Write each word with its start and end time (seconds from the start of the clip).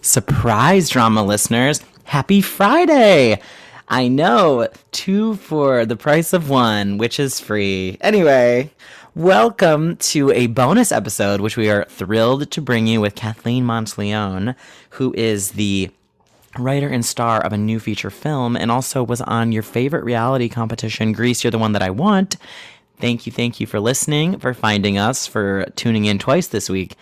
Surprise, 0.00 0.88
drama 0.88 1.24
listeners. 1.24 1.80
Happy 2.04 2.40
Friday! 2.40 3.40
I 3.88 4.08
know, 4.08 4.68
two 4.92 5.36
for 5.36 5.86
the 5.86 5.96
price 5.96 6.32
of 6.32 6.50
one, 6.50 6.98
which 6.98 7.20
is 7.20 7.40
free. 7.40 7.98
Anyway, 8.00 8.70
welcome 9.14 9.96
to 9.96 10.30
a 10.32 10.48
bonus 10.48 10.90
episode, 10.92 11.40
which 11.40 11.56
we 11.56 11.70
are 11.70 11.84
thrilled 11.84 12.50
to 12.50 12.60
bring 12.60 12.86
you 12.86 13.00
with 13.00 13.14
Kathleen 13.14 13.64
Monteleone, 13.64 14.54
who 14.90 15.14
is 15.16 15.52
the 15.52 15.90
writer 16.58 16.88
and 16.88 17.04
star 17.04 17.40
of 17.40 17.52
a 17.52 17.58
new 17.58 17.78
feature 17.78 18.10
film 18.10 18.56
and 18.56 18.70
also 18.70 19.02
was 19.02 19.20
on 19.22 19.52
your 19.52 19.62
favorite 19.62 20.04
reality 20.04 20.48
competition, 20.48 21.12
Grease, 21.12 21.44
You're 21.44 21.50
the 21.50 21.58
One 21.58 21.72
That 21.72 21.82
I 21.82 21.90
Want. 21.90 22.36
Thank 22.98 23.26
you, 23.26 23.32
thank 23.32 23.60
you 23.60 23.66
for 23.66 23.78
listening, 23.78 24.38
for 24.38 24.54
finding 24.54 24.98
us, 24.98 25.26
for 25.26 25.66
tuning 25.76 26.06
in 26.06 26.18
twice 26.18 26.46
this 26.48 26.70
week. 26.70 26.96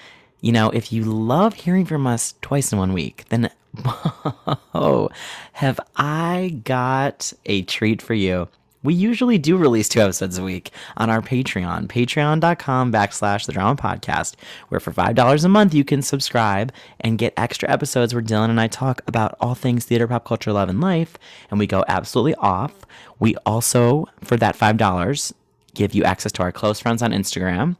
You 0.44 0.52
know, 0.52 0.68
if 0.68 0.92
you 0.92 1.04
love 1.04 1.54
hearing 1.54 1.86
from 1.86 2.06
us 2.06 2.34
twice 2.42 2.70
in 2.70 2.78
one 2.78 2.92
week, 2.92 3.24
then 3.30 3.50
oh, 4.74 5.08
have 5.54 5.80
I 5.96 6.60
got 6.64 7.32
a 7.46 7.62
treat 7.62 8.02
for 8.02 8.12
you. 8.12 8.48
We 8.82 8.92
usually 8.92 9.38
do 9.38 9.56
release 9.56 9.88
two 9.88 10.02
episodes 10.02 10.36
a 10.36 10.42
week 10.42 10.70
on 10.98 11.08
our 11.08 11.22
Patreon, 11.22 11.86
patreon.com 11.86 12.92
backslash 12.92 13.46
the 13.46 13.54
drama 13.54 13.80
podcast, 13.80 14.34
where 14.68 14.80
for 14.80 14.92
$5 14.92 15.44
a 15.46 15.48
month 15.48 15.72
you 15.72 15.82
can 15.82 16.02
subscribe 16.02 16.74
and 17.00 17.16
get 17.16 17.32
extra 17.38 17.70
episodes 17.70 18.12
where 18.12 18.22
Dylan 18.22 18.50
and 18.50 18.60
I 18.60 18.66
talk 18.66 19.00
about 19.06 19.38
all 19.40 19.54
things 19.54 19.86
theater, 19.86 20.06
pop 20.06 20.26
culture, 20.26 20.52
love, 20.52 20.68
and 20.68 20.82
life, 20.82 21.16
and 21.50 21.58
we 21.58 21.66
go 21.66 21.86
absolutely 21.88 22.34
off. 22.34 22.84
We 23.18 23.34
also, 23.46 24.04
for 24.22 24.36
that 24.36 24.58
$5, 24.58 25.32
give 25.72 25.94
you 25.94 26.04
access 26.04 26.32
to 26.32 26.42
our 26.42 26.52
close 26.52 26.80
friends 26.80 27.00
on 27.00 27.12
Instagram, 27.12 27.78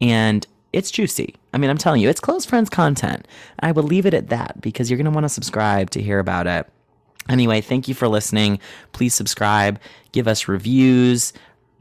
and 0.00 0.46
it's 0.76 0.90
juicy. 0.90 1.34
I 1.54 1.58
mean, 1.58 1.70
I'm 1.70 1.78
telling 1.78 2.02
you, 2.02 2.10
it's 2.10 2.20
close 2.20 2.44
friends 2.44 2.68
content. 2.68 3.26
I 3.60 3.72
will 3.72 3.82
leave 3.82 4.04
it 4.04 4.12
at 4.12 4.28
that 4.28 4.60
because 4.60 4.90
you're 4.90 4.98
going 4.98 5.06
to 5.06 5.10
want 5.10 5.24
to 5.24 5.30
subscribe 5.30 5.88
to 5.90 6.02
hear 6.02 6.18
about 6.18 6.46
it. 6.46 6.68
Anyway, 7.30 7.62
thank 7.62 7.88
you 7.88 7.94
for 7.94 8.08
listening. 8.08 8.60
Please 8.92 9.14
subscribe, 9.14 9.80
give 10.12 10.28
us 10.28 10.48
reviews, 10.48 11.32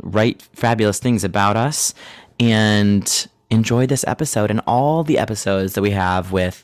write 0.02 0.42
fabulous 0.54 1.00
things 1.00 1.26
about 1.26 1.58
us, 1.58 1.94
and 2.40 3.28
enjoy 3.50 3.86
this 3.86 4.06
episode 4.08 4.50
and 4.50 4.62
all 4.66 5.04
the 5.04 5.18
episodes 5.18 5.74
that 5.74 5.82
we 5.82 5.92
have 5.92 6.32
with 6.32 6.64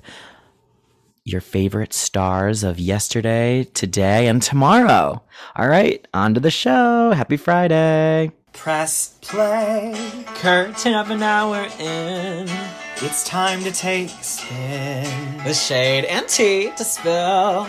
your 1.25 1.41
favorite 1.41 1.93
stars 1.93 2.63
of 2.63 2.79
yesterday, 2.79 3.65
today, 3.73 4.27
and 4.27 4.41
tomorrow. 4.41 5.21
All 5.57 5.67
right, 5.67 6.07
on 6.13 6.33
to 6.33 6.39
the 6.39 6.49
show. 6.49 7.11
Happy 7.11 7.35
Friday. 7.35 8.31
Press 8.53 9.15
play. 9.21 10.25
Curtain 10.35 10.93
of 10.93 11.09
an 11.09 11.23
hour 11.23 11.67
in. 11.79 12.47
It's 12.97 13.23
time 13.23 13.63
to 13.63 13.71
take 13.71 14.09
a 14.11 14.23
spin. 14.23 15.37
The 15.43 15.53
shade 15.53 16.05
and 16.05 16.27
tea 16.27 16.71
to 16.77 16.83
spill. 16.83 17.67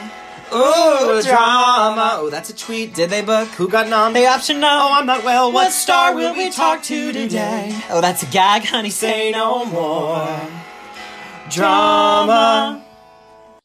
Ooh, 0.53 1.22
drama. 1.22 2.10
Oh, 2.19 2.28
that's 2.30 2.50
a 2.50 2.56
tweet. 2.56 2.94
Did 2.94 3.08
they 3.08 3.22
book? 3.22 3.48
Who 3.50 3.69
got 3.69 3.88
nom? 3.88 4.12
The 4.12 4.27
option 4.27 4.60
no. 4.60 4.69
Oh, 4.69 4.92
I'm 4.92 5.06
not 5.06 5.25
well. 5.25 5.50
What 5.50 5.72
star 5.72 6.14
will 6.14 6.34
we 6.34 6.50
talk 6.50 6.83
to 6.84 7.12
today? 7.12 7.80
Oh, 7.88 8.03
that's 8.03 8.22
a 8.22 8.27
gag, 8.27 8.64
honey. 8.64 8.91
Say 8.91 9.30
no 9.30 9.64
more. 9.64 10.28
Drama. 11.48 12.84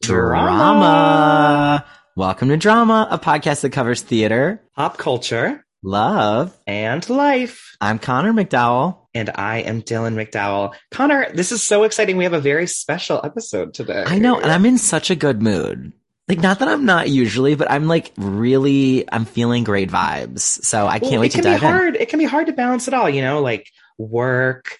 Drama. 0.00 1.84
Welcome 2.16 2.48
to 2.48 2.56
Drama, 2.56 3.06
a 3.10 3.18
podcast 3.18 3.60
that 3.60 3.70
covers 3.70 4.00
theater, 4.02 4.62
Pop 4.74 4.96
culture 4.96 5.64
love. 5.82 6.56
and 6.66 7.08
life. 7.08 7.76
I'm 7.80 7.98
Connor 7.98 8.32
McDowell. 8.32 8.98
And 9.14 9.30
I 9.34 9.58
am 9.58 9.82
Dylan 9.82 10.14
McDowell. 10.14 10.74
Connor, 10.90 11.32
this 11.32 11.50
is 11.50 11.62
so 11.62 11.82
exciting. 11.84 12.16
We 12.16 12.24
have 12.24 12.32
a 12.34 12.40
very 12.40 12.66
special 12.66 13.20
episode 13.24 13.74
today. 13.74 14.04
I 14.06 14.18
know, 14.18 14.38
and 14.40 14.50
I'm 14.52 14.64
in 14.66 14.78
such 14.78 15.10
a 15.10 15.16
good 15.16 15.42
mood. 15.42 15.92
Like, 16.28 16.40
not 16.40 16.58
that 16.58 16.68
I'm 16.68 16.84
not 16.84 17.08
usually, 17.08 17.54
but 17.54 17.70
I'm 17.70 17.86
like 17.88 18.12
really, 18.18 19.10
I'm 19.10 19.24
feeling 19.24 19.64
great 19.64 19.90
vibes. 19.90 20.40
So 20.40 20.86
I 20.86 20.98
can't 20.98 21.12
Well, 21.12 21.20
wait 21.22 21.34
it 21.34 21.36
to 21.38 21.42
can 21.42 21.52
dive 21.52 21.60
be 21.60 21.66
in. 21.66 21.72
hard. 21.72 21.96
It 21.96 22.08
can 22.10 22.18
be 22.18 22.26
hard 22.26 22.46
to 22.48 22.52
balance 22.52 22.86
it 22.86 22.94
all, 22.94 23.08
you 23.08 23.22
know, 23.22 23.40
like 23.40 23.66
work, 23.96 24.76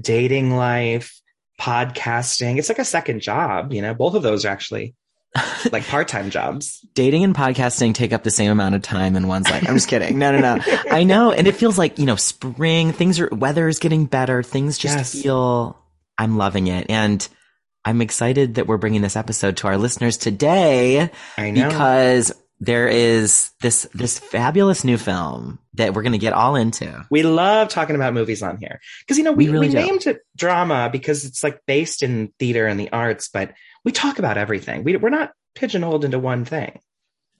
dating 0.00 0.56
life, 0.56 1.20
podcasting. 1.60 2.58
It's 2.58 2.68
like 2.68 2.80
a 2.80 2.84
second 2.84 3.20
job, 3.20 3.72
you 3.72 3.82
know. 3.82 3.94
Both 3.94 4.14
of 4.14 4.22
those 4.22 4.44
are 4.44 4.48
actually 4.48 4.94
like 5.72 5.86
part-time 5.86 6.30
jobs. 6.30 6.84
Dating 6.94 7.24
and 7.24 7.34
podcasting 7.34 7.94
take 7.94 8.12
up 8.12 8.24
the 8.24 8.30
same 8.30 8.50
amount 8.50 8.74
of 8.74 8.82
time 8.82 9.16
in 9.16 9.28
one's 9.28 9.48
life. 9.50 9.64
I'm 9.68 9.74
just 9.74 9.88
kidding. 9.88 10.18
No, 10.18 10.32
no, 10.32 10.56
no. 10.56 10.62
I 10.90 11.04
know. 11.04 11.32
And 11.32 11.46
it 11.46 11.54
feels 11.54 11.78
like, 11.78 11.98
you 11.98 12.06
know, 12.06 12.16
spring, 12.16 12.92
things 12.92 13.20
are, 13.20 13.28
weather 13.28 13.68
is 13.68 13.78
getting 13.78 14.06
better. 14.06 14.42
Things 14.42 14.76
just 14.78 14.96
Yes. 14.96 15.22
feel, 15.22 15.78
I'm 16.18 16.36
loving 16.36 16.66
it. 16.66 16.90
And 16.90 17.26
I'm 17.84 18.02
excited 18.02 18.56
that 18.56 18.66
we're 18.66 18.76
bringing 18.76 19.02
this 19.02 19.16
episode 19.16 19.56
to 19.58 19.68
our 19.68 19.78
listeners 19.78 20.16
today 20.16 21.10
I 21.38 21.50
know. 21.50 21.68
because 21.68 22.32
there 22.58 22.88
is 22.88 23.52
this, 23.62 23.88
this 23.94 24.18
fabulous 24.18 24.84
new 24.84 24.98
film 24.98 25.58
that 25.74 25.94
we're 25.94 26.02
going 26.02 26.12
to 26.12 26.18
get 26.18 26.34
all 26.34 26.56
into. 26.56 27.06
we 27.10 27.22
love 27.22 27.68
talking 27.68 27.96
about 27.96 28.12
movies 28.12 28.42
on 28.42 28.58
here 28.58 28.80
because 29.00 29.16
you 29.16 29.24
know 29.24 29.32
we, 29.32 29.46
We 29.46 29.52
really 29.52 29.68
we 29.68 29.74
named 29.74 30.06
it 30.06 30.18
drama 30.36 30.90
because 30.92 31.24
it's 31.24 31.42
like 31.42 31.64
based 31.66 32.02
in 32.02 32.32
theater 32.38 32.66
and 32.66 32.78
the 32.78 32.92
arts, 32.92 33.30
but 33.32 33.54
we 33.84 33.92
talk 33.92 34.18
about 34.18 34.38
everything. 34.38 34.84
We, 34.84 34.96
we're 34.96 35.10
not 35.10 35.32
pigeonholed 35.54 36.04
into 36.04 36.18
one 36.18 36.44
thing. 36.44 36.80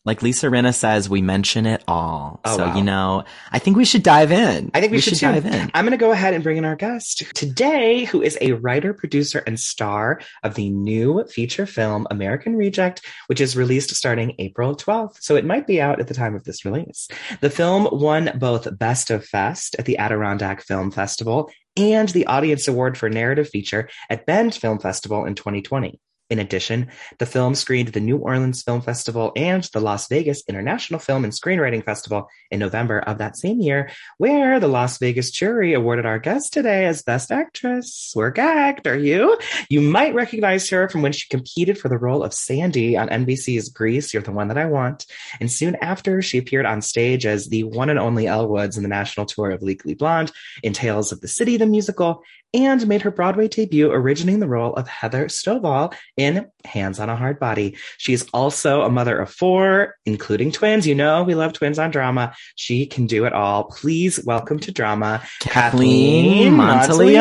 Like 0.07 0.23
Lisa 0.23 0.47
Rinna 0.47 0.75
says, 0.75 1.11
we 1.11 1.21
mention 1.21 1.67
it 1.67 1.85
all. 1.87 2.41
Oh, 2.47 2.57
so, 2.57 2.67
wow. 2.69 2.75
you 2.75 2.83
know, 2.83 3.25
I 3.53 3.59
think 3.59 3.77
we 3.77 3.85
should 3.85 4.03
dive 4.03 4.33
in. 4.33 4.71
I 4.73 4.81
think 4.81 4.93
we, 4.93 5.01
should, 5.01 5.19
too. 5.19 5.27
dive 5.27 5.45
in. 5.45 5.71
I'm 5.75 5.85
going 5.85 5.91
to 5.91 5.99
go 5.99 6.11
ahead 6.11 6.33
and 6.33 6.43
bring 6.43 6.57
in 6.57 6.65
our 6.65 6.75
guest 6.75 7.23
today, 7.35 8.05
who 8.05 8.23
is 8.23 8.39
a 8.41 8.53
writer, 8.53 8.95
producer, 8.95 9.43
and 9.47 9.61
star 9.61 10.23
of 10.43 10.55
the 10.55 10.71
new 10.71 11.23
feature 11.25 11.67
film 11.67 12.07
American 12.11 12.57
Reject, 12.57 13.05
which 13.27 13.43
is 13.43 13.59
released 13.59 13.95
starting 13.95 14.35
April 14.39 14.75
12th. 14.75 15.21
So 15.21 15.37
it 15.37 15.45
might 15.45 15.67
be 15.67 15.83
out 15.83 16.01
at 16.01 16.09
the 16.09 16.15
time 16.15 16.35
of 16.35 16.45
this 16.45 16.65
release. 16.65 17.07
The 17.43 17.51
film 17.51 17.87
won 17.93 18.31
both 18.37 18.79
Best 18.79 19.11
of 19.11 19.27
Fest 19.27 19.77
at 19.79 19.85
the 19.85 19.99
Adirondack 19.99 20.63
Film 20.63 20.91
Festival 20.91 21.51
and 21.77 22.09
the 22.09 22.27
Audience 22.27 22.69
Award 22.69 22.97
for 22.97 23.11
Narrative 23.11 23.51
Feature 23.51 23.91
at 24.09 24.25
Bend 24.25 24.55
Film 24.55 24.79
Festival 24.79 25.27
in 25.27 25.35
2020. 25.35 26.01
In 26.31 26.39
addition, 26.39 26.89
the 27.19 27.27
film 27.27 27.57
screened 27.57 27.89
the 27.89 27.99
New 27.99 28.17
Orleans 28.17 28.63
Film 28.63 28.81
Festival 28.81 29.33
and 29.35 29.65
the 29.73 29.81
Las 29.81 30.07
Vegas 30.07 30.45
International 30.49 31.01
Film 31.01 31.25
and 31.25 31.33
Screenwriting 31.33 31.85
Festival 31.85 32.29
in 32.53 32.61
November 32.61 33.01
of 33.01 33.19
that 33.19 33.37
same 33.37 33.61
year, 33.61 33.91
where 34.19 34.61
the 34.61 34.69
Las 34.69 34.99
Vegas 34.99 35.33
jury 35.33 35.75
awarded 35.75 36.07
our 36.07 36.21
guest 36.21 36.53
today 36.53 36.87
as 36.87 37.03
Best 37.03 37.33
Actress. 37.33 38.13
We're 38.15 38.31
gagged, 38.31 38.87
are 38.87 38.97
you? 38.97 39.37
You 39.69 39.81
might 39.81 40.15
recognize 40.15 40.71
her 40.71 40.89
from 40.89 41.03
when 41.03 41.11
she 41.11 41.29
competed 41.29 41.77
for 41.77 41.89
the 41.89 41.99
role 41.99 42.23
of 42.23 42.33
Sandy 42.33 42.97
on 42.97 43.09
NBC's 43.09 43.69
Grease, 43.69 44.15
You're 44.15 44.23
the 44.23 44.31
One 44.31 44.47
That 44.49 44.59
I 44.59 44.67
Want. 44.67 45.07
And 45.41 45.51
soon 45.51 45.77
after, 45.83 46.23
she 46.23 46.39
appeared 46.39 46.65
on 46.65 46.81
stage 46.81 47.27
as 47.27 47.49
the 47.49 47.65
one 47.65 47.91
and 47.91 47.99
only 47.99 48.29
Elle 48.29 48.49
Woods 48.49 48.77
in 48.77 48.85
the 48.85 48.89
national 48.89 49.27
tour 49.27 49.51
of 49.51 49.63
Legally 49.63 49.95
Blonde, 49.95 50.31
in 50.63 50.75
Tales 50.75 51.11
of 51.11 51.21
the 51.23 51.29
City, 51.29 51.57
the 51.57 51.67
musical, 51.67 52.23
and 52.53 52.87
made 52.87 53.03
her 53.03 53.11
Broadway 53.11 53.49
debut 53.49 53.91
originating 53.91 54.41
the 54.41 54.49
role 54.49 54.75
of 54.75 54.89
Heather 54.89 55.27
Stovall 55.27 55.95
in 56.17 56.49
Hands 56.65 56.99
on 56.99 57.09
a 57.09 57.17
Hard 57.17 57.39
Body. 57.39 57.77
She's 57.99 58.29
also 58.31 58.83
a 58.83 58.91
mother 58.91 59.19
of 59.19 59.31
four, 59.31 59.97
including 60.05 60.53
twins. 60.53 60.87
You 60.87 60.95
know, 60.95 61.23
we 61.23 61.35
love 61.35 61.53
twins 61.53 61.79
on 61.79 61.91
drama. 61.91 62.35
She 62.57 62.87
can 62.87 63.07
do 63.07 63.25
it 63.25 63.33
all. 63.33 63.65
Please 63.65 64.23
welcome 64.25 64.59
to 64.61 64.73
drama, 64.73 65.23
Kathleen 65.41 66.55
Monteleone. 66.55 67.17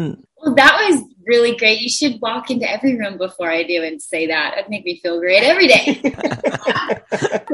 Monteleone. 0.00 0.16
Well, 0.38 0.54
that 0.54 0.88
was 0.88 1.02
really 1.26 1.56
great. 1.56 1.80
You 1.80 1.88
should 1.88 2.20
walk 2.20 2.50
into 2.50 2.68
every 2.68 2.98
room 2.98 3.18
before 3.18 3.50
I 3.50 3.62
do 3.62 3.82
and 3.82 4.00
say 4.00 4.26
that. 4.26 4.54
It'd 4.58 4.70
make 4.70 4.84
me 4.84 5.00
feel 5.00 5.20
great 5.20 5.42
every 5.42 5.68
day. 5.68 6.00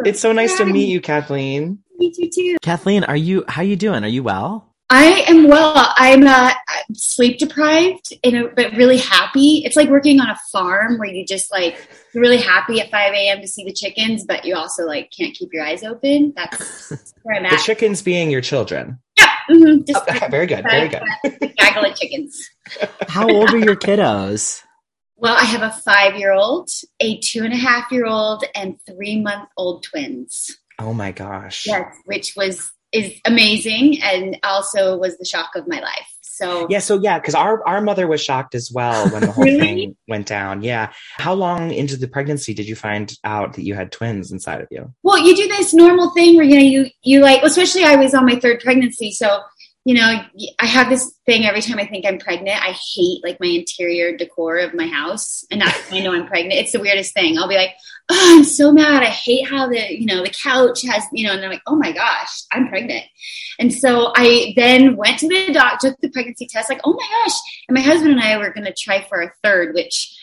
it's 0.06 0.20
so 0.20 0.32
nice 0.32 0.56
to 0.58 0.64
meet 0.64 0.88
you, 0.88 1.00
Kathleen. 1.00 1.80
Me 1.98 2.12
too, 2.12 2.30
too. 2.32 2.56
Kathleen, 2.62 3.04
are 3.04 3.16
you, 3.16 3.44
how 3.48 3.62
you 3.62 3.76
doing? 3.76 4.04
Are 4.04 4.08
you 4.08 4.22
well? 4.22 4.67
I 4.90 5.24
am 5.28 5.48
well. 5.48 5.92
I'm 5.96 6.26
uh, 6.26 6.52
sleep 6.94 7.38
deprived, 7.38 8.12
in 8.22 8.36
a, 8.36 8.48
but 8.48 8.72
really 8.72 8.96
happy. 8.96 9.62
It's 9.64 9.76
like 9.76 9.90
working 9.90 10.18
on 10.20 10.30
a 10.30 10.38
farm 10.50 10.96
where 10.98 11.08
you 11.08 11.26
just 11.26 11.50
like 11.52 11.76
you're 12.14 12.22
really 12.22 12.38
happy 12.38 12.80
at 12.80 12.90
5 12.90 13.12
a.m. 13.12 13.40
to 13.42 13.46
see 13.46 13.64
the 13.64 13.72
chickens, 13.72 14.24
but 14.24 14.46
you 14.46 14.54
also 14.56 14.84
like 14.86 15.10
can't 15.16 15.34
keep 15.34 15.50
your 15.52 15.62
eyes 15.64 15.84
open. 15.84 16.32
That's 16.34 16.90
where 17.22 17.36
I'm 17.36 17.44
at. 17.44 17.50
The 17.50 17.58
chickens 17.58 18.00
being 18.00 18.30
your 18.30 18.40
children. 18.40 18.98
yeah, 19.18 19.30
mhm, 19.50 19.86
just 19.86 20.02
Oh, 20.08 20.28
very 20.30 20.46
good, 20.46 20.64
very 20.64 20.88
good. 20.88 21.02
gaggle 21.58 21.84
of 21.90 21.94
chickens. 21.96 22.48
How 23.08 23.28
old 23.28 23.50
are 23.50 23.58
your 23.58 23.76
kiddos? 23.76 24.62
Well, 25.16 25.34
I 25.34 25.44
have 25.44 25.62
a 25.62 25.72
five-year-old, 25.72 26.70
a 27.00 27.18
two 27.18 27.42
and 27.44 27.52
a 27.52 27.56
half-year-old, 27.56 28.44
and 28.54 28.76
three-month-old 28.88 29.82
twins. 29.82 30.56
Oh 30.78 30.94
my 30.94 31.10
gosh. 31.10 31.66
Yes, 31.66 31.92
which 32.04 32.34
was 32.36 32.70
is 32.92 33.12
amazing 33.24 34.00
and 34.02 34.38
also 34.42 34.96
was 34.96 35.16
the 35.18 35.24
shock 35.24 35.50
of 35.56 35.66
my 35.68 35.80
life. 35.80 36.06
So 36.22 36.68
Yeah, 36.70 36.78
so 36.78 37.00
yeah, 37.00 37.18
because 37.18 37.34
our, 37.34 37.66
our 37.66 37.80
mother 37.80 38.06
was 38.06 38.22
shocked 38.22 38.54
as 38.54 38.70
well 38.72 39.08
when 39.10 39.22
the 39.22 39.32
whole 39.32 39.44
Really? 39.44 39.58
thing 39.60 39.96
went 40.06 40.26
down. 40.26 40.62
Yeah. 40.62 40.92
How 41.16 41.34
long 41.34 41.72
into 41.72 41.96
the 41.96 42.06
pregnancy 42.06 42.54
did 42.54 42.68
you 42.68 42.76
find 42.76 43.12
out 43.24 43.54
that 43.54 43.64
you 43.64 43.74
had 43.74 43.90
twins 43.90 44.30
inside 44.30 44.60
of 44.60 44.68
you? 44.70 44.94
well, 45.02 45.18
you 45.18 45.34
do 45.34 45.48
this 45.48 45.74
normal 45.74 46.10
thing 46.10 46.36
where 46.36 46.44
you 46.44 46.54
know 46.54 46.62
you 46.62 46.90
you 47.02 47.20
like 47.20 47.42
especially 47.42 47.82
I 47.84 47.96
was 47.96 48.14
on 48.14 48.24
my 48.24 48.36
third 48.38 48.60
pregnancy, 48.60 49.10
so 49.10 49.40
you 49.88 49.94
know, 49.94 50.20
I 50.58 50.66
have 50.66 50.90
this 50.90 51.14
thing 51.24 51.46
every 51.46 51.62
time 51.62 51.78
I 51.78 51.86
think 51.86 52.04
I'm 52.04 52.18
pregnant. 52.18 52.62
I 52.62 52.76
hate 52.94 53.24
like 53.24 53.40
my 53.40 53.46
interior 53.46 54.14
decor 54.14 54.58
of 54.58 54.74
my 54.74 54.86
house, 54.86 55.46
and 55.50 55.62
that's 55.62 55.90
when 55.90 56.02
I 56.02 56.04
know 56.04 56.12
I'm 56.12 56.26
pregnant. 56.26 56.60
It's 56.60 56.72
the 56.72 56.80
weirdest 56.80 57.14
thing. 57.14 57.38
I'll 57.38 57.48
be 57.48 57.56
like, 57.56 57.70
"Oh, 58.10 58.36
I'm 58.36 58.44
so 58.44 58.70
mad. 58.70 59.02
I 59.02 59.06
hate 59.06 59.48
how 59.48 59.66
the 59.66 59.98
you 59.98 60.04
know 60.04 60.22
the 60.22 60.28
couch 60.42 60.82
has 60.82 61.04
you 61.10 61.26
know," 61.26 61.32
and 61.32 61.42
I'm 61.42 61.50
like, 61.50 61.62
"Oh 61.66 61.74
my 61.74 61.92
gosh, 61.92 62.42
I'm 62.52 62.68
pregnant." 62.68 63.06
And 63.58 63.72
so 63.72 64.12
I 64.14 64.52
then 64.56 64.94
went 64.94 65.20
to 65.20 65.28
the 65.28 65.54
doctor, 65.54 65.88
took 65.88 66.00
the 66.02 66.10
pregnancy 66.10 66.46
test, 66.46 66.68
like, 66.68 66.82
"Oh 66.84 66.92
my 66.92 67.08
gosh!" 67.24 67.38
And 67.66 67.74
my 67.74 67.80
husband 67.80 68.12
and 68.12 68.20
I 68.20 68.36
were 68.36 68.52
going 68.52 68.66
to 68.66 68.74
try 68.78 69.00
for 69.08 69.22
a 69.22 69.32
third, 69.42 69.74
which 69.74 70.14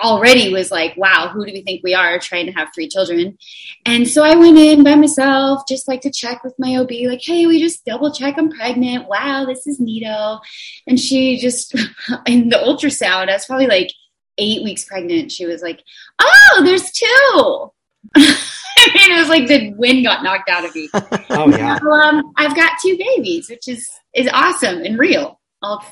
already 0.00 0.52
was 0.52 0.70
like, 0.70 0.96
wow, 0.96 1.30
who 1.32 1.46
do 1.46 1.52
we 1.52 1.62
think 1.62 1.82
we 1.82 1.94
are 1.94 2.18
trying 2.18 2.46
to 2.46 2.52
have 2.52 2.68
three 2.74 2.88
children? 2.88 3.38
And 3.84 4.08
so 4.08 4.22
I 4.22 4.36
went 4.36 4.58
in 4.58 4.82
by 4.82 4.94
myself, 4.94 5.62
just 5.68 5.88
like 5.88 6.00
to 6.02 6.10
check 6.10 6.42
with 6.44 6.54
my 6.58 6.76
OB, 6.76 6.90
like, 7.06 7.22
hey, 7.22 7.46
we 7.46 7.60
just 7.60 7.84
double 7.84 8.12
check 8.12 8.34
I'm 8.36 8.50
pregnant. 8.50 9.08
Wow, 9.08 9.44
this 9.46 9.66
is 9.66 9.80
neato. 9.80 10.40
And 10.86 10.98
she 10.98 11.38
just, 11.38 11.74
in 12.26 12.48
the 12.48 12.56
ultrasound, 12.56 13.28
I 13.28 13.34
was 13.34 13.46
probably 13.46 13.66
like 13.66 13.90
eight 14.38 14.64
weeks 14.64 14.84
pregnant. 14.84 15.32
She 15.32 15.46
was 15.46 15.62
like, 15.62 15.82
oh, 16.20 16.62
there's 16.64 16.90
two. 16.90 17.72
I 18.80 18.90
mean, 18.94 19.16
it 19.16 19.20
was 19.20 19.28
like 19.28 19.46
the 19.46 19.74
wind 19.74 20.04
got 20.04 20.22
knocked 20.22 20.48
out 20.48 20.64
of 20.64 20.74
me. 20.74 20.88
Oh 21.32 21.48
yeah. 21.48 21.78
So, 21.78 21.92
um, 21.92 22.32
I've 22.36 22.56
got 22.56 22.72
two 22.82 22.98
babies, 22.98 23.48
which 23.48 23.68
is 23.68 23.88
is 24.14 24.28
awesome 24.32 24.82
and 24.82 24.98
real. 24.98 25.39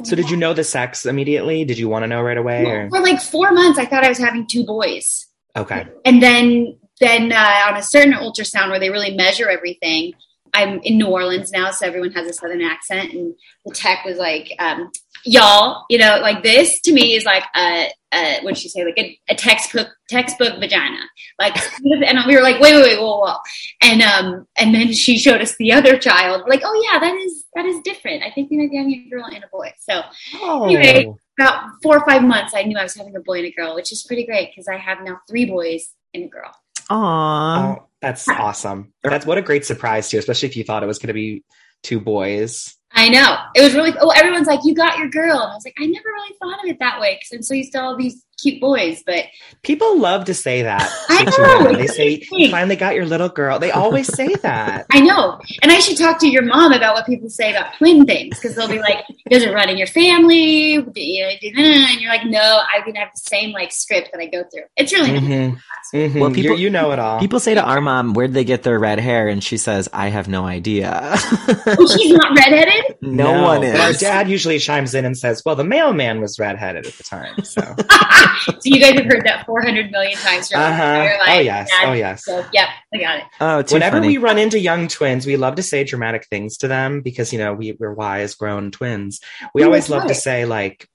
So 0.04 0.16
did 0.16 0.30
you 0.30 0.36
know 0.36 0.54
the 0.54 0.64
sex 0.64 1.04
immediately? 1.04 1.64
Did 1.64 1.78
you 1.78 1.88
want 1.88 2.04
to 2.04 2.06
know 2.06 2.22
right 2.22 2.38
away? 2.38 2.64
Or? 2.64 2.88
For 2.88 3.00
like 3.00 3.20
four 3.20 3.52
months, 3.52 3.78
I 3.78 3.84
thought 3.84 4.04
I 4.04 4.08
was 4.08 4.18
having 4.18 4.46
two 4.46 4.64
boys. 4.64 5.26
Okay. 5.56 5.86
and 6.04 6.22
then 6.22 6.78
then 7.00 7.32
uh, 7.32 7.64
on 7.68 7.76
a 7.76 7.82
certain 7.82 8.12
ultrasound 8.12 8.70
where 8.70 8.78
they 8.78 8.90
really 8.90 9.14
measure 9.14 9.48
everything 9.48 10.12
i'm 10.54 10.78
in 10.80 10.96
new 10.98 11.06
orleans 11.06 11.50
now 11.50 11.70
so 11.70 11.86
everyone 11.86 12.10
has 12.12 12.28
a 12.28 12.32
southern 12.32 12.62
accent 12.62 13.12
and 13.12 13.34
the 13.64 13.74
tech 13.74 14.04
was 14.04 14.16
like 14.16 14.54
um, 14.58 14.90
y'all 15.24 15.84
you 15.88 15.98
know 15.98 16.18
like 16.20 16.42
this 16.42 16.80
to 16.80 16.92
me 16.92 17.14
is 17.14 17.24
like 17.24 17.44
a, 17.56 17.90
a 18.14 18.40
what 18.42 18.54
did 18.54 18.58
she 18.58 18.68
say 18.68 18.84
like 18.84 18.98
a, 18.98 19.18
a 19.28 19.34
textbook 19.34 19.88
textbook 20.08 20.58
vagina 20.60 20.98
like 21.38 21.56
and 22.06 22.18
we 22.26 22.34
were 22.34 22.42
like 22.42 22.60
wait 22.60 22.74
wait 22.74 22.82
wait 22.82 23.00
whoa 23.00 23.18
whoa 23.20 23.36
and 23.82 24.02
um 24.02 24.46
and 24.56 24.74
then 24.74 24.92
she 24.92 25.18
showed 25.18 25.40
us 25.40 25.56
the 25.56 25.72
other 25.72 25.96
child 25.98 26.42
like 26.48 26.62
oh 26.64 26.88
yeah 26.90 26.98
that 26.98 27.14
is 27.16 27.44
that 27.54 27.64
is 27.64 27.80
different 27.82 28.22
i 28.22 28.30
think 28.30 28.50
we 28.50 28.58
might 28.58 28.70
be 28.70 28.76
having 28.76 28.92
a 28.92 29.10
girl 29.10 29.24
and 29.24 29.44
a 29.44 29.48
boy 29.48 29.72
so 29.80 30.02
Oh. 30.34 30.66
Anyway. 30.66 31.14
about 31.38 31.68
four 31.82 31.98
or 31.98 32.06
five 32.06 32.22
months 32.22 32.54
i 32.54 32.62
knew 32.62 32.76
i 32.76 32.82
was 32.82 32.94
having 32.94 33.14
a 33.16 33.20
boy 33.20 33.38
and 33.38 33.46
a 33.46 33.52
girl 33.52 33.74
which 33.74 33.92
is 33.92 34.04
pretty 34.04 34.24
great 34.24 34.50
because 34.50 34.68
i 34.68 34.76
have 34.76 34.98
now 35.02 35.20
three 35.28 35.44
boys 35.44 35.90
and 36.14 36.24
a 36.24 36.28
girl 36.28 36.52
Aw. 36.90 37.76
Oh, 37.76 37.88
that's 38.00 38.28
awesome. 38.28 38.92
That's 39.02 39.26
what 39.26 39.38
a 39.38 39.42
great 39.42 39.64
surprise 39.64 40.08
too, 40.08 40.18
especially 40.18 40.48
if 40.48 40.56
you 40.56 40.64
thought 40.64 40.82
it 40.82 40.86
was 40.86 40.98
going 40.98 41.08
to 41.08 41.14
be 41.14 41.44
two 41.82 42.00
boys. 42.00 42.77
I 42.98 43.08
know. 43.08 43.36
It 43.54 43.62
was 43.62 43.74
really 43.74 43.94
oh 44.00 44.10
everyone's 44.10 44.48
like, 44.48 44.60
You 44.64 44.74
got 44.74 44.98
your 44.98 45.08
girl. 45.08 45.38
And 45.38 45.52
I 45.52 45.54
was 45.54 45.64
like, 45.64 45.76
I 45.78 45.86
never 45.86 46.08
really 46.08 46.34
thought 46.42 46.58
of 46.58 46.68
it 46.68 46.78
that 46.80 47.00
way 47.00 47.14
because 47.14 47.36
I'm 47.36 47.42
so 47.44 47.54
used 47.54 47.72
to 47.72 47.80
all 47.80 47.96
these 47.96 48.24
cute 48.40 48.60
boys. 48.60 49.02
But 49.06 49.24
People 49.62 49.98
love 49.98 50.24
to 50.26 50.34
say 50.34 50.62
that. 50.62 50.88
I 51.08 51.24
to 51.24 51.42
know. 51.42 51.76
They 51.76 51.86
say, 51.88 52.22
"You 52.32 52.50
finally 52.50 52.76
got 52.76 52.94
your 52.94 53.04
little 53.06 53.28
girl." 53.28 53.58
They 53.58 53.70
always 53.70 54.06
say 54.06 54.34
that. 54.42 54.86
I 54.92 55.00
know. 55.00 55.40
And 55.62 55.70
I 55.72 55.80
should 55.80 55.98
talk 55.98 56.18
to 56.20 56.28
your 56.28 56.42
mom 56.42 56.72
about 56.72 56.94
what 56.94 57.06
people 57.06 57.28
say 57.28 57.50
about 57.50 57.74
twin 57.78 58.06
things 58.06 58.36
because 58.38 58.54
they'll 58.54 58.68
be 58.68 58.78
like, 58.78 59.04
Does 59.28 59.42
it 59.42 59.52
run 59.52 59.68
in 59.68 59.76
your 59.76 59.86
family? 59.88 60.76
And 60.76 60.90
you're 62.00 62.10
like, 62.10 62.24
No, 62.24 62.62
I'm 62.72 62.84
gonna 62.86 63.00
have 63.00 63.10
the 63.14 63.20
same 63.20 63.52
like 63.52 63.72
script 63.72 64.10
that 64.12 64.20
I 64.20 64.26
go 64.26 64.44
through. 64.52 64.62
It's 64.76 64.92
really 64.92 65.12
nice. 65.12 65.22
Mhm. 65.22 65.58
Mhm. 65.94 66.20
Well, 66.20 66.30
people- 66.30 66.42
You're- 66.50 66.60
you 66.60 66.70
know 66.70 66.92
it 66.92 66.98
all. 66.98 67.18
People 67.20 67.40
say 67.40 67.54
to 67.54 67.62
our 67.62 67.80
mom, 67.80 68.12
where'd 68.14 68.34
they 68.34 68.44
get 68.44 68.62
their 68.62 68.78
red 68.78 69.00
hair? 69.00 69.28
And 69.28 69.42
she 69.42 69.56
says, 69.56 69.88
I 69.92 70.08
have 70.08 70.28
no 70.28 70.44
idea. 70.44 71.16
Oh, 71.66 71.96
she's 71.96 72.12
not 72.12 72.36
redheaded? 72.36 72.96
no, 73.00 73.42
one 73.42 73.64
is. 73.64 73.72
But 73.72 73.80
our 73.80 73.92
dad 73.94 74.28
usually 74.28 74.58
chimes 74.58 74.94
in 74.94 75.04
and 75.04 75.16
says, 75.16 75.42
"Well, 75.44 75.54
the 75.56 75.64
mailman 75.64 76.20
was 76.20 76.38
redheaded 76.38 76.86
at 76.86 76.92
the 76.94 77.02
time." 77.02 77.42
So, 77.44 77.62
so 78.44 78.52
you 78.64 78.80
guys 78.80 78.94
have 78.98 79.06
heard 79.06 79.24
that 79.24 79.44
400 79.46 79.90
million 79.90 80.16
times 80.18 80.48
throughout 80.48 80.68
your 80.68 80.72
entire 80.72 81.18
life. 81.18 81.28
Oh 81.28 81.40
yes. 81.40 81.70
Dad. 81.70 81.88
Oh 81.88 81.92
yes. 81.92 82.24
So, 82.24 82.44
yep, 82.52 82.68
I 82.94 82.98
got 82.98 83.18
it. 83.18 83.24
Oh, 83.40 83.62
too 83.62 83.74
Whenever 83.74 83.96
funny. 83.96 84.08
we 84.08 84.18
run 84.18 84.38
into 84.38 84.58
young 84.58 84.88
twins, 84.88 85.26
we 85.26 85.36
love 85.36 85.56
to 85.56 85.62
say 85.62 85.84
dramatic 85.84 86.26
things 86.26 86.56
to 86.58 86.68
them 86.68 87.00
because 87.02 87.32
you 87.32 87.38
know 87.38 87.54
we, 87.54 87.72
we're 87.78 87.92
wise, 87.94 88.34
grown 88.34 88.70
twins. 88.70 89.20
We 89.54 89.62
Oh, 89.62 89.66
always 89.66 89.84
that's 89.86 89.90
love 89.90 90.08
to 90.08 90.14
say 90.14 90.44
like, 90.44 90.88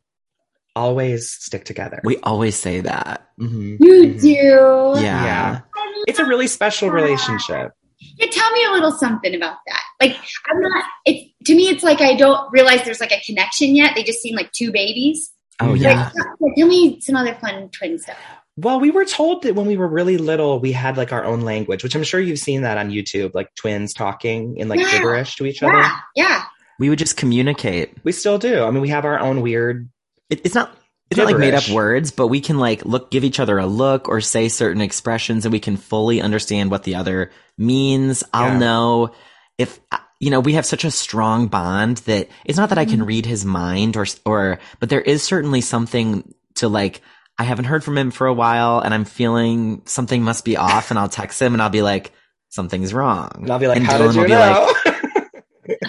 "Always 0.75 1.29
stick 1.29 1.65
together." 1.65 2.01
we 2.03 2.17
always 2.17 2.55
say 2.55 2.81
that. 2.81 3.27
Mhm. 3.39 3.77
You 3.79 3.93
Mhm. 4.07 4.21
do. 4.21 5.01
Yeah. 5.01 5.23
Yeah. 5.25 5.59
It's 6.07 6.19
a 6.19 6.25
really 6.25 6.47
special 6.47 6.89
relationship. 6.89 7.71
Yeah, 8.17 8.27
tell 8.31 8.51
me 8.51 8.65
a 8.65 8.71
little 8.71 8.91
something 8.91 9.33
about 9.33 9.57
that. 9.67 9.81
Like, 10.01 10.17
I'm 10.51 10.59
not. 10.59 10.83
It 11.05 11.31
to 11.45 11.55
me, 11.55 11.69
it's 11.69 11.83
like 11.83 12.01
I 12.01 12.15
don't 12.15 12.51
realize 12.51 12.83
there's 12.83 12.99
like 12.99 13.11
a 13.13 13.21
connection 13.25 13.75
yet. 13.75 13.93
They 13.95 14.03
just 14.03 14.19
seem 14.21 14.35
like 14.35 14.51
two 14.51 14.71
babies. 14.71 15.31
Oh, 15.59 15.71
Like, 15.71 15.81
yeah. 15.81 16.11
Like, 16.39 16.55
tell 16.57 16.67
me 16.67 16.99
some 17.01 17.15
other 17.15 17.35
fun 17.35 17.69
twin 17.69 17.99
stuff. 17.99 18.17
Well, 18.57 18.79
we 18.79 18.91
were 18.91 19.05
told 19.05 19.43
that 19.43 19.55
when 19.55 19.65
we 19.65 19.77
were 19.77 19.87
really 19.87 20.17
little, 20.17 20.59
we 20.59 20.71
had 20.71 20.95
like 20.97 21.11
our 21.11 21.23
own 21.25 21.41
language, 21.41 21.83
which 21.83 21.95
I'm 21.95 22.03
sure 22.03 22.19
you've 22.19 22.37
seen 22.39 22.61
that 22.61 22.77
on 22.77 22.91
YouTube, 22.91 23.31
like 23.33 23.49
twins 23.55 23.93
talking 23.93 24.57
in 24.57 24.67
like 24.67 24.79
Yeah. 24.79 24.91
gibberish 24.91 25.35
to 25.37 25.45
each 25.45 25.63
other. 25.63 25.77
Yeah, 25.77 25.97
yeah. 26.15 26.43
We 26.79 26.89
would 26.89 26.99
just 26.99 27.17
communicate. 27.17 27.93
We 28.03 28.11
still 28.11 28.37
do. 28.37 28.63
I 28.63 28.69
mean, 28.71 28.81
we 28.81 28.89
have 28.89 29.05
our 29.05 29.19
own 29.19 29.41
weird. 29.41 29.89
It, 30.29 30.41
it's 30.45 30.53
not. 30.55 30.75
It's 31.09 31.17
not 31.19 31.27
like 31.27 31.37
made 31.37 31.53
up 31.53 31.69
words, 31.69 32.09
but 32.11 32.27
we 32.27 32.41
can 32.41 32.57
like 32.57 32.85
look, 32.85 33.11
give 33.11 33.23
each 33.23 33.39
other 33.39 33.59
a 33.59 33.67
look 33.67 34.09
or 34.09 34.19
say 34.21 34.49
certain 34.49 34.81
expressions 34.81 35.45
and 35.45 35.51
we 35.51 35.59
can 35.59 35.77
fully 35.77 36.21
understand 36.21 36.71
what 36.71 36.83
the 36.83 36.95
other 36.95 37.29
means. 37.57 38.23
I'll 38.33 38.53
Yeah. 38.53 38.57
know 38.57 39.11
if, 39.59 39.79
you 40.23 40.29
know, 40.31 40.39
we 40.39 40.53
have 40.53 40.65
such 40.65 40.85
a 40.85 40.91
strong 40.91 41.47
bond 41.47 41.97
that 42.09 42.29
it's 42.45 42.57
not 42.57 42.69
that 42.69 42.77
I 42.77 42.85
can 42.85 43.03
read 43.03 43.25
his 43.25 43.43
mind 43.45 43.97
or, 43.97 44.05
or, 44.25 44.59
but 44.79 44.89
there 44.89 45.01
is 45.01 45.21
certainly 45.23 45.61
something 45.61 46.33
to 46.55 46.67
like, 46.69 47.01
I 47.37 47.43
haven't 47.43 47.65
heard 47.65 47.83
from 47.83 47.97
him 47.97 48.09
for 48.11 48.27
a 48.27 48.33
while 48.33 48.79
and 48.79 48.93
I'm 48.93 49.05
feeling 49.05 49.81
something 49.85 50.21
must 50.23 50.45
be 50.45 50.55
off 50.55 50.91
and 50.91 50.97
I'll 50.99 51.09
text 51.09 51.41
him 51.41 51.53
and 51.53 51.61
I'll 51.61 51.69
be 51.69 51.81
like, 51.81 52.11
something's 52.49 52.93
wrong. 52.93 53.31
And 53.41 53.51
I'll 53.51 53.59
be 53.59 53.67
like, 53.67 53.77
And 53.77 53.85
"How 53.85 53.97
Dylan 53.97 54.05
did 54.07 54.15
you 54.15 54.21
will 54.21 54.27
be 54.27 54.31
know?" 54.31 54.73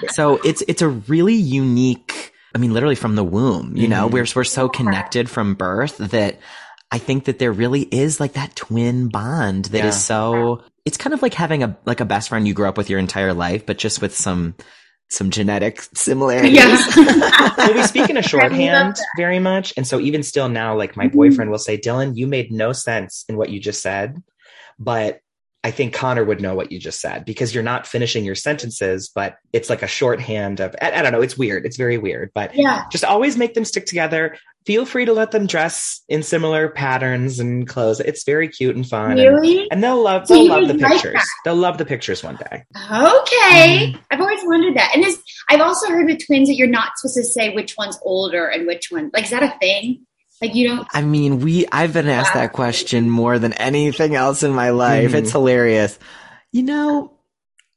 so 0.11 0.37
it's 0.45 0.63
it's 0.69 0.83
a 0.83 0.89
really 0.89 1.35
unique 1.35 2.33
i 2.55 2.59
mean 2.59 2.73
literally 2.73 2.95
from 2.95 3.17
the 3.17 3.25
womb 3.25 3.77
you 3.77 3.89
know 3.89 4.09
Mhm. 4.09 4.13
we're 4.13 4.27
we're 4.37 4.45
so 4.45 4.69
connected 4.69 5.29
from 5.29 5.55
birth 5.55 5.97
that 5.99 6.39
i 6.93 6.99
think 6.99 7.25
that 7.25 7.41
there 7.41 7.51
really 7.53 7.83
is 7.83 8.21
like 8.21 8.35
that 8.35 8.55
twin 8.55 9.09
bond 9.09 9.65
that 9.67 9.85
is 9.85 9.97
Yeah. 9.97 9.99
so 10.13 10.63
it's 10.85 10.97
kind 10.97 11.15
of 11.15 11.23
like 11.23 11.35
having 11.35 11.63
a 11.63 11.77
like 11.85 12.01
a 12.01 12.05
best 12.05 12.29
friend 12.29 12.47
you 12.47 12.55
grew 12.55 12.69
up 12.69 12.77
with 12.77 12.91
your 12.91 12.99
entire 12.99 13.33
life 13.35 13.65
but 13.67 13.79
just 13.79 14.03
with 14.03 14.15
some 14.15 14.55
some 15.11 15.31
genetic 15.31 15.83
similarities 15.95 16.55
Yeah. 16.55 16.77
well, 17.59 17.75
we 17.75 17.83
speak 17.85 18.09
in 18.11 18.17
a 18.17 18.21
love 18.21 18.25
shorthand 18.25 18.97
very 19.17 19.39
much. 19.39 19.73
And 19.77 19.87
so 19.87 20.01
even 20.01 20.23
still 20.23 20.49
now, 20.49 20.77
like 20.77 20.97
my 20.97 21.09
Mhm. 21.09 21.13
boyfriend 21.13 21.51
will 21.51 21.59
say, 21.59 21.77
Dylan, 21.79 22.17
you 22.17 22.27
made 22.27 22.51
no 22.51 22.73
sense 22.73 23.25
in 23.29 23.37
what 23.37 23.51
you 23.51 23.61
just 23.61 23.83
said. 23.83 24.23
But 24.79 25.21
I 25.65 25.71
think 25.71 25.95
Connor 25.95 26.23
would 26.25 26.43
know 26.43 26.55
what 26.55 26.71
you 26.71 26.79
just 26.79 27.01
said 27.01 27.25
because 27.25 27.55
you're 27.55 27.65
not 27.65 27.87
finishing 27.87 28.23
your 28.23 28.35
sentences, 28.35 29.09
but 29.15 29.37
it's 29.55 29.71
like 29.71 29.83
a 29.83 29.87
shorthand 29.87 30.61
of, 30.61 30.77
I, 30.83 30.93
I 30.93 31.03
don't 31.03 31.11
know, 31.13 31.23
it's 31.23 31.39
weird. 31.39 31.65
It's 31.65 31.79
very 31.79 31.97
weird, 31.97 32.31
but 32.35 32.55
Yeah. 32.55 32.83
just 32.93 33.03
always 33.03 33.39
make 33.39 33.55
them 33.55 33.65
stick 33.65 33.87
together. 33.87 34.37
Feel 34.67 34.85
free 34.85 35.07
to 35.07 35.15
let 35.15 35.31
them 35.31 35.47
dress 35.47 36.03
in 36.09 36.23
similar 36.23 36.69
patterns 36.69 37.41
and 37.41 37.67
clothes. 37.67 38.01
It's 38.01 38.25
very 38.25 38.49
cute 38.49 38.77
and 38.77 38.87
fun. 38.87 39.13
And, 39.19 39.21
Really? 39.35 39.67
and 39.71 39.83
they'll 39.83 40.03
love, 40.03 40.29
they'll 40.29 40.47
love 40.49 40.69
the 40.69 40.75
like 40.75 40.93
pictures. 40.93 41.15
that? 41.15 41.27
They'll 41.47 41.57
love 41.57 41.79
the 41.79 41.87
pictures 41.87 42.23
one 42.23 42.37
day. 42.37 42.65
Okay. 42.77 43.93
Mhm. 43.95 44.01
I've 44.11 44.21
always 44.21 44.41
wondered 44.45 44.75
that. 44.77 44.93
And 44.95 45.03
this, 45.03 45.19
I've 45.49 45.61
also 45.61 45.89
heard 45.89 46.07
with 46.07 46.25
twins 46.27 46.49
that 46.49 46.57
you're 46.57 46.69
not 46.69 46.91
supposed 46.97 47.17
to 47.17 47.25
say 47.25 47.55
which 47.55 47.75
one's 47.79 47.99
older 48.03 48.47
and 48.49 48.67
which 48.67 48.89
one. 48.91 49.11
Like, 49.15 49.25
is 49.25 49.31
that 49.31 49.43
a 49.43 49.55
thing? 49.61 50.07
Like, 50.45 50.55
you 50.55 50.69
don't. 50.69 50.87
i 50.93 51.03
mean 51.03 51.41
we 51.41 51.67
i've 51.73 51.93
been 51.93 52.09
asked 52.09 52.35
that 52.35 52.53
question 52.53 53.09
more 53.11 53.39
than 53.39 53.53
anything 53.55 54.15
else 54.15 54.43
in 54.43 54.53
my 54.53 54.71
life 54.71 55.11
Mhm. 55.13 55.15
it's 55.15 55.33
hilarious 55.33 55.99
you 56.53 56.63
know 56.63 57.13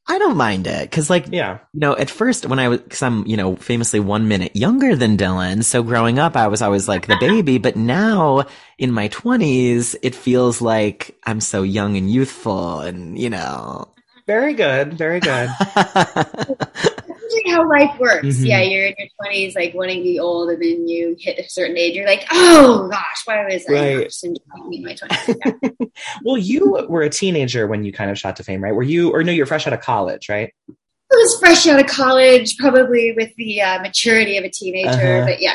i 0.06 0.18
don't 0.18 0.36
mind 0.36 0.66
it 0.66 0.82
because 0.88 1.08
like 1.10 1.26
Yeah. 1.30 1.58
You 1.74 1.80
know, 1.80 1.96
at 1.96 2.08
first 2.10 2.46
when 2.46 2.58
I 2.58 2.68
was, 2.68 2.80
cause 2.88 3.02
I'm, 3.02 3.26
you 3.26 3.36
know, 3.36 3.56
famously 3.56 4.00
one 4.00 4.26
minute 4.26 4.56
younger 4.56 4.96
than 4.96 5.16
Dylan. 5.18 5.62
So 5.62 5.82
growing 5.82 6.18
up, 6.18 6.34
I 6.34 6.48
was 6.48 6.62
always 6.62 6.88
like 6.88 7.06
the 7.06 7.16
baby, 7.20 7.58
but 7.58 7.76
now 7.76 8.46
in 8.78 8.90
my 8.90 9.08
twenties, 9.08 9.94
it 10.02 10.14
feels 10.14 10.62
like 10.62 11.14
I'm 11.28 11.40
so 11.40 11.62
young 11.62 11.96
and 11.98 12.10
youthful 12.10 12.80
and, 12.80 13.18
you 13.18 13.28
know. 13.30 13.92
Very 14.26 14.54
good. 14.54 14.94
Very 14.94 15.20
good. 15.20 15.48
That's 17.30 17.34
usually 17.34 17.52
how 17.52 17.68
life 17.68 17.98
works. 18.00 18.24
Mhm. 18.26 18.46
Yeah, 18.46 18.60
you're 18.62 18.86
in 18.86 18.94
your 18.98 19.08
20s, 19.22 19.54
like 19.54 19.74
wanting 19.74 19.98
to 19.98 20.02
be 20.04 20.18
old, 20.18 20.50
and 20.50 20.62
then 20.62 20.88
you 20.88 21.16
hit 21.18 21.38
a 21.38 21.48
certain 21.48 21.76
age, 21.76 21.94
you're 21.94 22.06
like, 22.06 22.24
oh 22.30 22.88
gosh, 22.90 23.22
why 23.24 23.44
was 23.44 23.64
I 23.68 23.72
Right. 23.72 23.96
not 23.96 24.04
just 24.04 24.24
enjoying 24.24 24.74
in 24.74 24.84
my 24.84 24.94
20s? 24.94 25.36
Yeah. 25.44 25.86
Well, 26.24 26.38
you 26.38 26.86
were 26.88 27.02
a 27.02 27.10
teenager 27.10 27.66
when 27.66 27.82
you 27.84 27.92
kind 27.92 28.10
of 28.10 28.18
shot 28.18 28.36
to 28.36 28.44
fame, 28.44 28.62
right? 28.62 28.74
Were 28.74 28.82
you, 28.84 29.10
or 29.10 29.24
no, 29.24 29.32
you're 29.32 29.46
fresh 29.46 29.66
out 29.66 29.72
of 29.72 29.80
college, 29.80 30.28
right? 30.28 30.52
I 30.70 31.16
was 31.16 31.38
fresh 31.40 31.66
out 31.66 31.80
of 31.80 31.86
college, 31.86 32.56
probably 32.56 33.12
with 33.16 33.34
the 33.36 33.60
uh, 33.62 33.80
maturity 33.80 34.36
of 34.36 34.44
a 34.44 34.50
teenager, 34.50 34.90
Uh-huh. 34.90 35.26
but 35.26 35.40
yeah, 35.40 35.54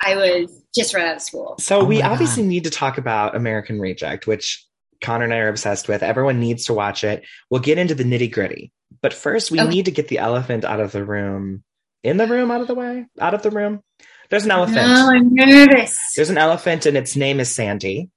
I 0.00 0.16
was 0.16 0.50
just 0.74 0.94
right 0.94 1.06
out 1.06 1.16
of 1.16 1.22
school. 1.22 1.56
So 1.58 1.80
Oh 1.80 1.84
we 1.84 2.00
my 2.00 2.08
obviously 2.10 2.42
need 2.44 2.64
to 2.64 2.70
talk 2.70 2.96
about 2.98 3.36
American 3.36 3.80
Reject, 3.80 4.26
which 4.26 4.64
Connor 5.02 5.24
and 5.24 5.34
I 5.34 5.38
are 5.38 5.48
obsessed 5.48 5.88
with. 5.88 6.02
Everyone 6.02 6.38
needs 6.40 6.64
to 6.66 6.72
watch 6.74 7.04
it. 7.04 7.24
We'll 7.50 7.60
get 7.60 7.76
into 7.78 7.94
the 7.94 8.04
nitty 8.04 8.32
gritty. 8.32 8.72
But 9.02 9.12
first, 9.12 9.50
we 9.50 9.60
Okay. 9.60 9.68
need 9.68 9.84
to 9.86 9.90
get 9.90 10.08
the 10.08 10.18
elephant 10.18 10.64
out 10.64 10.80
of 10.80 10.92
the 10.92 11.04
room. 11.04 11.64
in 12.04 12.16
the 12.16 12.26
room, 12.26 12.50
out 12.50 12.60
of 12.60 12.66
the 12.66 12.74
way, 12.74 13.06
out 13.20 13.32
of 13.32 13.42
the 13.42 13.50
room. 13.52 13.80
There's 14.28 14.44
an 14.44 14.50
elephant. 14.50 14.88
No, 14.88 15.10
I'm 15.12 15.32
nervous. 15.32 15.96
There's 16.16 16.30
an 16.30 16.38
elephant, 16.38 16.84
and 16.84 16.96
its 16.96 17.14
name 17.14 17.38
is 17.38 17.48
Sandy. 17.48 18.10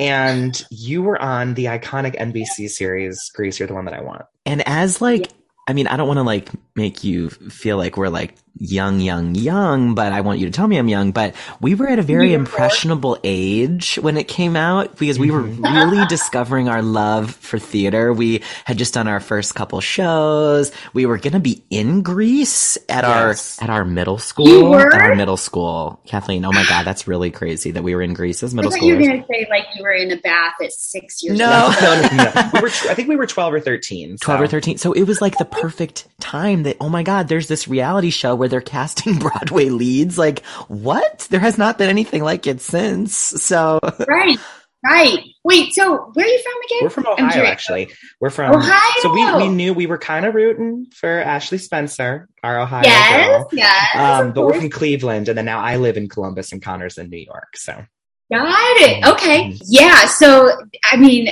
And 0.00 0.60
you 0.72 1.02
were 1.02 1.20
on 1.22 1.54
the 1.54 1.66
iconic 1.66 2.16
NBC 2.18 2.68
series 2.68 3.30
Grease. 3.34 3.60
You're 3.60 3.68
the 3.68 3.74
one 3.74 3.84
that 3.84 3.94
I 3.94 4.00
want. 4.02 4.22
And 4.44 4.66
as 4.66 5.00
like, 5.00 5.28
I 5.68 5.72
mean, 5.72 5.86
I 5.86 5.96
don't 5.96 6.08
want 6.08 6.18
to 6.18 6.24
like 6.24 6.48
make 6.74 7.04
you 7.04 7.30
feel 7.30 7.76
like 7.76 7.96
we're 7.96 8.08
like 8.08 8.34
young, 8.58 9.00
young, 9.00 9.34
young, 9.34 9.94
but 9.94 10.12
I 10.12 10.20
want 10.20 10.38
you 10.38 10.46
to 10.46 10.52
tell 10.52 10.66
me 10.66 10.76
I'm 10.76 10.88
young. 10.88 11.12
But 11.12 11.34
we 11.60 11.74
were 11.74 11.88
at 11.88 11.98
a 11.98 12.02
very 12.02 12.30
You 12.32 12.38
impressionable 12.38 13.18
age 13.24 13.96
when 14.02 14.16
it 14.16 14.28
came 14.28 14.56
out 14.56 14.96
because 14.98 15.18
we 15.18 15.30
were 15.30 15.42
mm-hmm. 15.42 15.62
really 15.90 16.06
discovering 16.06 16.68
our 16.68 16.82
love 16.82 17.34
for 17.34 17.58
theater. 17.58 18.12
We 18.12 18.42
had 18.64 18.78
just 18.78 18.94
done 18.94 19.08
our 19.08 19.20
first 19.20 19.54
couple 19.54 19.80
shows. 19.80 20.72
We 20.92 21.06
were 21.06 21.18
going 21.18 21.32
to 21.34 21.40
be 21.40 21.62
in 21.70 22.02
Grease 22.02 22.76
at 22.88 23.04
Yes. 23.04 23.58
our, 23.60 23.64
at 23.64 23.70
our 23.70 23.84
middle 23.84 24.18
school. 24.18 24.48
You 24.48 24.64
were? 24.64 24.92
At 24.94 25.00
our 25.02 25.14
middle 25.14 25.36
school. 25.36 26.00
Kathleen, 26.06 26.44
oh 26.44 26.52
my 26.52 26.64
God, 26.68 26.84
that's 26.84 27.06
really 27.08 27.30
crazy 27.30 27.70
that 27.72 27.82
we 27.82 27.94
were 27.94 28.02
in 28.02 28.14
Grease 28.14 28.42
as 28.42 28.52
I 28.52 28.56
middle 28.56 28.70
thought 28.70 28.82
you 28.82 28.94
were 28.96 29.00
going 29.00 29.20
to 29.22 29.26
say 29.28 29.46
like 29.50 29.64
you 29.76 29.82
were 29.82 29.92
in 29.92 30.10
a 30.10 30.16
bath 30.16 30.54
at 30.62 30.72
six 30.72 31.22
years 31.22 31.38
No. 31.38 31.66
old. 31.66 31.74
No, 31.78 31.94
no, 32.00 32.24
no. 32.24 32.50
We 32.54 32.60
were, 32.60 32.68
I 32.68 32.94
think 32.94 33.08
we 33.08 33.16
were 33.16 33.26
12 33.26 33.54
or 33.54 33.60
13. 33.60 34.18
so- 34.18 34.24
12 34.24 34.40
or 34.42 34.46
13. 34.48 34.78
So 34.78 34.92
it 34.92 35.04
was 35.04 35.20
like 35.20 35.38
the 35.38 35.44
perfect 35.62 36.06
time 36.20 36.64
that, 36.64 36.76
oh 36.80 36.88
my 36.88 37.02
God, 37.02 37.28
there's 37.28 37.48
this 37.48 37.68
reality 37.68 38.10
show 38.10 38.34
where 38.34 38.47
they're 38.48 38.60
casting 38.60 39.18
Broadway 39.18 39.68
leads. 39.68 40.18
Like, 40.18 40.44
what? 40.68 41.26
There 41.30 41.40
has 41.40 41.58
not 41.58 41.78
been 41.78 41.88
anything 41.90 42.22
like 42.22 42.46
it 42.46 42.60
since. 42.60 43.14
So, 43.14 43.78
Right, 44.08 44.38
right. 44.84 45.18
Wait, 45.44 45.72
so 45.72 46.10
where 46.14 46.26
are 46.26 46.28
you 46.28 46.42
from 46.42 46.62
again? 46.66 46.78
We're 46.82 46.90
from 46.90 47.06
Ohio, 47.06 47.44
actually. 47.44 47.90
We're 48.20 48.30
from 48.30 48.54
Ohio. 48.54 48.92
So 49.00 49.12
we, 49.12 49.34
we 49.36 49.48
knew 49.48 49.72
we 49.72 49.86
were 49.86 49.98
kind 49.98 50.26
of 50.26 50.34
rooting 50.34 50.86
for 50.94 51.08
Ashley 51.20 51.58
Spencer, 51.58 52.28
our 52.42 52.60
Ohio 52.60 52.82
Yes, 52.84 53.28
girl. 53.28 53.48
yes. 53.52 53.86
Um, 53.96 54.28
of 54.28 54.34
but 54.34 54.42
we're 54.46 54.54
from 54.60 54.70
Cleveland, 54.70 55.28
and 55.28 55.38
then 55.38 55.44
now 55.46 55.60
I 55.60 55.76
live 55.76 55.96
in 55.96 56.08
Columbus, 56.08 56.52
and 56.52 56.60
Connor's 56.62 56.98
in 56.98 57.08
New 57.10 57.16
York. 57.18 57.56
So 57.56 57.82
Got 58.30 58.76
it. 58.82 59.06
Okay. 59.06 59.44
Mhm. 59.52 59.60
Yeah. 59.68 60.06
So, 60.06 60.50
I 60.84 60.96
mean, 60.96 61.28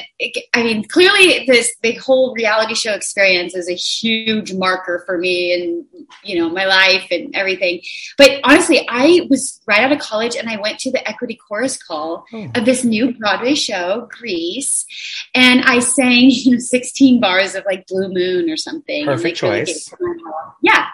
I 0.55 0.63
mean, 0.63 0.85
clearly 0.89 1.45
this, 1.47 1.71
the 1.83 1.93
whole 1.97 2.33
reality 2.35 2.75
show 2.75 2.95
experience 2.95 3.55
is 3.55 3.69
a 3.69 3.75
huge 3.75 4.55
marker 4.55 5.03
for 5.05 5.19
me 5.19 5.53
and, 5.53 5.85
you 6.25 6.39
know, 6.39 6.49
my 6.49 6.65
life 6.65 7.07
and 7.11 7.35
everything. 7.37 7.83
But 8.17 8.41
honestly, 8.45 8.87
I 8.89 9.27
was 9.29 9.61
right 9.67 9.81
out 9.81 9.93
of 9.93 9.99
college 9.99 10.37
and 10.37 10.49
I 10.49 10.59
went 10.59 10.79
to 10.81 10.91
the 10.91 11.07
equity 11.07 11.37
chorus 11.47 11.77
call 11.77 12.25
Oh. 12.33 12.51
of 12.55 12.65
this 12.65 12.83
new 12.83 13.13
Broadway 13.13 13.55
show, 13.57 14.09
Grease. 14.11 14.87
And 15.35 15.63
I 15.65 15.81
sang, 15.81 16.31
you 16.31 16.53
know, 16.53 16.59
16 16.59 17.21
bars 17.21 17.55
of 17.55 17.65
like 17.67 17.87
Blue 17.89 18.09
Moon 18.09 18.49
or 18.49 18.57
something. 18.57 19.05
Perfect 19.05 19.43
like, 19.43 19.67
choice. 19.67 19.91
gave 19.91 19.99
it 20.01 20.01
my 20.01 20.31
all. 20.33 20.57
Yeah. 20.63 20.87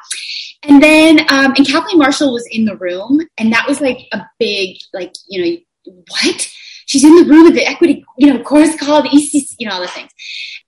And 0.64 0.82
then, 0.82 1.20
um, 1.28 1.54
and 1.56 1.66
Kathleen 1.66 1.98
Marshall 1.98 2.32
was 2.32 2.46
in 2.50 2.64
the 2.64 2.76
room, 2.76 3.20
and 3.38 3.52
that 3.52 3.66
was 3.68 3.80
like 3.80 3.98
a 4.12 4.22
big, 4.38 4.78
like, 4.92 5.12
you 5.28 5.44
know, 5.44 5.56
what? 5.84 6.52
She's 6.86 7.04
in 7.04 7.14
the 7.16 7.24
room 7.24 7.46
at 7.46 7.54
the 7.54 7.66
equity, 7.66 8.04
you 8.18 8.32
know, 8.32 8.42
chorus 8.42 8.76
call, 8.76 9.02
the 9.02 9.08
ECC, 9.08 9.54
you 9.58 9.68
know, 9.68 9.74
all 9.74 9.80
the 9.80 9.88
things. 9.88 10.10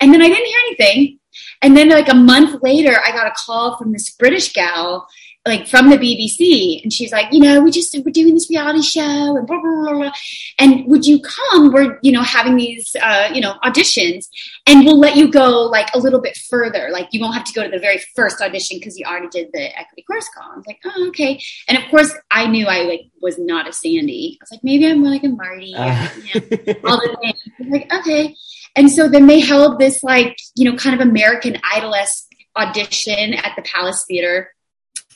And 0.01 0.13
then 0.13 0.23
I 0.23 0.29
didn't 0.29 0.47
hear 0.47 0.59
anything. 0.69 1.19
And 1.63 1.77
then, 1.77 1.89
like 1.89 2.09
a 2.09 2.15
month 2.15 2.63
later, 2.63 3.01
I 3.05 3.11
got 3.11 3.27
a 3.27 3.35
call 3.35 3.77
from 3.77 3.93
this 3.93 4.11
British 4.11 4.53
gal, 4.53 5.07
like 5.47 5.67
from 5.69 5.91
the 5.91 5.99
BBC, 5.99 6.83
and 6.83 6.91
she's 6.91 7.13
like, 7.13 7.31
you 7.31 7.39
know, 7.41 7.61
we 7.61 7.71
just 7.71 7.95
we're 8.05 8.11
doing 8.11 8.33
this 8.33 8.49
reality 8.49 8.81
show, 8.81 9.37
and 9.37 9.47
blah 9.47 9.61
blah 9.61 9.83
blah. 9.83 9.93
blah. 9.93 10.13
And 10.59 10.87
would 10.87 11.05
you 11.07 11.21
come? 11.21 11.71
We're 11.71 11.99
you 12.03 12.13
know 12.13 12.23
having 12.23 12.57
these 12.57 12.97
uh, 13.01 13.29
you 13.33 13.43
know 13.43 13.55
auditions, 13.63 14.27
and 14.67 14.87
we'll 14.87 14.99
let 14.99 15.17
you 15.17 15.31
go 15.31 15.65
like 15.65 15.89
a 15.95 15.99
little 15.99 16.21
bit 16.21 16.37
further. 16.49 16.89
Like 16.91 17.09
you 17.13 17.21
won't 17.21 17.35
have 17.35 17.45
to 17.45 17.53
go 17.53 17.63
to 17.63 17.69
the 17.69 17.79
very 17.79 18.01
first 18.17 18.41
audition 18.41 18.79
because 18.79 18.99
you 18.99 19.05
already 19.05 19.29
did 19.29 19.51
the 19.53 19.79
equity 19.79 20.03
chorus 20.09 20.29
call. 20.35 20.51
I 20.51 20.57
was 20.57 20.67
like, 20.67 20.81
oh 20.87 21.09
okay. 21.09 21.39
And 21.69 21.77
of 21.77 21.85
course, 21.91 22.11
I 22.31 22.47
knew 22.47 22.67
I 22.67 22.83
like 22.85 23.03
was 23.21 23.39
not 23.39 23.69
a 23.69 23.73
Sandy. 23.73 24.39
I 24.41 24.45
was 24.45 24.51
like, 24.51 24.65
maybe 24.65 24.87
I'm 24.87 25.01
more 25.01 25.11
like 25.11 25.25
a 25.25 25.29
Marty. 25.29 25.75
Or, 25.75 25.81
Uh. 25.83 26.09
you 26.25 26.41
know, 26.41 26.75
all 26.85 26.97
the 26.97 27.17
things. 27.21 27.71
Like, 27.71 27.93
okay. 27.93 28.35
And 28.77 28.91
so 28.91 29.09
then 29.09 29.27
they 29.27 29.41
held 29.41 29.79
this 29.79 30.03
like, 30.03 30.37
you 30.57 30.71
know, 30.71 30.77
kind 30.77 30.99
of 31.01 31.07
American 31.07 31.59
Idol-esque 31.75 32.29
audition 32.57 33.35
at 33.35 33.53
the 33.57 33.63
Palace 33.63 34.05
Theater 34.09 34.51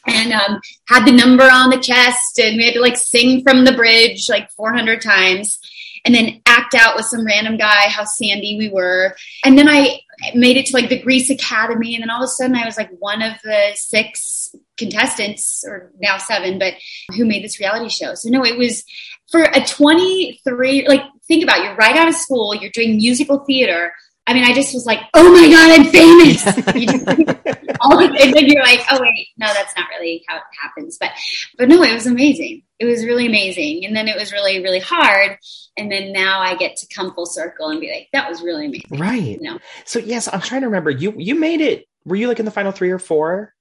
and 0.09 0.33
um, 0.33 0.61
had 0.87 1.05
the 1.05 1.13
number 1.13 1.45
on 1.45 1.71
the 1.71 1.79
chest 1.79 2.39
and 2.39 2.57
we 2.57 2.65
had 2.65 2.75
to 2.75 2.81
like 2.81 2.97
sing 2.97 3.43
from 3.43 3.65
the 3.65 3.73
bridge 3.73 4.29
like 4.29 4.51
400 4.53 5.01
times 5.01 5.59
and 6.05 6.15
then 6.15 6.41
act 6.47 6.75
out 6.75 6.97
with 6.97 7.07
some 7.07 7.25
random 7.25 7.57
guy 7.57 7.89
how 7.89 8.05
sandy 8.05 8.57
we 8.59 8.69
were. 8.69 9.15
And 9.45 9.59
then 9.59 9.69
i 9.69 10.01
made 10.35 10.57
it 10.57 10.67
to 10.67 10.75
like 10.75 10.89
the 10.89 11.01
grease 11.01 11.31
academy 11.31 11.95
and 11.95 12.03
then 12.03 12.11
all 12.11 12.23
of 12.23 12.25
a 12.25 12.29
sudden 12.29 12.57
i 12.57 12.65
was 12.65 12.77
like 12.77 12.91
one 12.99 13.23
of 13.23 13.35
the 13.45 13.71
six 13.75 14.53
contestants 14.77 15.63
or 15.65 15.93
now 16.01 16.19
seven 16.19 16.59
but 16.59 16.75
who 17.15 17.25
made 17.25 17.45
this 17.45 17.61
reality 17.61 17.89
show. 17.89 18.15
So 18.15 18.29
no 18.29 18.45
it 18.45 18.59
was 18.59 18.85
for 19.31 19.43
a 19.43 19.65
23 19.65 20.89
like 20.89 21.03
think 21.29 21.45
about 21.45 21.59
it, 21.59 21.65
you're 21.65 21.77
right 21.77 21.97
out 21.97 22.09
of 22.09 22.15
school 22.15 22.55
you're 22.55 22.71
doing 22.71 22.97
musical 22.97 23.45
theater 23.45 23.93
i 24.29 24.33
mean 24.35 24.45
i 24.45 24.53
just 24.55 24.73
was 24.73 24.87
like 24.87 25.01
oh 25.15 25.33
my 25.33 25.51
god 25.51 25.81
i'm 25.81 25.87
famous 25.91 26.45
You 26.77 26.87
just- 26.87 27.79
all 27.81 27.99
the, 27.99 28.05
and 28.23 28.33
then 28.35 28.47
you're 28.47 28.63
like 28.63 28.81
oh 28.93 28.99
wait 29.01 29.29
no 29.37 29.47
that's 29.53 29.75
not 29.77 29.87
really 29.91 30.23
how 30.29 30.37
it 30.37 30.43
happens 30.63 30.97
but 31.01 31.11
but 31.57 31.69
no 31.69 31.83
it 31.83 31.93
was 31.95 32.07
amazing 32.07 32.63
it 32.79 32.85
was 32.85 33.05
really 33.05 33.27
amazing 33.27 33.85
and 33.85 33.97
then 33.97 34.07
it 34.07 34.17
was 34.17 34.33
really 34.33 34.63
really 34.63 34.79
hard 34.81 35.37
and 35.77 35.91
then 35.91 36.13
now 36.13 36.41
i 36.41 36.55
get 36.57 36.77
to 36.77 36.87
come 36.95 37.13
full 37.15 37.27
circle 37.27 37.69
and 37.71 37.81
be 37.81 37.91
like 37.91 38.09
that 38.13 38.29
was 38.29 38.41
really 38.43 38.67
amazing 38.67 38.99
right. 38.99 39.23
you 39.23 39.41
know 39.41 39.59
So 39.87 39.99
yes, 39.99 40.29
I'm 40.33 40.41
trying 40.41 40.61
to 40.63 40.67
remember. 40.69 40.91
You 40.91 41.15
you 41.17 41.35
made 41.35 41.61
it. 41.61 41.87
Were 42.05 42.17
you 42.17 42.29
like 42.29 42.39
in 42.39 42.45
the 42.45 42.51
final 42.51 42.73
three 42.73 42.91
or 42.91 42.99
four? 42.99 43.55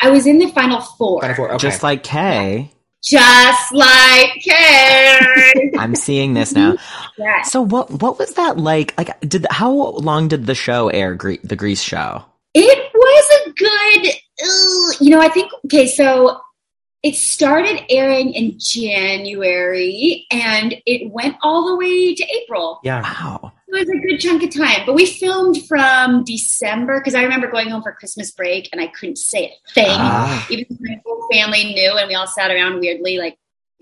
i 0.00 0.10
was 0.10 0.26
in 0.26 0.38
the 0.38 0.48
final 0.48 0.80
four 0.80 1.20
Final 1.22 1.36
four. 1.36 1.48
Okay. 1.52 1.58
just 1.58 1.82
like 1.82 2.02
Kay. 2.02 2.70
Just 3.06 3.72
like 3.72 4.30
Kay. 4.42 5.70
I'm 5.78 5.94
seeing 5.94 6.34
this 6.34 6.52
now. 6.52 6.76
yes. 7.16 7.52
So 7.52 7.62
what, 7.62 7.90
what 7.90 8.18
was 8.18 8.34
that 8.34 8.58
like? 8.58 8.96
Like, 8.98 9.18
did, 9.20 9.46
how 9.50 9.72
long 9.72 10.28
did 10.28 10.46
the 10.46 10.54
show 10.54 10.88
air, 10.88 11.14
Gre- 11.14 11.42
the 11.44 11.56
Grease 11.56 11.82
show? 11.82 12.24
It 12.52 12.92
was 12.92 13.46
a 13.46 13.50
good, 13.52 15.00
you 15.00 15.10
know, 15.10 15.20
I 15.20 15.28
think, 15.28 15.52
okay, 15.66 15.86
so 15.86 16.40
it 17.02 17.14
started 17.14 17.84
airing 17.90 18.32
in 18.32 18.58
January 18.58 20.26
and 20.32 20.74
it 20.86 21.12
went 21.12 21.36
all 21.42 21.68
the 21.68 21.76
way 21.76 22.14
to 22.14 22.24
April. 22.42 22.80
Yeah. 22.82 23.02
Wow. 23.02 23.52
It 23.68 23.72
was 23.72 23.88
a 23.88 23.98
good 23.98 24.18
chunk 24.18 24.42
of 24.44 24.54
time, 24.54 24.82
but 24.86 24.94
we 24.94 25.06
filmed 25.06 25.66
from 25.66 26.22
December 26.24 27.00
because 27.00 27.16
I 27.16 27.22
remember 27.24 27.50
going 27.50 27.68
home 27.68 27.82
for 27.82 27.92
Christmas 27.92 28.30
break 28.30 28.68
and 28.70 28.80
I 28.80 28.86
couldn't 28.86 29.18
say 29.18 29.46
a 29.46 29.72
thing. 29.72 29.88
Ah. 29.88 30.46
Even 30.50 30.66
though 30.70 30.76
my 30.80 31.00
whole 31.04 31.28
family 31.32 31.74
knew 31.74 31.96
and 31.98 32.06
we 32.08 32.14
all 32.14 32.28
sat 32.28 32.52
around 32.52 32.78
weirdly, 32.78 33.18
like, 33.18 33.36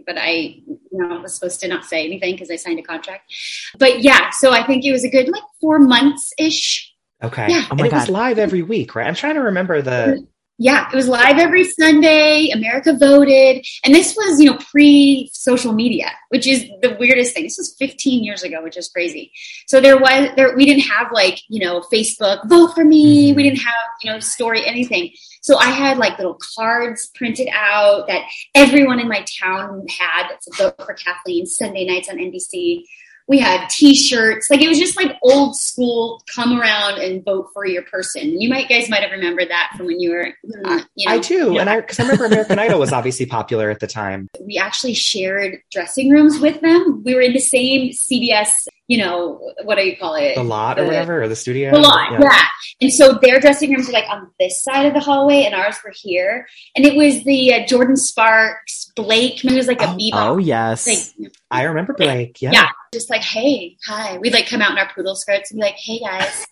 but 0.07 0.17
I, 0.19 0.31
you 0.31 0.79
know, 0.93 1.21
was 1.21 1.35
supposed 1.35 1.61
to 1.61 1.69
not 1.69 1.85
say 1.85 2.05
anything 2.05 2.35
because 2.35 2.51
I 2.51 2.57
signed 2.57 2.79
a 2.79 2.83
contract. 2.83 3.31
But 3.79 4.01
yeah, 4.01 4.31
so 4.31 4.53
I 4.53 4.67
think 4.67 4.85
it 4.85 4.93
was 4.93 5.05
a 5.05 5.11
good 5.11 5.29
like 5.29 5.43
four 5.61 5.79
months 5.79 6.33
ish. 6.39 6.91
Okay. 7.23 7.47
Yeah. 7.49 7.65
Oh 7.67 7.73
and 7.73 7.81
my 7.81 7.87
it 7.87 7.93
was 7.93 8.09
live 8.09 8.39
every 8.39 8.63
week, 8.63 8.95
right? 8.95 9.07
I'm 9.07 9.15
trying 9.15 9.35
to 9.35 9.43
remember 9.43 9.83
the. 9.83 10.27
Yeah, 10.57 10.89
it 10.93 10.95
was 10.95 11.09
live 11.09 11.39
every 11.39 11.65
Sunday. 11.65 12.51
America 12.51 12.93
voted, 12.93 13.67
and 13.85 13.93
this 13.93 14.15
was 14.15 14.41
you 14.41 14.53
know 14.53 14.57
pre 14.59 15.29
social 15.33 15.73
media, 15.73 16.13
which 16.29 16.47
is 16.47 16.65
the 16.81 16.97
weirdest 16.99 17.35
thing. 17.35 17.43
This 17.43 17.59
was 17.59 17.75
15 17.77 18.23
years 18.23 18.45
ago, 18.45 18.63
which 18.63 18.77
is 18.77 18.89
crazy. 18.89 19.33
So 19.67 19.81
there 19.81 19.99
was 19.99 20.31
there 20.37 20.55
we 20.55 20.65
didn't 20.65 20.85
have 20.85 21.09
like 21.13 21.41
you 21.49 21.59
know 21.65 21.83
Facebook 21.93 22.49
vote 22.49 22.73
for 22.73 22.85
me. 22.85 23.33
Mhm. 23.33 23.37
We 23.37 23.43
didn't 23.43 23.63
have 23.63 23.75
you 24.05 24.13
know 24.13 24.21
story 24.21 24.65
anything. 24.65 25.11
So 25.43 25.59
I 25.59 25.71
had 25.71 25.99
like 25.99 26.19
little 26.19 26.39
cards 26.57 27.11
printed 27.17 27.49
out 27.53 28.07
that 28.07 28.23
everyone 28.55 29.01
in 29.01 29.09
my 29.09 29.25
town 29.43 29.85
had. 29.89 30.29
That's 30.31 30.47
a 30.49 30.63
vote 30.63 30.77
for 30.87 30.95
Kathleen 30.95 31.47
Sunday 31.47 31.85
nights 31.85 32.09
on 32.09 32.19
NBC. 32.19 32.85
We 33.27 33.39
had 33.39 33.69
T-shirts, 33.69 34.51
like 34.51 34.61
it 34.61 34.69
was 34.69 34.79
just 34.79 34.97
like 34.97 35.17
old 35.23 35.57
school. 35.57 36.23
Come 36.35 36.61
around 36.61 36.99
and 37.01 37.25
vote 37.25 37.49
for 37.55 37.67
your 37.67 37.83
person. 37.83 38.39
You 38.41 38.51
might 38.51 38.69
guys 38.69 38.91
might 38.91 39.01
have 39.03 39.13
remembered 39.13 39.49
that 39.49 39.73
from 39.77 39.87
when 39.87 39.99
you 39.99 40.11
were. 40.11 40.29
mm, 40.47 40.85
You 40.95 41.09
know, 41.09 41.15
I 41.15 41.19
do, 41.19 41.35
you 41.53 41.59
and 41.59 41.71
I 41.71 41.81
because 41.81 41.99
I 41.99 42.03
remember 42.03 42.27
American 42.27 42.59
Idol 42.59 42.79
was 42.79 42.93
obviously 42.93 43.25
popular 43.27 43.71
at 43.71 43.81
the 43.81 43.87
time. 43.87 44.29
we 44.41 44.59
actually 44.59 44.93
shared 44.95 45.59
dressing 45.71 46.11
rooms 46.11 46.39
with 46.39 46.61
them. 46.61 47.03
We 47.05 47.15
were 47.15 47.23
in 47.23 47.33
the 47.33 47.41
same 47.41 47.91
CBS, 47.93 48.51
you 48.87 48.99
know, 48.99 49.41
what 49.65 49.77
do 49.77 49.83
you 49.83 49.97
call 49.97 50.15
it? 50.15 50.35
The 50.35 50.43
lot 50.45 50.79
or 50.79 50.85
whatever, 50.85 51.23
or 51.23 51.29
the 51.29 51.37
studio. 51.37 51.71
The 51.73 51.79
lot, 51.79 52.13
yeah. 52.13 52.43
And 52.81 52.93
so 52.93 53.19
their 53.23 53.41
dressing 53.41 53.71
rooms 53.71 53.87
were 53.87 53.93
like 53.95 54.09
on 54.11 54.31
this 54.39 54.63
side 54.63 54.85
of 54.87 54.93
the 54.95 55.01
hallway, 55.01 55.45
and 55.45 55.55
ours 55.55 55.77
were 55.85 55.93
here. 55.95 56.47
And 56.77 56.85
it 56.85 56.95
was 56.95 57.25
the 57.25 57.55
uh, 57.55 57.61
Jordin 57.67 57.97
Sparks, 57.97 58.93
Blake. 58.97 59.45
It 59.45 59.53
was 59.53 59.67
like 59.69 59.81
a 59.81 59.87
Oh, 59.89 59.97
bebop. 59.97 60.11
Oh, 60.13 60.39
yes. 60.39 60.87
Like, 60.87 61.31
I 61.51 61.63
remember 61.63 61.95
Blake. 61.95 62.43
Yeah. 62.43 62.51
yeah, 62.53 62.69
just 62.93 63.09
like, 63.11 63.23
hey, 63.23 63.77
hi. 63.87 64.19
We'd 64.19 64.33
like 64.35 64.49
come 64.49 64.61
out 64.61 64.73
in 64.73 64.79
our 64.79 64.91
poodle 64.95 65.15
skirts 65.17 65.51
and 65.51 65.59
be 65.61 65.65
like, 65.65 65.77
hey 65.77 66.01
guys, 66.01 66.47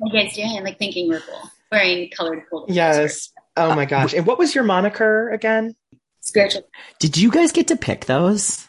how 0.00 0.06
you 0.06 0.12
guys 0.12 0.34
doing? 0.34 0.62
Like 0.64 0.78
thinking 0.78 1.08
we're 1.08 1.20
cool, 1.20 1.50
wearing 1.70 2.10
colored 2.10 2.42
poodle 2.50 2.66
skirts. 2.66 2.76
Yes. 2.76 3.32
Oh 3.56 3.74
my 3.74 3.84
gosh. 3.84 4.12
And 4.12 4.26
what 4.26 4.38
was 4.38 4.54
your 4.54 4.64
moniker 4.64 5.30
again? 5.30 5.74
Spiritual. 6.20 6.62
Did 6.98 7.16
you 7.16 7.30
guys 7.30 7.52
get 7.52 7.68
to 7.68 7.76
pick 7.76 8.06
those? 8.06 8.68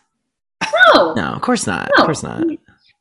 No, 0.93 1.13
No, 1.15 1.33
of 1.33 1.41
course 1.41 1.65
not. 1.67 1.89
No. 1.97 2.03
Of 2.03 2.05
course 2.05 2.23
not. 2.23 2.43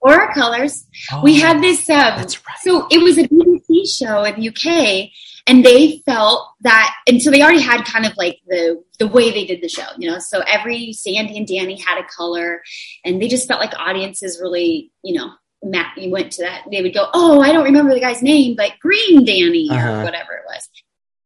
Or 0.07 0.33
colors. 0.33 0.87
Oh, 1.13 1.23
We 1.23 1.39
had 1.41 1.61
this. 1.63 1.89
Um, 1.91 1.97
right. 2.19 2.39
So 2.63 2.87
it 2.91 2.99
was 3.03 3.19
a 3.19 3.25
BBC 3.29 3.87
show 3.99 4.23
in 4.25 4.39
the 4.41 4.49
UK, 4.49 5.11
and 5.49 5.65
they 5.65 6.03
felt 6.07 6.49
that, 6.63 6.95
and 7.09 7.21
so 7.21 7.31
they 7.31 7.43
already 7.43 7.61
had 7.61 7.85
kind 7.85 8.07
of 8.07 8.13
like 8.17 8.39
the 8.47 8.83
the 8.99 9.07
way 9.09 9.31
they 9.31 9.45
did 9.45 9.61
the 9.61 9.69
show, 9.69 9.87
you 9.99 10.09
know. 10.11 10.19
So 10.19 10.41
every 10.47 10.93
Sandy 10.93 11.37
and 11.37 11.47
Danny 11.47 11.77
had 11.81 11.99
a 11.99 12.05
color, 12.05 12.63
and 13.05 13.21
they 13.21 13.29
just 13.29 13.49
felt 13.49 13.61
like 13.61 13.75
audiences 13.79 14.39
really, 14.41 14.93
you 15.03 15.15
know, 15.19 15.31
Matt, 15.63 15.97
you 15.99 16.11
went 16.11 16.33
to 16.33 16.43
that. 16.43 16.63
They 16.71 16.83
would 16.83 16.95
go, 16.95 17.09
"Oh, 17.13 17.41
I 17.41 17.53
don't 17.53 17.65
remember 17.65 17.93
the 17.95 18.01
guy's 18.01 18.23
name, 18.23 18.55
but 18.57 18.73
Green 18.81 19.25
Danny 19.25 19.69
Uh-huh. 19.71 19.91
or 20.01 20.05
whatever 20.05 20.33
it 20.35 20.45
was." 20.47 20.69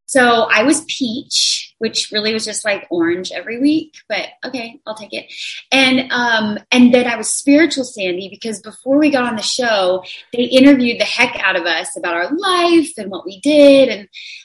So 0.05 0.47
I 0.51 0.63
was 0.63 0.83
peach, 0.85 1.70
which 1.81 2.11
really 2.11 2.31
was 2.31 2.45
just 2.45 2.63
like 2.63 2.85
orange 2.91 3.31
every 3.31 3.59
week, 3.59 3.95
but 4.07 4.27
okay, 4.45 4.79
I'll 4.85 4.93
take 4.93 5.13
it. 5.13 5.25
And 5.71 6.11
um, 6.11 6.59
and 6.69 6.93
then 6.93 7.07
I 7.07 7.15
was 7.15 7.33
spiritual 7.33 7.85
Sandy 7.85 8.29
because 8.29 8.61
before 8.61 8.99
we 8.99 9.09
got 9.09 9.23
on 9.23 9.35
the 9.35 9.41
show, 9.41 10.03
they 10.31 10.43
interviewed 10.43 10.99
the 10.99 11.05
heck 11.05 11.39
out 11.39 11.55
of 11.55 11.65
us 11.65 11.97
about 11.97 12.13
our 12.13 12.31
life 12.31 12.91
and 12.99 13.09
what 13.09 13.25
we 13.25 13.39
did. 13.39 13.89
And 13.89 14.01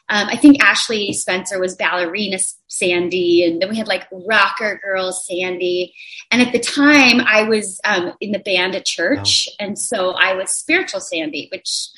um, 0.08 0.28
I 0.30 0.38
think 0.38 0.64
Ashley 0.64 1.12
Spencer 1.12 1.60
was 1.60 1.76
ballerina 1.76 2.38
Sandy, 2.68 3.44
and 3.44 3.60
then 3.60 3.68
we 3.68 3.76
had 3.76 3.86
like 3.86 4.08
rocker 4.10 4.80
girl 4.82 5.12
Sandy. 5.12 5.92
And 6.30 6.40
at 6.40 6.52
the 6.52 6.58
time, 6.58 7.20
I 7.20 7.42
was 7.42 7.78
um, 7.84 8.14
in 8.18 8.32
the 8.32 8.38
band 8.38 8.74
at 8.74 8.86
church, 8.86 9.46
and 9.60 9.78
so 9.78 10.12
I 10.12 10.32
was 10.32 10.52
spiritual 10.52 11.00
Sandy, 11.00 11.48
which 11.52 11.90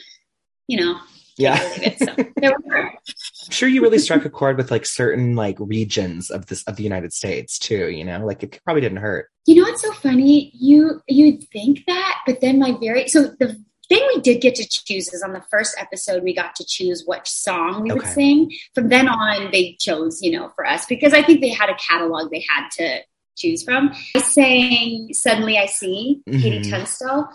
you 0.67 0.81
know, 0.81 0.99
Yeah. 1.39 1.59
it. 1.77 1.99
So 1.99 2.15
there 2.37 2.53
we 2.65 2.71
are. 2.75 2.91
I'm 2.91 3.51
sure 3.51 3.69
you 3.69 3.81
really 3.81 3.99
struck 3.99 4.25
a 4.25 4.31
chord 4.31 4.57
with 4.57 4.71
like 4.71 4.85
certain 4.85 5.35
like 5.37 5.57
regions 5.59 6.31
of 6.31 6.47
this 6.47 6.63
of 6.65 6.77
the 6.77 6.83
United 6.83 7.13
States 7.13 7.59
too, 7.59 7.89
you 7.89 8.05
know? 8.05 8.25
Like 8.27 8.43
it 8.43 8.61
probably 8.65 8.83
didn't 8.83 8.99
hurt. 8.99 9.31
You 9.47 9.55
know 9.57 9.63
what's 9.63 9.83
so 9.83 9.93
funny? 9.93 10.51
You 10.55 11.01
you'd 11.09 11.45
think 11.45 11.85
that, 11.87 12.19
but 12.27 12.41
then 12.41 12.59
my 12.59 12.73
very 12.81 13.09
so 13.09 13.29
the 13.39 13.57
thing 13.89 14.07
we 14.15 14.21
did 14.21 14.43
get 14.43 14.55
to 14.57 14.69
choose 14.69 15.15
is 15.15 15.23
on 15.23 15.33
the 15.33 15.43
first 15.51 15.75
episode 15.79 16.23
we 16.23 16.35
got 16.35 16.55
to 16.57 16.65
choose 16.67 17.05
which 17.07 17.27
song 17.31 17.83
we 17.83 17.93
would 17.93 18.07
sing. 18.07 18.53
From 18.75 18.89
then 18.91 19.09
on, 19.09 19.51
they 19.51 19.77
chose 19.81 20.21
you 20.21 20.33
know 20.33 20.51
for 20.51 20.67
us 20.67 20.85
because 20.87 21.15
I 21.15 21.23
think 21.23 21.41
they 21.41 21.49
had 21.49 21.71
a 21.71 21.77
catalog 21.77 22.31
they 22.31 22.45
had 22.49 22.69
to 22.73 23.01
choose 23.37 23.63
from. 23.63 23.95
I 24.15 24.21
sang 24.21 25.15
"Suddenly 25.15 25.57
I 25.57 25.67
See" 25.67 26.21
KT 26.29 26.33
Mhm. 26.35 26.69
Tunstall, 26.71 27.29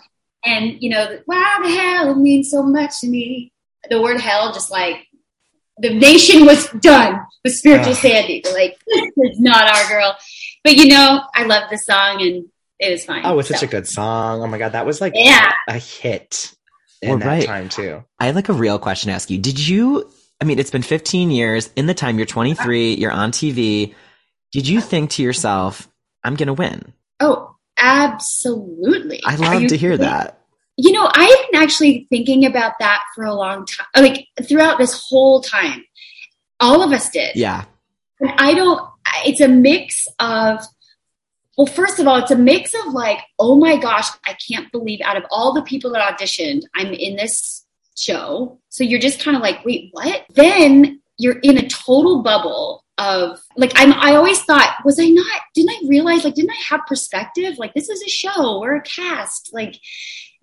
and 0.44 0.80
you 0.80 0.90
know 0.90 1.18
why 1.26 1.58
the 1.62 1.70
hell 1.70 2.10
it 2.12 2.18
means 2.18 2.50
so 2.50 2.62
much 2.62 3.00
to 3.00 3.08
me. 3.08 3.50
The 3.90 4.00
word 4.00 4.20
hell 4.20 4.52
just 4.52 4.70
like 4.70 5.06
the 5.78 5.92
nation 5.92 6.46
was 6.46 6.68
done 6.80 7.20
with 7.44 7.54
spiritual 7.54 7.92
Ugh. 7.92 7.98
Sandy. 7.98 8.40
They're 8.44 8.54
like, 8.54 8.78
this 8.86 9.32
is 9.32 9.40
not 9.40 9.64
our 9.74 9.88
girl. 9.88 10.16
But 10.62 10.76
you 10.76 10.86
know, 10.88 11.22
I 11.34 11.44
love 11.44 11.64
the 11.70 11.76
song 11.78 12.22
and 12.22 12.44
it 12.78 12.90
was 12.90 13.04
fine. 13.04 13.22
Oh, 13.24 13.38
it's 13.38 13.48
such 13.48 13.62
a 13.62 13.66
good 13.66 13.86
song. 13.86 14.42
Oh 14.42 14.46
my 14.46 14.58
god, 14.58 14.72
that 14.72 14.86
was 14.86 15.00
like 15.00 15.12
Yeah. 15.16 15.52
a 15.68 15.78
hit 15.78 16.54
in 17.02 17.10
Well, 17.10 17.18
that 17.18 17.26
right. 17.26 17.44
time 17.46 17.68
too. 17.68 18.02
I 18.18 18.26
have 18.26 18.34
like 18.36 18.48
a 18.48 18.52
real 18.54 18.78
question 18.78 19.08
to 19.08 19.14
ask 19.14 19.30
you. 19.30 19.38
Did 19.38 19.58
you, 19.64 20.10
I 20.40 20.44
mean, 20.44 20.58
it's 20.58 20.70
been 20.70 20.82
15 20.82 21.30
years. 21.30 21.70
In 21.76 21.86
the 21.86 21.94
time 21.94 22.16
you're 22.18 22.26
23, 22.26 22.94
you're 22.94 23.12
on 23.12 23.32
TV. 23.32 23.94
Did 24.52 24.68
you 24.68 24.80
think 24.80 25.10
to 25.10 25.22
yourself, 25.22 25.88
I'm 26.22 26.36
going 26.36 26.46
to 26.46 26.52
win? 26.54 26.92
Oh, 27.20 27.56
absolutely. 27.78 29.20
I 29.24 29.36
love 29.36 29.66
to 29.68 29.76
hear 29.76 29.92
kidding? 29.92 30.06
that. 30.06 30.40
You 30.76 30.92
know, 30.92 31.08
I've 31.12 31.50
been 31.50 31.62
actually 31.62 32.06
thinking 32.10 32.46
about 32.46 32.72
that 32.80 33.00
for 33.14 33.24
a 33.24 33.34
long 33.34 33.66
time. 33.66 33.86
Like 34.04 34.26
throughout 34.48 34.78
this 34.78 35.04
whole 35.08 35.40
time. 35.40 35.84
All 36.60 36.82
of 36.82 36.92
us 36.92 37.10
did. 37.10 37.36
Yeah. 37.36 37.64
And 38.20 38.30
I 38.38 38.54
don't, 38.54 38.80
it's 39.26 39.40
a 39.40 39.48
mix 39.48 40.06
of, 40.18 40.64
well, 41.58 41.66
first 41.66 41.98
of 41.98 42.06
all, 42.08 42.16
it's 42.16 42.30
a 42.30 42.36
mix 42.36 42.72
of 42.74 42.92
like, 42.92 43.18
oh 43.38 43.56
my 43.56 43.76
gosh, 43.76 44.08
I 44.26 44.36
can't 44.48 44.70
believe 44.72 45.00
out 45.04 45.16
of 45.16 45.24
all 45.30 45.52
the 45.52 45.62
people 45.62 45.92
that 45.92 46.18
auditioned, 46.18 46.62
I'm 46.74 46.92
in 46.92 47.16
this 47.16 47.66
show. 47.96 48.60
So 48.70 48.82
you're 48.82 49.00
just 49.00 49.22
kind 49.22 49.36
of 49.36 49.42
like, 49.42 49.64
wait, 49.64 49.90
what? 49.92 50.24
Then 50.34 51.00
you're 51.18 51.38
in 51.40 51.58
a 51.58 51.68
total 51.68 52.22
bubble 52.22 52.84
of 52.98 53.40
like, 53.56 53.72
I'm, 53.74 53.92
I 53.92 54.14
always 54.14 54.42
thought, 54.42 54.76
was 54.84 54.98
I 54.98 55.08
not, 55.08 55.40
didn't 55.54 55.70
I 55.70 55.88
realize, 55.88 56.24
like, 56.24 56.34
didn't 56.34 56.52
I 56.52 56.62
have 56.70 56.86
perspective? 56.86 57.58
Like, 57.58 57.74
this 57.74 57.88
is 57.88 58.02
a 58.02 58.08
show, 58.08 58.60
we're 58.60 58.76
a 58.76 58.82
cast. 58.82 59.50
Like, 59.52 59.76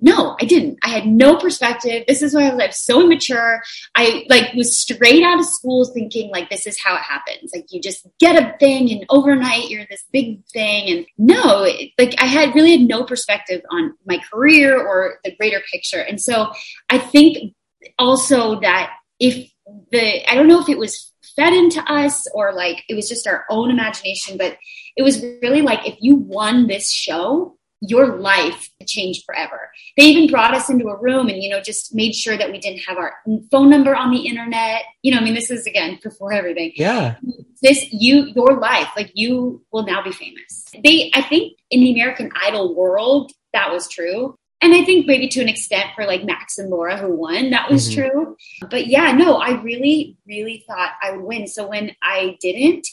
no, 0.01 0.35
I 0.41 0.45
didn't. 0.45 0.79
I 0.83 0.89
had 0.89 1.05
no 1.05 1.37
perspective. 1.37 2.03
This 2.07 2.23
is 2.23 2.33
why 2.33 2.47
I 2.47 2.49
was 2.49 2.57
like, 2.57 2.73
so 2.73 3.01
immature. 3.01 3.61
I 3.95 4.25
like 4.29 4.53
was 4.53 4.75
straight 4.75 5.23
out 5.23 5.39
of 5.39 5.45
school 5.45 5.85
thinking 5.85 6.31
like 6.31 6.49
this 6.49 6.65
is 6.65 6.79
how 6.83 6.95
it 6.95 7.01
happens. 7.01 7.51
Like 7.53 7.67
you 7.69 7.79
just 7.79 8.07
get 8.19 8.41
a 8.41 8.57
thing 8.57 8.91
and 8.91 9.05
overnight 9.09 9.69
you're 9.69 9.85
this 9.89 10.03
big 10.11 10.43
thing. 10.47 10.89
And 10.89 11.05
no, 11.19 11.63
it, 11.63 11.91
like 11.99 12.15
I 12.19 12.25
had 12.25 12.55
really 12.55 12.77
had 12.77 12.87
no 12.87 13.03
perspective 13.03 13.61
on 13.69 13.93
my 14.05 14.19
career 14.31 14.75
or 14.75 15.19
the 15.23 15.35
greater 15.35 15.61
picture. 15.71 16.01
And 16.01 16.19
so 16.19 16.51
I 16.89 16.97
think 16.97 17.53
also 17.99 18.59
that 18.61 18.93
if 19.19 19.51
the 19.91 20.29
I 20.29 20.33
don't 20.33 20.47
know 20.47 20.61
if 20.61 20.69
it 20.69 20.79
was 20.79 21.13
fed 21.35 21.53
into 21.53 21.81
us 21.91 22.27
or 22.33 22.53
like 22.53 22.83
it 22.89 22.95
was 22.95 23.07
just 23.07 23.27
our 23.27 23.45
own 23.49 23.69
imagination, 23.69 24.37
but 24.37 24.57
it 24.97 25.03
was 25.03 25.21
really 25.41 25.61
like 25.61 25.87
if 25.87 25.97
you 25.99 26.15
won 26.15 26.65
this 26.65 26.91
show, 26.91 27.57
your 27.81 28.17
life 28.17 28.69
changed 28.85 29.23
forever. 29.25 29.71
They 29.97 30.03
even 30.03 30.29
brought 30.29 30.53
us 30.53 30.69
into 30.69 30.87
a 30.87 30.97
room 30.99 31.27
and, 31.29 31.41
you 31.41 31.49
know, 31.49 31.61
just 31.61 31.93
made 31.95 32.13
sure 32.13 32.37
that 32.37 32.51
we 32.51 32.59
didn't 32.59 32.81
have 32.87 32.97
our 32.97 33.15
phone 33.49 33.69
number 33.69 33.95
on 33.95 34.11
the 34.11 34.27
internet. 34.27 34.83
You 35.01 35.13
know, 35.13 35.19
I 35.19 35.23
mean, 35.23 35.33
this 35.33 35.49
is 35.49 35.65
again 35.65 35.99
before 36.03 36.31
everything. 36.31 36.73
Yeah. 36.75 37.15
This, 37.61 37.91
you, 37.91 38.31
your 38.35 38.59
life, 38.59 38.89
like 38.95 39.11
you 39.15 39.63
will 39.71 39.83
now 39.83 40.03
be 40.03 40.11
famous. 40.11 40.65
They, 40.83 41.11
I 41.15 41.23
think 41.23 41.57
in 41.71 41.81
the 41.81 41.91
American 41.91 42.31
Idol 42.43 42.75
world, 42.75 43.31
that 43.53 43.71
was 43.71 43.87
true. 43.87 44.35
And 44.63 44.75
I 44.75 44.85
think 44.85 45.07
maybe 45.07 45.27
to 45.29 45.41
an 45.41 45.49
extent 45.49 45.87
for 45.95 46.05
like 46.05 46.23
Max 46.23 46.59
and 46.59 46.69
Laura 46.69 46.95
who 46.95 47.15
won, 47.15 47.49
that 47.49 47.71
was 47.71 47.89
Mhm. 47.89 47.95
true. 47.95 48.37
But 48.69 48.85
yeah, 48.85 49.11
no, 49.11 49.37
I 49.37 49.59
really, 49.59 50.17
really 50.27 50.63
thought 50.67 50.91
I 51.01 51.11
would 51.13 51.25
win. 51.25 51.47
So 51.47 51.67
when 51.67 51.95
I 52.03 52.37
didn't, 52.41 52.87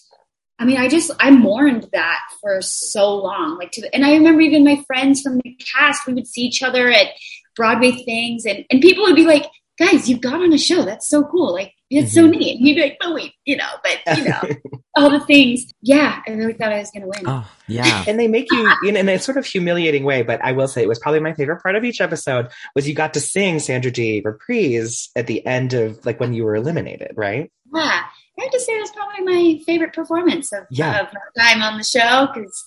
I 0.58 0.64
mean, 0.64 0.76
I 0.76 0.88
just 0.88 1.10
I 1.20 1.30
mourned 1.30 1.88
that 1.92 2.20
for 2.40 2.60
so 2.60 3.14
long. 3.16 3.58
Like 3.58 3.70
to 3.72 3.94
and 3.94 4.04
I 4.04 4.12
remember 4.12 4.40
even 4.40 4.64
my 4.64 4.82
friends 4.86 5.20
from 5.20 5.38
the 5.38 5.56
cast, 5.74 6.06
we 6.06 6.14
would 6.14 6.26
see 6.26 6.42
each 6.42 6.62
other 6.62 6.90
at 6.90 7.08
Broadway 7.54 7.92
things 7.92 8.44
and, 8.44 8.64
and 8.70 8.80
people 8.80 9.04
would 9.04 9.16
be 9.16 9.26
like, 9.26 9.46
guys, 9.78 10.08
you 10.08 10.18
got 10.18 10.34
on 10.34 10.52
a 10.52 10.58
show. 10.58 10.84
That's 10.84 11.08
so 11.08 11.24
cool. 11.24 11.52
Like 11.52 11.74
it's 11.90 12.12
so 12.12 12.22
mm-hmm. 12.22 12.38
neat. 12.38 12.56
And 12.58 12.66
you'd 12.66 12.74
be 12.74 12.82
like, 12.82 12.98
oh 13.00 13.14
wait, 13.14 13.32
you 13.44 13.56
know, 13.56 13.68
but 13.82 14.18
you 14.18 14.24
know, 14.24 14.40
all 14.96 15.10
the 15.10 15.20
things. 15.20 15.72
Yeah, 15.80 16.20
I 16.26 16.32
really 16.32 16.52
thought 16.54 16.72
I 16.72 16.78
was 16.78 16.90
gonna 16.90 17.06
win. 17.06 17.22
Oh, 17.26 17.48
yeah. 17.68 18.04
and 18.06 18.18
they 18.18 18.26
make 18.26 18.50
you 18.50 18.70
in, 18.84 18.96
in 18.96 19.08
a 19.08 19.18
sort 19.18 19.38
of 19.38 19.46
humiliating 19.46 20.04
way, 20.04 20.22
but 20.22 20.44
I 20.44 20.52
will 20.52 20.68
say 20.68 20.82
it 20.82 20.88
was 20.88 20.98
probably 20.98 21.20
my 21.20 21.34
favorite 21.34 21.62
part 21.62 21.76
of 21.76 21.84
each 21.84 22.00
episode 22.00 22.48
was 22.74 22.88
you 22.88 22.94
got 22.94 23.14
to 23.14 23.20
sing 23.20 23.60
Sandra 23.60 23.90
Dee 23.90 24.22
reprise 24.24 25.10
at 25.14 25.28
the 25.28 25.46
end 25.46 25.72
of 25.74 26.04
like 26.04 26.18
when 26.18 26.34
you 26.34 26.44
were 26.44 26.56
eliminated, 26.56 27.12
right? 27.16 27.50
Yeah. 27.72 28.02
I 28.38 28.44
have 28.44 28.52
to 28.52 28.60
say 28.60 28.72
it 28.72 28.80
was 28.80 28.90
probably 28.92 29.24
my 29.24 29.60
favorite 29.66 29.92
performance 29.92 30.52
of, 30.52 30.64
Yeah. 30.70 31.00
of 31.00 31.08
my 31.12 31.42
time 31.44 31.62
on 31.62 31.76
the 31.78 31.84
show 31.84 32.28
because 32.32 32.64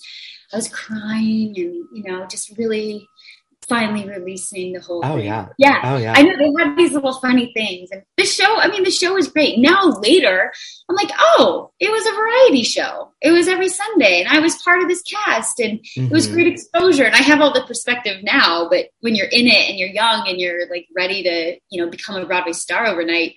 I 0.53 0.57
was 0.57 0.67
crying 0.69 1.53
and, 1.57 1.85
you 1.93 2.03
know, 2.03 2.25
just 2.27 2.57
really 2.57 3.07
finally 3.69 4.05
releasing 4.09 4.73
the 4.73 4.81
whole 4.81 5.01
Oh 5.05 5.15
thing. 5.15 5.27
yeah. 5.27 5.47
Yeah. 5.57 5.79
Oh 5.83 5.97
yeah. 5.97 6.13
I 6.17 6.23
know 6.23 6.35
they 6.35 6.51
had 6.61 6.75
these 6.75 6.91
little 6.91 7.13
funny 7.13 7.51
things. 7.55 7.89
And 7.91 8.01
the 8.17 8.25
show, 8.25 8.57
I 8.59 8.67
mean, 8.67 8.83
the 8.83 8.91
show 8.91 9.13
was 9.13 9.29
great. 9.29 9.59
Now, 9.59 9.83
later, 10.01 10.51
I'm 10.89 10.95
like, 10.95 11.11
oh, 11.17 11.71
it 11.79 11.89
was 11.89 12.05
a 12.05 12.11
variety 12.11 12.63
show. 12.63 13.13
It 13.21 13.31
was 13.31 13.47
every 13.47 13.69
Sunday, 13.69 14.19
and 14.19 14.27
I 14.35 14.39
was 14.41 14.61
part 14.63 14.81
of 14.81 14.89
this 14.89 15.03
cast, 15.03 15.59
and 15.61 15.79
it 15.95 16.11
was 16.11 16.27
Mhm. 16.27 16.33
great 16.33 16.47
exposure. 16.47 17.05
And 17.05 17.15
I 17.15 17.19
have 17.21 17.39
all 17.39 17.53
the 17.53 17.63
perspective 17.63 18.23
now, 18.23 18.67
but 18.69 18.87
when 18.99 19.15
you're 19.15 19.27
in 19.27 19.47
it 19.47 19.69
and 19.69 19.77
you're 19.79 19.89
young 19.89 20.27
and 20.27 20.37
you're 20.39 20.67
like 20.69 20.87
ready 20.97 21.23
to, 21.23 21.57
you 21.69 21.81
know, 21.81 21.89
become 21.89 22.15
a 22.21 22.25
Broadway 22.25 22.53
star 22.53 22.87
overnight, 22.87 23.35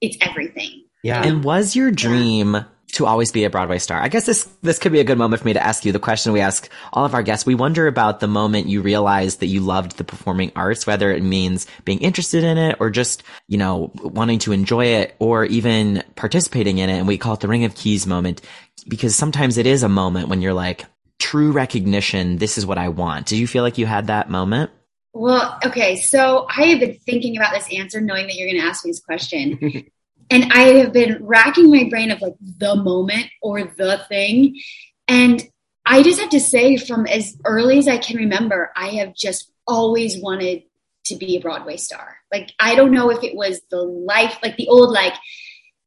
it's 0.00 0.16
everything. 0.20 0.82
Yeah. 1.06 1.22
And 1.22 1.44
was 1.44 1.76
your 1.76 1.92
dream 1.92 2.64
to 2.94 3.06
always 3.06 3.30
be 3.30 3.44
a 3.44 3.50
Broadway 3.50 3.78
star? 3.78 4.00
I 4.00 4.08
guess 4.08 4.26
this 4.26 4.42
this 4.62 4.80
could 4.80 4.90
be 4.90 4.98
a 4.98 5.04
good 5.04 5.18
moment 5.18 5.40
for 5.40 5.46
me 5.46 5.52
to 5.52 5.64
ask 5.64 5.84
you 5.84 5.92
the 5.92 6.00
question 6.00 6.32
we 6.32 6.40
ask 6.40 6.68
all 6.92 7.04
of 7.04 7.14
our 7.14 7.22
guests. 7.22 7.46
We 7.46 7.54
wonder 7.54 7.86
about 7.86 8.18
the 8.18 8.26
moment 8.26 8.66
you 8.66 8.82
realized 8.82 9.38
that 9.38 9.46
you 9.46 9.60
loved 9.60 9.98
the 9.98 10.04
performing 10.04 10.50
arts, 10.56 10.84
whether 10.84 11.12
it 11.12 11.22
means 11.22 11.68
being 11.84 12.00
interested 12.00 12.42
in 12.42 12.58
it 12.58 12.78
or 12.80 12.90
just, 12.90 13.22
you 13.46 13.56
know, 13.56 13.92
wanting 14.02 14.40
to 14.40 14.52
enjoy 14.52 14.86
it 14.86 15.14
or 15.20 15.44
even 15.44 16.02
participating 16.16 16.78
in 16.78 16.90
it. 16.90 16.98
And 16.98 17.06
we 17.06 17.18
call 17.18 17.34
it 17.34 17.40
the 17.40 17.46
Ring 17.48 17.64
of 17.64 17.76
Keys 17.76 18.04
moment 18.04 18.40
because 18.88 19.14
sometimes 19.14 19.58
it 19.58 19.66
is 19.68 19.84
a 19.84 19.88
moment 19.88 20.28
when 20.28 20.42
you're 20.42 20.54
like, 20.54 20.86
true 21.20 21.52
recognition, 21.52 22.38
this 22.38 22.58
is 22.58 22.66
what 22.66 22.78
I 22.78 22.88
want. 22.88 23.26
Did 23.26 23.38
you 23.38 23.46
feel 23.46 23.62
like 23.62 23.78
you 23.78 23.86
had 23.86 24.08
that 24.08 24.28
moment? 24.28 24.72
Well, 25.12 25.56
okay, 25.64 25.96
so 25.96 26.46
I 26.54 26.64
have 26.64 26.80
been 26.80 26.98
thinking 27.06 27.36
about 27.36 27.52
this 27.52 27.72
answer, 27.72 28.00
knowing 28.00 28.26
that 28.26 28.34
you're 28.34 28.48
going 28.48 28.60
to 28.60 28.66
ask 28.66 28.84
me 28.84 28.90
this 28.90 29.00
question. 29.00 29.86
and 30.30 30.52
I 30.52 30.62
have 30.78 30.92
been 30.92 31.18
racking 31.24 31.70
my 31.70 31.88
brain 31.88 32.10
of 32.10 32.20
like 32.20 32.34
the 32.58 32.74
moment 32.76 33.26
or 33.42 33.62
the 33.76 34.00
thing. 34.08 34.60
And 35.08 35.42
I 35.84 36.02
just 36.02 36.20
have 36.20 36.30
to 36.30 36.40
say, 36.40 36.76
from 36.76 37.06
as 37.06 37.36
early 37.44 37.78
as 37.78 37.86
I 37.88 37.98
can 37.98 38.16
remember, 38.16 38.72
I 38.76 38.88
have 38.88 39.14
just 39.14 39.52
always 39.66 40.20
wanted 40.20 40.64
to 41.04 41.14
be 41.16 41.36
a 41.36 41.40
Broadway 41.40 41.76
star. 41.76 42.16
Like, 42.32 42.50
I 42.58 42.74
don't 42.74 42.90
know 42.90 43.10
if 43.10 43.22
it 43.22 43.36
was 43.36 43.60
the 43.70 43.82
life, 43.82 44.36
like 44.42 44.56
the 44.56 44.66
old, 44.68 44.90
like, 44.90 45.14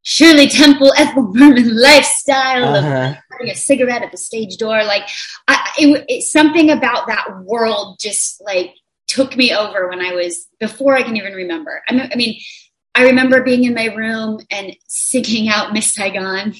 Shirley 0.04 0.48
Temple, 0.48 0.94
Ethel 0.98 1.34
Merman 1.34 1.76
lifestyle 1.78 2.64
of 2.76 2.86
Uh-huh. 2.86 3.14
having 3.32 3.50
a 3.52 3.56
cigarette 3.56 4.02
at 4.04 4.12
the 4.12 4.18
stage 4.18 4.56
door. 4.58 4.84
Like, 4.86 5.04
I, 5.50 5.70
it, 5.78 6.06
it, 6.08 6.24
something 6.24 6.72
about 6.72 7.08
that 7.08 7.42
world 7.44 7.98
just 8.00 8.42
like 8.42 8.74
took 9.08 9.36
me 9.36 9.54
over 9.54 9.90
when 9.90 10.00
I 10.02 10.14
was 10.14 10.48
before 10.60 10.96
I 10.96 11.04
can 11.04 11.18
even 11.18 11.34
remember. 11.34 11.84
I 11.90 11.94
mean, 11.94 12.10
I 12.14 12.16
mean, 12.16 12.40
I 12.96 13.04
remember 13.04 13.44
being 13.44 13.64
in 13.64 13.74
my 13.74 13.86
room 13.86 14.40
and 14.52 14.76
singing 14.88 15.50
out 15.50 15.74
Miss 15.74 15.94
Saigon. 15.94 16.54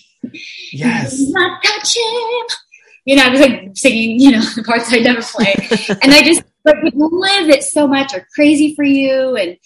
Yes. 0.72 1.20
Not 1.30 1.64
touch 1.64 1.98
him. 1.98 2.58
You 3.06 3.16
know, 3.16 3.24
I 3.24 3.30
was 3.30 3.42
like 3.42 3.72
singing, 3.74 4.20
you 4.20 4.32
know, 4.32 4.42
the 4.56 4.64
parts 4.64 4.94
I 4.94 5.00
never 5.00 5.22
play. 5.22 5.56
and 5.90 6.14
I 6.14 6.22
just, 6.22 6.44
but 6.64 6.76
we 6.84 6.92
live 6.94 7.50
it 7.50 7.64
so 7.64 7.88
much 7.88 8.14
or 8.14 8.28
crazy 8.36 8.76
for 8.76 8.84
you. 8.84 9.36
And 9.36 9.58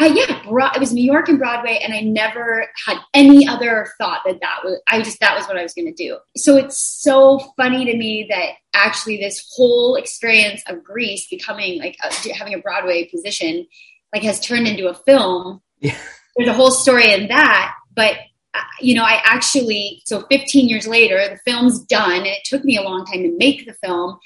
I, 0.00 0.08
yeah, 0.08 0.42
bro- 0.48 0.70
it 0.74 0.80
was 0.80 0.92
New 0.92 1.04
York 1.04 1.28
and 1.28 1.38
Broadway. 1.38 1.80
And 1.82 1.92
I 1.92 2.00
never 2.00 2.66
had 2.86 2.98
any 3.14 3.46
other 3.46 3.88
thought 3.98 4.22
that 4.26 4.40
that 4.40 4.60
was, 4.64 4.80
I 4.88 5.02
just, 5.02 5.20
that 5.20 5.36
was 5.36 5.46
what 5.46 5.56
I 5.56 5.62
was 5.62 5.74
going 5.74 5.86
to 5.86 5.94
do. 5.94 6.18
So 6.36 6.56
it's 6.56 6.78
so 6.78 7.38
funny 7.56 7.84
to 7.84 7.96
me 7.96 8.26
that 8.30 8.54
actually 8.74 9.18
this 9.18 9.46
whole 9.56 9.96
experience 9.96 10.62
of 10.66 10.82
Grease 10.82 11.28
becoming 11.28 11.78
like 11.78 11.96
a, 12.02 12.34
having 12.34 12.54
a 12.54 12.58
Broadway 12.58 13.08
position, 13.08 13.66
like 14.12 14.22
has 14.22 14.40
turned 14.40 14.66
into 14.66 14.88
a 14.88 14.94
film. 14.94 15.60
There's 15.80 16.48
a 16.48 16.54
whole 16.54 16.70
story 16.70 17.12
in 17.12 17.28
that, 17.28 17.74
but 17.94 18.14
uh, 18.54 18.62
you 18.80 18.94
know, 18.94 19.02
I 19.02 19.20
actually, 19.24 20.02
so 20.06 20.24
15 20.30 20.68
years 20.68 20.86
later, 20.86 21.16
the 21.28 21.50
film's 21.50 21.80
done 21.84 22.18
and 22.18 22.26
it 22.26 22.44
took 22.44 22.64
me 22.64 22.76
a 22.76 22.82
long 22.82 23.04
time 23.04 23.22
to 23.22 23.36
make 23.36 23.66
the 23.66 23.74
film. 23.74 24.18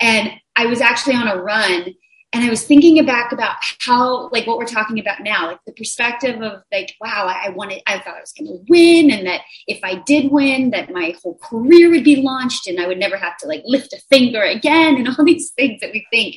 And 0.00 0.30
I 0.56 0.66
was 0.66 0.80
actually 0.80 1.14
on 1.14 1.28
a 1.28 1.36
run 1.36 1.94
and 2.32 2.44
I 2.44 2.50
was 2.50 2.64
thinking 2.64 3.04
back 3.06 3.32
about 3.32 3.56
how, 3.80 4.28
like 4.30 4.46
what 4.46 4.58
we're 4.58 4.66
talking 4.66 4.98
about 4.98 5.20
now, 5.20 5.46
like 5.46 5.60
the 5.66 5.72
perspective 5.72 6.42
of 6.42 6.62
like, 6.70 6.94
wow, 7.00 7.26
I 7.26 7.48
wanted, 7.50 7.82
I 7.86 7.98
thought 7.98 8.16
I 8.16 8.20
was 8.20 8.32
going 8.32 8.48
to 8.48 8.64
win. 8.68 9.10
And 9.10 9.26
that 9.26 9.42
if 9.66 9.80
I 9.82 10.02
did 10.02 10.30
win, 10.30 10.70
that 10.70 10.92
my 10.92 11.14
whole 11.22 11.38
career 11.38 11.88
would 11.90 12.04
be 12.04 12.16
launched 12.16 12.66
and 12.66 12.80
I 12.80 12.86
would 12.86 12.98
never 12.98 13.16
have 13.16 13.38
to 13.38 13.46
like 13.46 13.62
lift 13.64 13.94
a 13.94 14.00
finger 14.10 14.42
again 14.42 14.96
and 14.96 15.08
all 15.18 15.24
these 15.24 15.52
things 15.52 15.80
that 15.80 15.92
we 15.92 16.06
think. 16.10 16.36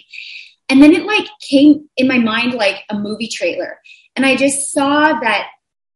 And 0.70 0.82
then 0.82 0.94
it 0.94 1.04
like 1.04 1.28
came 1.42 1.90
in 1.98 2.08
my 2.08 2.20
mind 2.20 2.54
like 2.54 2.84
a 2.90 2.98
movie 2.98 3.28
trailer. 3.28 3.80
And 4.16 4.26
I 4.26 4.36
just 4.36 4.72
saw 4.72 5.20
that, 5.20 5.48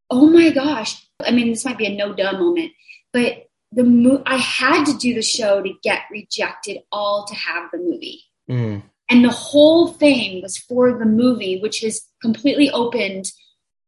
oh 0.09 0.29
my 0.29 0.51
gosh, 0.51 1.05
I 1.23 1.31
mean, 1.31 1.49
this 1.49 1.65
might 1.65 1.77
be 1.77 1.87
a 1.87 1.95
no 1.95 2.13
duh 2.13 2.33
moment, 2.33 2.71
but 3.11 3.47
the 3.71 3.83
mo- 3.83 4.23
I 4.25 4.37
had 4.37 4.85
to 4.85 4.97
do 4.97 5.13
the 5.13 5.21
show 5.21 5.61
to 5.61 5.73
get 5.83 6.03
rejected 6.11 6.79
all 6.91 7.25
to 7.25 7.35
have 7.35 7.69
the 7.71 7.77
movie. 7.77 8.23
Mm. 8.49 8.83
And 9.09 9.23
the 9.23 9.29
whole 9.29 9.87
thing 9.87 10.41
was 10.41 10.57
for 10.57 10.97
the 10.97 11.05
movie, 11.05 11.59
which 11.61 11.81
has 11.81 12.01
completely 12.21 12.71
opened 12.71 13.31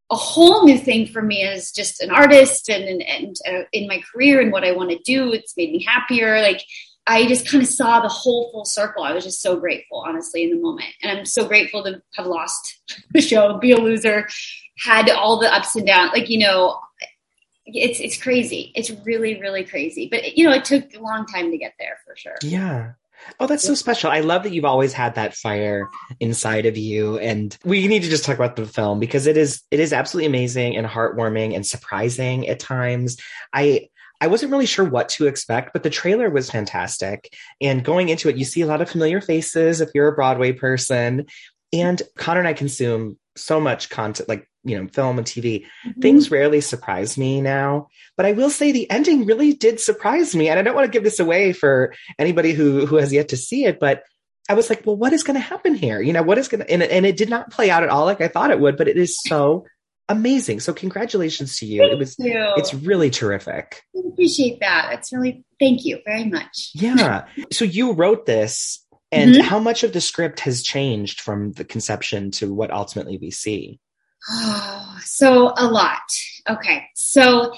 a 0.10 0.16
whole 0.16 0.66
new 0.66 0.78
thing 0.78 1.08
for 1.08 1.22
me 1.22 1.44
as 1.44 1.72
just 1.72 2.02
an 2.02 2.12
artist 2.12 2.70
and, 2.70 2.84
and, 2.86 3.02
and 3.02 3.36
uh, 3.48 3.64
in 3.74 3.88
my 3.88 4.02
career 4.14 4.40
and 4.40 4.52
what 4.52 4.64
I 4.64 4.72
want 4.72 4.92
to 4.92 5.00
do. 5.00 5.34
It's 5.34 5.58
made 5.58 5.72
me 5.72 5.84
happier. 5.84 6.42
Like 6.42 6.64
I 7.08 7.26
just 7.26 7.48
kind 7.48 7.64
of 7.64 7.70
saw 7.70 8.02
the 8.02 8.10
whole 8.10 8.52
full 8.52 8.66
circle. 8.66 9.04
I 9.04 9.14
was 9.14 9.24
just 9.24 9.42
so 9.42 9.58
grateful, 9.58 10.04
honestly, 10.06 10.44
in 10.44 10.50
the 10.50 10.62
moment. 10.62 10.90
And 11.02 11.18
I'm 11.18 11.26
so 11.26 11.48
grateful 11.48 11.84
to 11.84 12.02
have 12.16 12.28
lost 12.28 12.80
the 13.14 13.22
show, 13.22 13.58
be 13.58 13.72
a 13.72 13.78
loser, 13.78 14.28
had 14.80 15.10
all 15.10 15.40
the 15.40 15.54
ups 15.54 15.76
and 15.76 15.88
downs. 15.88 16.12
Like, 16.14 16.30
you 16.30 16.40
know, 16.40 16.80
it's 17.66 18.00
it's 18.00 18.22
crazy. 18.22 18.72
It's 18.76 18.92
really 19.06 19.40
really 19.42 19.64
crazy. 19.64 20.08
But 20.10 20.38
you 20.38 20.46
know, 20.46 20.54
it 20.54 20.66
took 20.66 20.94
a 20.96 21.00
long 21.00 21.26
time 21.26 21.52
to 21.52 21.58
get 21.58 21.74
there 21.80 21.98
for 22.06 22.16
sure. 22.16 22.38
Yeah. 22.42 22.94
Oh, 23.40 23.48
that's 23.48 23.64
so 23.64 23.74
special. 23.74 24.12
I 24.12 24.22
love 24.22 24.44
that 24.44 24.54
you've 24.54 24.64
always 24.64 24.94
had 24.94 25.16
that 25.16 25.34
fire 25.34 25.90
inside 26.20 26.66
of 26.66 26.78
you. 26.78 27.18
And 27.18 27.58
we 27.66 27.88
need 27.88 28.04
to 28.04 28.10
just 28.10 28.24
talk 28.26 28.36
about 28.36 28.56
the 28.56 28.66
film 28.66 29.00
because 29.00 29.28
it 29.28 29.38
is 29.38 29.64
it 29.72 29.80
is 29.80 29.92
absolutely 29.92 30.28
amazing 30.28 30.78
and 30.78 30.88
heartwarming 30.88 31.56
and 31.56 31.66
surprising 31.66 32.48
at 32.48 32.60
times. 32.60 33.18
I 33.52 33.90
I 34.20 34.28
wasn't 34.28 34.52
really 34.52 34.66
sure 34.66 34.86
what 34.86 35.10
to 35.10 35.28
expect, 35.28 35.74
but 35.74 35.84
the 35.84 35.90
trailer 35.90 36.30
was 36.30 36.50
fantastic. 36.50 37.34
And 37.62 37.84
going 37.84 38.10
into 38.10 38.30
it, 38.30 38.38
you 38.38 38.46
see 38.46 38.62
a 38.62 38.66
lot 38.68 38.82
of 38.82 38.90
familiar 38.90 39.22
faces 39.22 39.82
if 39.82 39.90
you're 39.94 40.08
a 40.08 40.16
Broadway 40.16 40.54
person. 40.54 41.26
And 41.74 42.02
Connor 42.18 42.40
and 42.40 42.48
I 42.48 42.54
consume 42.54 43.18
so 43.36 43.60
much 43.60 43.90
content, 43.90 44.30
like, 44.30 44.50
you 44.64 44.78
know, 44.78 44.88
film 44.88 45.18
and 45.18 45.28
TV. 45.28 45.66
Mm-hmm. 45.86 46.02
Things 46.02 46.32
rarely 46.32 46.62
surprise 46.62 47.18
me 47.18 47.42
now, 47.42 47.88
but 48.16 48.26
I 48.26 48.32
will 48.32 48.50
say 48.50 48.72
the 48.72 48.90
ending 48.90 49.26
really 49.26 49.54
did 49.54 49.80
surprise 49.80 50.36
me. 50.36 50.50
And 50.50 50.60
I 50.60 50.62
don't 50.62 50.76
want 50.76 50.86
to 50.86 50.92
give 50.92 51.04
this 51.04 51.20
away 51.20 51.54
for 51.54 51.94
anybody 52.18 52.54
who, 52.54 52.86
who 52.86 52.96
has 52.96 53.14
yet 53.14 53.30
to 53.30 53.38
see 53.38 53.66
it, 53.66 53.80
but 53.80 54.04
I 54.50 54.54
was 54.54 54.70
like, 54.70 54.86
well, 54.86 54.96
what 54.96 55.14
is 55.14 55.24
going 55.24 55.36
to 55.36 55.42
happen 55.42 55.76
here? 55.76 56.02
You 56.02 56.14
know, 56.14 56.24
what 56.24 56.38
is 56.38 56.48
going 56.48 56.62
to, 56.62 56.72
and, 56.72 56.82
and 56.82 57.06
it 57.06 57.18
did 57.18 57.30
not 57.30 57.52
play 57.52 57.70
out 57.70 57.84
at 57.84 57.90
all 57.90 58.06
like 58.06 58.22
I 58.22 58.30
thought 58.30 58.52
it 58.52 58.60
would, 58.60 58.78
but 58.78 58.88
it 58.88 58.98
is 58.98 59.20
so 59.26 59.66
amazing. 60.10 60.60
So 60.60 60.74
congratulations 60.74 61.58
to 61.60 61.66
you. 61.66 61.82
Thank 61.82 61.94
it 61.94 61.98
was, 62.00 62.16
you. 62.20 62.54
it's 62.58 62.74
really 62.74 63.10
terrific. 63.10 63.84
I 63.96 64.02
appreciate 64.12 64.60
that. 64.62 64.92
It's 64.94 65.12
really 65.14 65.44
thank 65.60 65.86
you 65.86 66.00
very 66.06 66.26
much. 66.26 66.72
Yeah. 66.74 67.26
So 67.52 67.66
you 67.66 67.94
wrote 67.94 68.26
this 68.26 68.84
and 69.12 69.36
Mhm. 69.36 69.42
how 69.42 69.60
much 69.60 69.84
of 69.84 69.94
the 69.94 70.02
script 70.02 70.42
has 70.42 70.64
changed 70.64 71.22
from 71.22 71.54
the 71.54 71.64
conception 71.64 72.32
to 72.32 72.54
what 72.54 72.72
ultimately 72.72 73.18
we 73.18 73.32
see? 73.32 73.80
Oh, 74.30 74.98
so 75.04 75.54
a 75.58 75.68
lot. 75.68 76.02
Okay. 76.50 76.86
So 76.96 77.54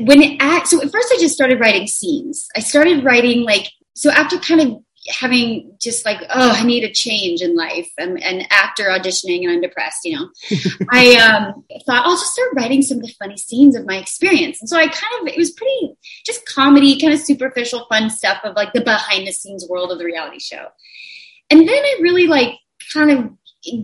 when 0.00 0.22
it 0.22 0.36
act, 0.40 0.68
so 0.68 0.80
at 0.82 0.90
first 0.92 1.12
I 1.12 1.18
just 1.20 1.34
started 1.34 1.60
writing 1.60 1.86
scenes. 1.86 2.48
I 2.56 2.60
started 2.60 3.04
writing 3.04 3.42
like, 3.42 3.70
so 3.94 4.10
after 4.10 4.38
kind 4.38 4.60
of 4.60 4.78
having 5.08 5.76
just 5.80 6.04
like, 6.04 6.20
oh, 6.22 6.50
I 6.50 6.64
need 6.64 6.84
a 6.84 6.92
change 6.92 7.42
in 7.42 7.56
life 7.56 7.90
and, 7.98 8.22
and 8.22 8.46
after 8.50 8.84
auditioning 8.84 9.42
and 9.42 9.50
I'm 9.50 9.60
depressed, 9.60 10.04
you 10.04 10.16
know, 10.18 10.28
I 10.90 11.16
um, 11.16 11.64
thought 11.86 12.06
I'll 12.06 12.16
just 12.16 12.32
start 12.32 12.54
writing 12.56 12.82
some 12.82 12.98
of 12.98 13.04
the 13.04 13.14
funny 13.18 13.36
scenes 13.36 13.76
of 13.76 13.86
my 13.86 13.96
experience. 13.96 14.60
And 14.60 14.68
so 14.68 14.78
I 14.78 14.86
kind 14.86 15.20
of, 15.20 15.28
it 15.28 15.36
was 15.36 15.50
pretty 15.50 15.94
just 16.24 16.46
comedy, 16.46 16.98
kind 16.98 17.12
of 17.12 17.20
superficial 17.20 17.86
fun 17.88 18.08
stuff 18.08 18.38
of 18.44 18.56
like 18.56 18.72
the 18.72 18.80
behind 18.80 19.26
the 19.26 19.32
scenes 19.32 19.66
world 19.68 19.92
of 19.92 19.98
the 19.98 20.06
reality 20.06 20.38
show. 20.38 20.68
And 21.50 21.60
then 21.60 21.68
I 21.68 21.98
really 22.00 22.26
like 22.26 22.54
kind 22.92 23.10
of 23.10 23.30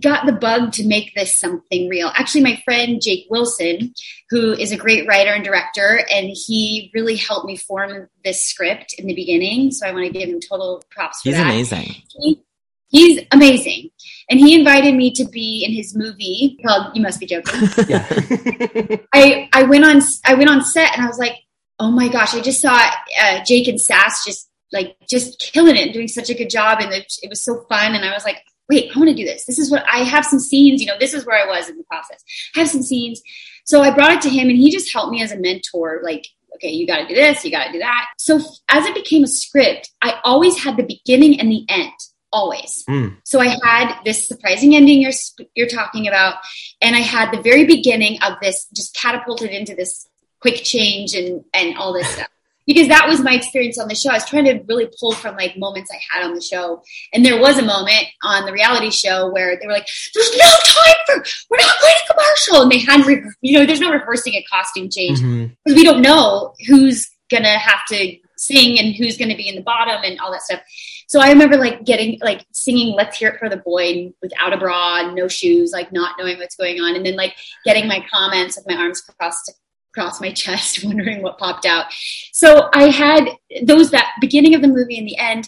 got 0.01 0.25
the 0.25 0.31
bug 0.31 0.71
to 0.73 0.87
make 0.87 1.13
this 1.15 1.37
something 1.37 1.89
real. 1.89 2.11
Actually, 2.15 2.43
my 2.43 2.61
friend 2.63 3.01
Jake 3.01 3.27
Wilson, 3.29 3.93
who 4.29 4.53
is 4.53 4.71
a 4.71 4.77
great 4.77 5.07
writer 5.07 5.31
and 5.31 5.43
director, 5.43 6.05
and 6.11 6.29
he 6.29 6.91
really 6.93 7.15
helped 7.15 7.45
me 7.45 7.57
form 7.57 8.09
this 8.23 8.45
script 8.45 8.95
in 8.97 9.07
the 9.07 9.15
beginning. 9.15 9.71
So 9.71 9.87
I 9.87 9.91
want 9.91 10.05
to 10.05 10.11
give 10.11 10.29
him 10.29 10.39
total 10.39 10.83
props 10.91 11.21
for 11.21 11.31
that. 11.31 11.53
He's 11.53 11.71
amazing. 11.71 11.95
He- 12.19 12.41
he's 12.89 13.21
amazing. 13.31 13.89
And 14.29 14.39
he 14.39 14.57
invited 14.57 14.95
me 14.95 15.13
to 15.13 15.25
be 15.25 15.65
in 15.65 15.73
his 15.73 15.95
movie 15.95 16.57
called 16.65 16.95
You 16.95 17.01
Must 17.01 17.19
Be 17.19 17.25
Joking. 17.25 17.61
Yeah. 17.87 18.05
I 19.13 19.49
I 19.53 19.63
went 19.63 19.85
on 19.85 20.01
I 20.25 20.33
went 20.35 20.49
on 20.49 20.63
set 20.63 20.93
and 20.93 21.03
I 21.03 21.07
was 21.07 21.17
like, 21.17 21.35
oh 21.79 21.89
my 21.91 22.07
gosh, 22.07 22.33
I 22.35 22.41
just 22.41 22.61
saw 22.61 22.77
uh, 23.21 23.43
Jake 23.43 23.67
and 23.67 23.79
Sass 23.81 24.23
just 24.25 24.49
like 24.71 24.95
just 25.09 25.39
killing 25.39 25.75
it 25.75 25.81
and 25.85 25.93
doing 25.93 26.07
such 26.07 26.29
a 26.29 26.33
good 26.33 26.49
job, 26.49 26.79
and 26.79 26.93
it, 26.93 27.11
it 27.21 27.29
was 27.29 27.43
so 27.43 27.65
fun. 27.67 27.93
And 27.95 28.05
I 28.05 28.13
was 28.13 28.23
like, 28.23 28.37
wait, 28.71 28.89
I 28.95 28.97
want 28.97 29.09
to 29.09 29.15
do 29.15 29.25
this. 29.25 29.45
This 29.45 29.59
is 29.59 29.69
what 29.69 29.83
I 29.91 29.99
have 29.99 30.25
some 30.25 30.39
scenes. 30.39 30.81
You 30.81 30.87
know, 30.87 30.97
this 30.99 31.13
is 31.13 31.25
where 31.25 31.37
I 31.37 31.47
was 31.47 31.69
in 31.69 31.77
the 31.77 31.83
process. 31.83 32.23
I 32.55 32.59
have 32.59 32.69
some 32.69 32.81
scenes. 32.81 33.21
So 33.65 33.81
I 33.81 33.91
brought 33.91 34.13
it 34.13 34.21
to 34.21 34.29
him, 34.29 34.49
and 34.49 34.57
he 34.57 34.71
just 34.71 34.91
helped 34.91 35.11
me 35.11 35.21
as 35.21 35.31
a 35.31 35.37
mentor. 35.37 35.99
Like, 36.03 36.25
okay, 36.55 36.69
you 36.69 36.87
got 36.87 37.01
to 37.01 37.07
do 37.07 37.13
this, 37.13 37.43
you 37.43 37.51
got 37.51 37.65
to 37.65 37.71
do 37.73 37.79
that. 37.79 38.05
So 38.17 38.39
as 38.69 38.85
it 38.85 38.95
became 38.95 39.23
a 39.23 39.27
script, 39.27 39.91
I 40.01 40.19
always 40.23 40.63
had 40.63 40.77
the 40.77 40.83
beginning 40.83 41.39
and 41.39 41.51
the 41.51 41.65
end. 41.69 41.91
Always. 42.33 42.85
Mm. 42.89 43.17
So 43.25 43.41
I 43.41 43.57
had 43.61 44.03
this 44.05 44.25
surprising 44.25 44.73
ending 44.73 45.01
you're 45.01 45.11
you're 45.53 45.67
talking 45.67 46.07
about, 46.07 46.35
and 46.81 46.95
I 46.95 46.99
had 46.99 47.29
the 47.29 47.41
very 47.41 47.65
beginning 47.65 48.21
of 48.23 48.37
this 48.41 48.67
just 48.73 48.95
catapulted 48.95 49.49
into 49.49 49.75
this 49.75 50.07
quick 50.39 50.63
change 50.63 51.13
and 51.13 51.43
and 51.53 51.77
all 51.77 51.91
this 51.91 52.07
stuff 52.07 52.29
because 52.73 52.87
that 52.87 53.07
was 53.07 53.21
my 53.21 53.33
experience 53.33 53.77
on 53.77 53.87
the 53.87 53.95
show. 53.95 54.09
I 54.09 54.15
was 54.15 54.25
trying 54.25 54.45
to 54.45 54.61
really 54.67 54.89
pull 54.99 55.13
from 55.13 55.35
like 55.35 55.57
moments 55.57 55.91
I 55.91 55.99
had 56.09 56.25
on 56.25 56.33
the 56.33 56.41
show, 56.41 56.81
and 57.13 57.25
there 57.25 57.39
was 57.39 57.57
a 57.57 57.63
moment 57.63 58.05
on 58.23 58.45
the 58.45 58.51
reality 58.51 58.89
show 58.89 59.29
where 59.31 59.57
they 59.59 59.67
were 59.67 59.73
like, 59.73 59.87
"There's 60.13 60.37
no 60.37 60.49
time 60.65 60.95
for 61.05 61.25
we're 61.49 61.57
not 61.57 61.81
going 61.81 61.93
to 61.93 62.13
commercial," 62.13 62.61
and 62.63 62.71
they 62.71 62.79
had 62.79 63.05
re- 63.05 63.23
you 63.41 63.57
know 63.57 63.65
there's 63.65 63.79
no 63.79 63.91
rehearsing 63.91 64.35
a 64.35 64.45
costume 64.51 64.89
change. 64.89 65.19
Mm-hmm. 65.19 65.53
Because 65.63 65.77
we 65.77 65.83
don't 65.83 66.01
know 66.01 66.53
who's 66.67 67.09
gonna 67.29 67.57
have 67.57 67.85
to 67.89 68.17
sing 68.37 68.79
and 68.79 68.95
who's 68.95 69.17
gonna 69.17 69.35
be 69.35 69.47
in 69.47 69.55
the 69.55 69.61
bottom 69.61 70.01
and 70.03 70.19
all 70.19 70.31
that 70.31 70.41
stuff. 70.41 70.61
So 71.07 71.19
I 71.19 71.29
remember 71.29 71.57
like 71.57 71.83
getting 71.83 72.19
like 72.21 72.45
singing 72.53 72.95
"Let's 72.95 73.17
Hear 73.17 73.29
It 73.29 73.39
for 73.39 73.49
the 73.49 73.57
Boy" 73.57 74.13
without 74.21 74.53
a 74.53 74.57
bra, 74.57 75.11
no 75.13 75.27
shoes, 75.27 75.71
like 75.73 75.91
not 75.91 76.15
knowing 76.17 76.37
what's 76.37 76.55
going 76.55 76.79
on, 76.79 76.95
and 76.95 77.05
then 77.05 77.15
like 77.15 77.35
getting 77.65 77.87
my 77.87 78.05
comments 78.11 78.55
with 78.55 78.67
my 78.67 78.75
arms 78.75 79.01
crossed 79.01 79.51
across 79.93 80.21
my 80.21 80.31
chest, 80.31 80.83
wondering 80.83 81.21
what 81.21 81.37
popped 81.37 81.65
out. 81.65 81.85
So 82.31 82.69
I 82.73 82.89
had 82.89 83.29
those 83.63 83.91
that 83.91 84.13
beginning 84.19 84.55
of 84.55 84.61
the 84.61 84.67
movie 84.67 84.97
and 84.97 85.07
the 85.07 85.17
end, 85.17 85.47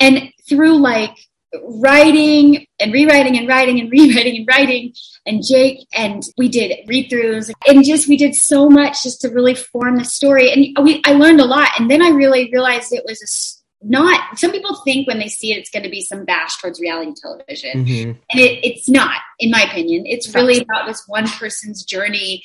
and 0.00 0.30
through 0.48 0.78
like 0.78 1.16
writing 1.62 2.66
and 2.80 2.92
rewriting 2.92 3.38
and 3.38 3.46
writing 3.46 3.78
and 3.78 3.90
rewriting 3.92 4.38
and 4.38 4.48
writing 4.48 4.92
and 5.24 5.40
Jake 5.46 5.86
and 5.94 6.22
we 6.36 6.48
did 6.48 6.76
read 6.88 7.08
throughs 7.08 7.48
and 7.68 7.84
just 7.84 8.08
we 8.08 8.16
did 8.16 8.34
so 8.34 8.68
much 8.68 9.04
just 9.04 9.20
to 9.20 9.28
really 9.28 9.54
form 9.54 9.96
the 9.96 10.04
story 10.04 10.50
and 10.50 10.84
we 10.84 11.00
I 11.06 11.12
learned 11.12 11.40
a 11.40 11.44
lot 11.44 11.68
and 11.78 11.88
then 11.88 12.02
I 12.02 12.08
really 12.08 12.50
realized 12.52 12.92
it 12.92 13.04
was 13.06 13.22
a 13.22 13.86
not 13.86 14.36
some 14.38 14.50
people 14.50 14.74
think 14.84 15.06
when 15.06 15.20
they 15.20 15.28
see 15.28 15.52
it 15.52 15.58
it's 15.58 15.70
going 15.70 15.84
to 15.84 15.90
be 15.90 16.00
some 16.00 16.24
bash 16.24 16.56
towards 16.60 16.80
reality 16.80 17.12
television 17.20 17.84
Mhm. 17.84 18.18
and 18.30 18.40
it, 18.40 18.64
it's 18.64 18.88
not 18.88 19.20
in 19.38 19.50
my 19.50 19.62
opinion 19.62 20.06
it's 20.06 20.34
really 20.34 20.58
about 20.58 20.88
this 20.88 21.04
one 21.06 21.28
person's 21.28 21.84
journey 21.84 22.42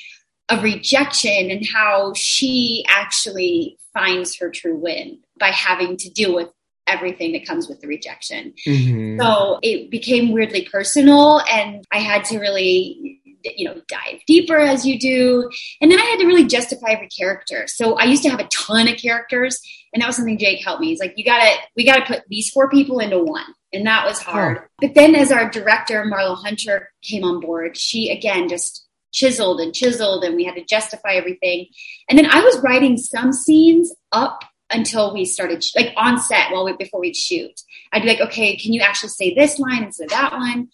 of 0.49 0.63
rejection 0.63 1.51
and 1.51 1.65
how 1.67 2.13
she 2.15 2.83
actually 2.89 3.77
finds 3.93 4.35
her 4.38 4.49
true 4.49 4.75
win 4.75 5.19
by 5.39 5.49
having 5.49 5.97
to 5.97 6.09
deal 6.09 6.33
with 6.33 6.49
everything 6.88 7.31
that 7.33 7.45
comes 7.45 7.67
with 7.67 7.79
the 7.81 7.88
rejection. 7.88 8.53
Mhm. 8.67 9.19
so 9.21 9.59
it 9.62 9.89
became 9.91 10.31
weirdly 10.31 10.67
personal, 10.71 11.39
and 11.51 11.83
I 11.91 11.99
had 11.99 12.25
to 12.25 12.39
really 12.39 13.19
you 13.43 13.65
know 13.65 13.81
dive 13.88 14.19
deeper 14.27 14.57
as 14.57 14.85
you 14.85 14.99
do. 14.99 15.49
And 15.79 15.89
then 15.89 15.97
i 15.99 16.03
had 16.03 16.19
to 16.19 16.25
really 16.25 16.45
justify 16.45 16.89
every 16.91 17.07
character. 17.07 17.67
So 17.67 17.93
i 17.95 18.03
used 18.03 18.23
to 18.23 18.29
have 18.29 18.39
a 18.41 18.47
ton 18.49 18.88
of 18.89 18.97
characters 18.97 19.59
and 19.93 20.01
that 20.01 20.07
was 20.07 20.17
something 20.17 20.38
jake 20.38 20.62
helped 20.63 20.81
me. 20.81 20.88
He's 20.88 20.99
like 20.99 21.13
you 21.15 21.23
gotta 21.23 21.55
we 21.75 21.85
gotta 21.85 22.05
put 22.05 22.23
these 22.27 22.49
four 22.49 22.69
people 22.69 22.99
into 22.99 23.19
one. 23.19 23.45
And 23.71 23.85
that 23.85 24.05
was 24.05 24.19
hard. 24.19 24.57
Oh. 24.62 24.65
but 24.81 24.93
then 24.95 25.15
as 25.15 25.31
our 25.31 25.49
director 25.49 26.03
marlo 26.03 26.35
hunter 26.35 26.89
came 27.01 27.23
on 27.23 27.39
board 27.39 27.77
she 27.77 28.09
again 28.09 28.49
just 28.49 28.85
chiseled 29.11 29.59
and 29.59 29.73
chiseled 29.73 30.23
and 30.23 30.35
we 30.35 30.43
had 30.43 30.55
to 30.55 30.63
justify 30.63 31.13
everything. 31.13 31.67
And 32.09 32.17
then 32.17 32.25
i 32.27 32.41
was 32.41 32.59
writing 32.61 32.97
some 32.97 33.33
scenes 33.33 33.93
up 34.11 34.43
until 34.71 35.13
we 35.13 35.25
started 35.25 35.63
like 35.75 35.93
on 35.97 36.19
set 36.19 36.51
while 36.51 36.65
we 36.65 36.73
before 36.73 36.99
we'd 36.99 37.15
shoot. 37.15 37.61
I'd 37.91 38.03
be 38.03 38.09
like 38.09 38.21
okay 38.21 38.55
can 38.55 38.73
you 38.73 38.81
actually 38.81 39.09
say 39.09 39.33
this 39.33 39.59
line 39.59 39.83
instead 39.83 40.05
of 40.05 40.11
that 40.11 40.33
one? 40.33 40.69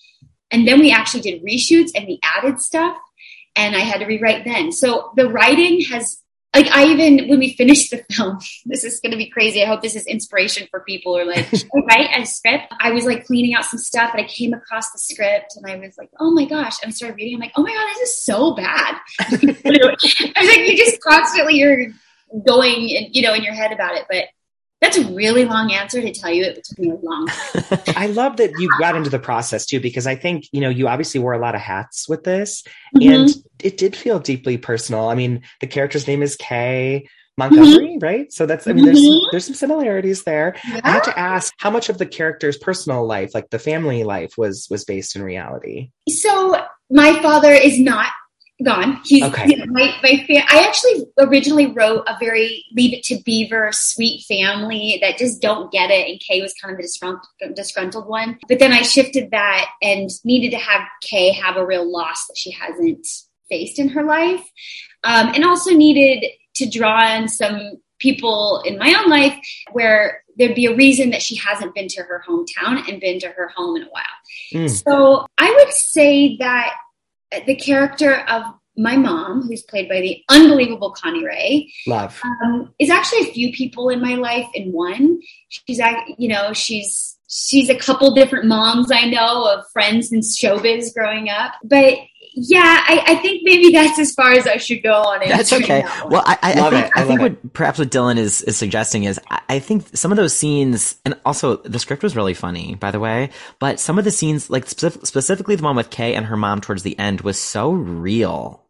And 0.52 0.68
then 0.68 0.80
we 0.80 0.92
actually 0.92 1.22
did 1.22 1.44
reshoots 1.44 1.92
and 1.96 2.06
we 2.06 2.20
added 2.24 2.60
stuff 2.60 2.98
and 3.56 3.76
I 3.76 3.80
had 3.80 4.00
to 4.00 4.06
rewrite 4.06 4.46
then. 4.46 4.72
So 4.72 5.12
the 5.16 5.30
writing 5.30 5.82
has 5.86 6.22
like 6.56 6.72
I 6.72 6.86
even 6.86 7.28
when 7.28 7.40
we 7.40 7.54
finished 7.54 7.92
the 7.92 8.04
film, 8.12 8.40
this 8.66 8.84
is 8.84 9.00
gonna 9.00 9.18
be 9.18 9.30
crazy. 9.30 9.64
I 9.64 9.68
hope 9.68 9.82
this 9.82 9.96
is 9.96 10.06
inspiration 10.06 10.68
for 10.72 10.80
people 10.82 11.18
are 11.18 11.26
like, 11.26 11.52
write 11.74 12.10
a 12.18 12.26
script. 12.26 12.74
I 12.80 12.92
was 12.92 13.06
like 13.06 13.26
cleaning 13.26 13.56
out 13.56 13.66
some 13.66 13.80
stuff 13.80 14.12
and 14.14 14.26
I 14.26 14.28
came 14.28 14.54
across 14.54 14.92
the 14.92 15.00
script 15.00 15.56
and 15.58 15.66
I 15.70 15.78
was 15.78 15.98
like, 15.98 16.10
oh 16.20 16.32
my 16.32 16.46
gosh. 16.46 16.82
And 16.82 16.90
I 16.90 16.94
started 16.94 17.16
reading, 17.16 17.36
I'm 17.36 17.42
like, 17.42 17.54
oh 17.56 17.64
my 17.64 17.74
god, 17.74 17.88
this 17.96 18.10
is 18.10 18.24
so 18.24 18.56
bad. 18.56 18.96
I 19.20 19.30
was 19.32 20.50
like, 20.50 20.68
you 20.68 20.78
just 20.78 21.02
constantly 21.02 21.56
you're 21.56 21.88
going 22.46 22.96
and 22.98 23.16
you 23.16 23.22
know 23.22 23.34
in 23.34 23.44
your 23.44 23.54
head 23.54 23.72
about 23.72 23.96
it. 23.96 24.06
But 24.10 24.26
that's 24.82 24.98
a 24.98 25.06
really 25.14 25.46
long 25.46 25.72
answer 25.72 26.02
to 26.02 26.12
tell 26.14 26.32
you 26.32 26.44
it 26.44 26.64
took 26.64 26.80
me 26.80 26.92
a 26.92 26.96
long 26.96 27.28
time. 27.28 27.80
I 27.96 28.08
love 28.08 28.38
that 28.38 28.52
you 28.60 28.70
got 28.80 28.96
into 28.96 29.10
the 29.10 29.20
process 29.20 29.66
too, 29.66 29.80
because 29.80 30.06
I 30.06 30.16
think, 30.16 30.48
you 30.52 30.62
know, 30.62 30.70
you 30.70 30.88
obviously 30.88 31.20
wore 31.20 31.34
a 31.34 31.40
lot 31.40 31.56
of 31.56 31.62
hats 31.62 32.08
with 32.10 32.24
this 32.24 32.64
mm-hmm. 32.96 33.12
and 33.12 33.30
it 33.64 33.78
did 33.78 33.96
feel 33.96 34.20
deeply 34.20 34.58
personal. 34.58 35.10
I 35.10 35.16
mean, 35.16 35.44
the 35.62 35.68
character's 35.68 36.08
name 36.08 36.22
is 36.22 36.36
Kay 36.36 37.08
Montgomery, 37.38 37.96
mm-hmm. 37.96 38.06
right? 38.06 38.32
So 38.32 38.46
that's, 38.46 38.68
I 38.68 38.74
mean, 38.74 38.86
there's, 38.86 39.00
mm-hmm. 39.00 39.28
there's 39.32 39.46
some 39.46 39.56
similarities 39.56 40.24
there. 40.24 40.56
Yeah. 40.68 40.82
I 40.84 40.92
had 40.92 41.04
to 41.06 41.18
ask 41.18 41.54
how 41.58 41.70
much 41.70 41.90
of 41.90 41.98
the 41.98 42.06
character's 42.06 42.58
personal 42.58 43.06
life, 43.06 43.34
like 43.34 43.50
the 43.50 43.60
family 43.60 44.04
life 44.04 44.34
was, 44.38 44.68
was 44.70 44.84
based 44.84 45.16
in 45.16 45.24
reality. 45.24 45.90
So 46.10 46.64
my 46.90 47.22
father 47.22 47.52
is 47.52 47.80
not 47.80 48.12
gone. 48.64 49.02
He's 49.04 49.24
okay. 49.24 49.48
you 49.50 49.58
know, 49.58 49.66
my 49.68 49.96
my 50.02 50.24
fa- 50.26 50.46
I 50.50 50.66
actually 50.68 51.06
originally 51.20 51.68
wrote 51.68 52.04
a 52.08 52.16
very 52.20 52.64
Leave 52.74 52.94
It 52.94 53.04
to 53.04 53.22
Beaver 53.24 53.70
sweet 53.72 54.24
family 54.28 55.00
that 55.02 55.18
just 55.18 55.42
don't 55.42 55.72
get 55.72 55.92
it, 55.92 56.10
and 56.10 56.20
Kay 56.20 56.42
was 56.42 56.54
kind 56.54 56.72
of 56.72 56.78
the 56.78 56.84
disgruntled, 56.84 57.56
disgruntled 57.56 58.08
one. 58.08 58.40
But 58.48 58.60
then 58.60 58.72
I 58.72 58.82
shifted 58.82 59.32
that 59.32 59.70
and 59.82 60.10
needed 60.24 60.52
to 60.52 60.58
have 60.58 60.82
Kay 61.02 61.32
have 61.32 61.58
a 61.58 61.66
real 61.66 61.90
loss 61.90 62.28
that 62.28 62.38
she 62.38 62.52
hasn't 62.52 63.06
faced 63.50 63.78
in 63.80 63.90
her 63.90 64.04
life, 64.04 64.44
um, 65.04 65.34
and 65.34 65.44
also 65.44 65.72
needed 65.72 66.26
to 66.56 66.70
draw 66.70 67.16
in 67.16 67.28
some 67.28 67.82
people 68.00 68.62
in 68.66 68.78
my 68.78 68.94
own 68.94 69.10
life 69.10 69.36
where 69.72 70.22
there'd 70.38 70.56
be 70.56 70.66
a 70.66 70.76
reason 70.76 71.12
that 71.12 71.22
she 71.22 71.36
hasn't 71.36 71.74
been 71.74 71.88
to 71.88 72.04
her 72.04 72.24
hometown 72.28 72.88
and 72.90 73.00
been 73.00 73.20
to 73.20 73.30
her 73.30 73.50
home 73.56 73.78
in 73.78 73.84
a 73.84 73.90
while. 73.90 74.04
Mm. 74.54 74.70
So 74.70 75.26
I 75.38 75.50
would 75.52 75.74
say 75.74 76.38
that 76.38 76.76
the 77.46 77.56
character 77.56 78.16
of 78.28 78.44
my 78.78 78.98
mom, 78.98 79.44
who's 79.44 79.64
played 79.64 79.88
by 79.88 80.02
the 80.02 80.22
unbelievable 80.30 80.92
Connie 80.92 81.26
Ray, 81.26 81.72
love, 81.88 82.20
um, 82.44 82.74
is 82.80 82.90
actually 82.90 83.30
a 83.30 83.32
few 83.32 83.54
people 83.54 83.90
in 83.90 84.02
my 84.02 84.16
life 84.16 84.48
in 84.54 84.72
one. 84.72 85.20
She's, 85.50 85.80
you 86.18 86.28
know, 86.28 86.54
she's 86.54 87.18
she's 87.28 87.70
a 87.70 87.76
couple 87.76 88.14
different 88.14 88.46
moms 88.46 88.92
I 88.92 89.06
know 89.06 89.46
of 89.52 89.66
friends 89.72 90.12
in 90.12 90.20
showbiz 90.20 90.94
growing 90.94 91.30
up, 91.30 91.54
but 91.64 91.96
yeah, 92.38 92.84
I, 92.86 93.04
I, 93.08 93.16
think 93.16 93.44
maybe 93.44 93.72
that's 93.72 93.98
as 93.98 94.14
far 94.14 94.32
as 94.32 94.46
I 94.46 94.58
should 94.58 94.84
go 94.84 94.94
on 94.94 95.22
it. 95.22 95.30
That's 95.30 95.54
okay. 95.54 95.84
That 95.84 96.10
well, 96.10 96.22
I, 96.26 96.38
I, 96.42 96.52
I 96.52 96.70
think, 96.70 96.98
I, 96.98 97.04
think 97.06 97.22
what 97.22 97.54
perhaps 97.54 97.80
what 97.80 97.90
Dylan 97.90 98.18
is, 98.18 98.42
is 98.42 98.58
suggesting 98.58 99.06
is 99.06 99.20
I, 99.30 99.60
think 99.60 99.86
some 99.96 100.12
of 100.12 100.18
those 100.18 100.36
scenes, 100.36 100.98
and 101.06 101.18
also 101.26 101.58
the 101.58 101.80
script 101.80 102.04
was 102.04 102.16
really 102.16 102.34
funny, 102.34 102.76
by 102.76 102.92
the 102.92 103.00
way, 103.00 103.30
but 103.60 103.80
some 103.80 103.98
of 103.98 104.04
the 104.04 104.12
scenes, 104.12 104.50
like 104.50 104.68
specifically 104.68 105.56
the 105.56 105.64
one 105.64 105.78
with 105.78 105.90
Kay 105.90 106.14
and 106.14 106.26
her 106.26 106.36
mom 106.36 106.60
towards 106.60 106.84
the 106.84 107.00
end, 107.00 107.22
was 107.22 107.40
so 107.40 107.72
real. 107.72 108.62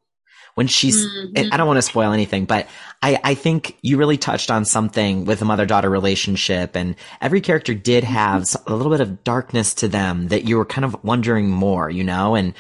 When 0.54 0.68
she's, 0.68 1.06
mm-hmm. 1.06 1.52
I 1.52 1.58
don't 1.58 1.68
want 1.68 1.80
to 1.80 1.82
spoil 1.82 2.14
anything, 2.14 2.46
but 2.46 2.70
I, 3.02 3.20
I 3.22 3.34
think 3.34 3.78
you 3.82 3.98
really 3.98 4.16
touched 4.16 4.50
on 4.50 4.64
something 4.64 5.26
with 5.26 5.40
the 5.40 5.46
mother 5.46 5.66
daughter 5.66 5.90
relationship, 5.90 6.78
and 6.78 6.96
every 7.20 7.42
character 7.42 7.74
did 7.74 8.06
have 8.06 8.44
mm-hmm. 8.44 8.72
a 8.72 8.76
little 8.76 8.92
bit 8.92 9.02
of 9.02 9.24
darkness 9.26 9.74
to 9.76 9.90
them 9.90 10.30
that 10.30 10.46
you 10.46 10.56
were 10.56 10.66
kind 10.66 10.86
of 10.86 11.04
wondering 11.04 11.50
more, 11.50 11.90
you 11.90 12.06
know, 12.06 12.36
and 12.36 12.54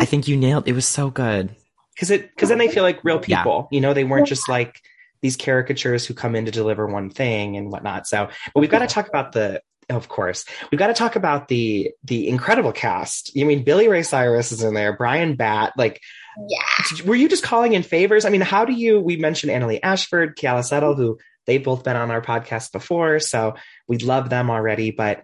I 0.00 0.04
think 0.04 0.28
you 0.28 0.36
nailed 0.36 0.66
it 0.66 0.72
was 0.72 0.86
so 0.86 1.10
good. 1.10 1.54
Cause 1.98 2.10
it 2.10 2.34
cause 2.36 2.48
then 2.48 2.58
they 2.58 2.68
feel 2.68 2.82
like 2.82 3.04
real 3.04 3.18
people. 3.18 3.68
Yeah. 3.70 3.76
You 3.76 3.80
know, 3.80 3.94
they 3.94 4.04
weren't 4.04 4.26
just 4.26 4.48
like 4.48 4.80
these 5.20 5.36
caricatures 5.36 6.04
who 6.06 6.14
come 6.14 6.34
in 6.34 6.46
to 6.46 6.50
deliver 6.50 6.86
one 6.86 7.10
thing 7.10 7.56
and 7.56 7.70
whatnot. 7.70 8.06
So 8.06 8.28
but 8.54 8.60
we've 8.60 8.70
got 8.70 8.80
to 8.80 8.86
talk 8.86 9.08
about 9.08 9.32
the 9.32 9.62
of 9.90 10.08
course. 10.08 10.44
We've 10.70 10.78
got 10.78 10.88
to 10.88 10.94
talk 10.94 11.16
about 11.16 11.48
the 11.48 11.90
the 12.04 12.28
incredible 12.28 12.72
cast. 12.72 13.34
You 13.36 13.44
mean 13.46 13.62
Billy 13.62 13.88
Ray 13.88 14.02
Cyrus 14.02 14.52
is 14.52 14.62
in 14.62 14.74
there, 14.74 14.96
Bryan 14.96 15.36
Batt, 15.36 15.74
like 15.76 16.00
yeah. 16.48 17.04
Were 17.04 17.14
you 17.14 17.28
just 17.28 17.42
calling 17.42 17.74
in 17.74 17.82
favors? 17.82 18.24
I 18.24 18.30
mean, 18.30 18.40
how 18.40 18.64
do 18.64 18.72
you 18.72 19.00
we 19.00 19.16
mentioned 19.16 19.52
Annaleigh 19.52 19.80
Ashford, 19.82 20.36
Keala 20.36 20.64
Settle, 20.64 20.94
who 20.94 21.18
they've 21.46 21.62
both 21.62 21.84
been 21.84 21.96
on 21.96 22.10
our 22.10 22.22
podcast 22.22 22.72
before, 22.72 23.20
so 23.20 23.54
we 23.86 23.98
love 23.98 24.30
them 24.30 24.50
already, 24.50 24.92
but 24.92 25.22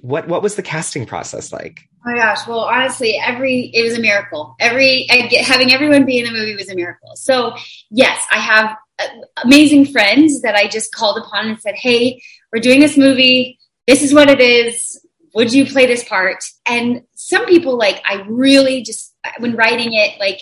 what 0.00 0.28
what 0.28 0.42
was 0.42 0.54
the 0.56 0.62
casting 0.62 1.06
process 1.06 1.52
like? 1.52 1.80
Oh 2.06 2.10
my 2.10 2.16
gosh! 2.16 2.46
Well, 2.46 2.60
honestly, 2.60 3.20
every 3.22 3.70
it 3.74 3.82
was 3.82 3.96
a 3.96 4.00
miracle. 4.00 4.54
Every 4.60 5.06
get, 5.08 5.44
having 5.44 5.72
everyone 5.72 6.04
be 6.04 6.18
in 6.18 6.24
the 6.24 6.32
movie 6.32 6.56
was 6.56 6.68
a 6.70 6.74
miracle. 6.74 7.16
So 7.16 7.54
yes, 7.90 8.24
I 8.30 8.38
have 8.38 8.76
uh, 8.98 9.06
amazing 9.44 9.86
friends 9.86 10.42
that 10.42 10.54
I 10.54 10.68
just 10.68 10.94
called 10.94 11.18
upon 11.18 11.48
and 11.48 11.60
said, 11.60 11.74
"Hey, 11.74 12.22
we're 12.52 12.60
doing 12.60 12.80
this 12.80 12.96
movie. 12.96 13.58
This 13.86 14.02
is 14.02 14.14
what 14.14 14.30
it 14.30 14.40
is. 14.40 15.00
Would 15.34 15.52
you 15.52 15.66
play 15.66 15.86
this 15.86 16.04
part?" 16.04 16.44
And 16.66 17.02
some 17.14 17.46
people 17.46 17.76
like 17.76 18.02
I 18.04 18.24
really 18.28 18.82
just 18.82 19.14
when 19.38 19.56
writing 19.56 19.92
it 19.94 20.18
like 20.20 20.40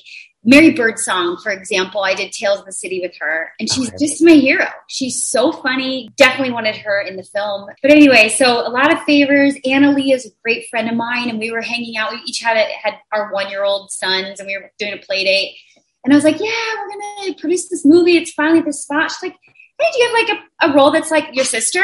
Mary 0.49 0.71
Birdsong, 0.71 1.37
for 1.43 1.51
example, 1.51 2.03
I 2.05 2.15
did 2.15 2.31
Tales 2.31 2.61
of 2.61 2.67
the 2.67 2.73
City 2.73 3.01
with 3.03 3.17
her, 3.19 3.51
and 3.59 3.71
she's 3.71 3.89
okay. 3.89 3.97
just 3.99 4.23
my 4.23 4.31
hero. 4.31 4.69
She's 4.87 5.27
so 5.27 5.51
funny. 5.51 6.09
Definitely 6.17 6.53
wanted 6.53 6.77
her 6.77 7.01
in 7.01 7.17
the 7.17 7.25
film. 7.25 7.69
But 7.83 7.91
anyway, 7.91 8.29
so 8.29 8.67
a 8.67 8.71
lot 8.71 8.93
of 8.93 9.03
favors. 9.03 9.57
Annaleigh 9.67 10.15
is 10.15 10.25
a 10.25 10.31
great 10.45 10.69
friend 10.71 10.89
of 10.89 10.95
mine, 10.95 11.29
and 11.29 11.41
we 11.41 11.51
were 11.51 11.61
hanging 11.61 11.97
out. 11.97 12.13
We 12.13 12.23
each 12.25 12.41
had 12.41 12.57
a, 12.57 12.65
had 12.81 12.95
our 13.13 13.33
one 13.33 13.51
year 13.51 13.65
old 13.65 13.91
sons, 13.91 14.39
and 14.39 14.47
we 14.47 14.57
were 14.57 14.71
doing 14.79 14.93
a 14.93 14.99
play 14.99 15.25
date. 15.25 15.57
And 16.05 16.15
I 16.15 16.17
was 16.17 16.25
like, 16.25 16.39
"Yeah, 16.39 16.75
we're 16.79 17.25
gonna 17.25 17.35
produce 17.39 17.69
this 17.69 17.85
movie. 17.85 18.17
It's 18.17 18.31
finally 18.31 18.63
the 18.63 18.73
spot." 18.73 19.11
She's 19.11 19.31
like, 19.31 19.37
hey, 19.79 19.91
do 19.93 19.99
you 19.99 20.07
have 20.07 20.29
like 20.29 20.39
a, 20.63 20.71
a 20.71 20.75
role 20.75 20.91
that's 20.91 21.11
like 21.11 21.29
your 21.33 21.45
sister? 21.45 21.83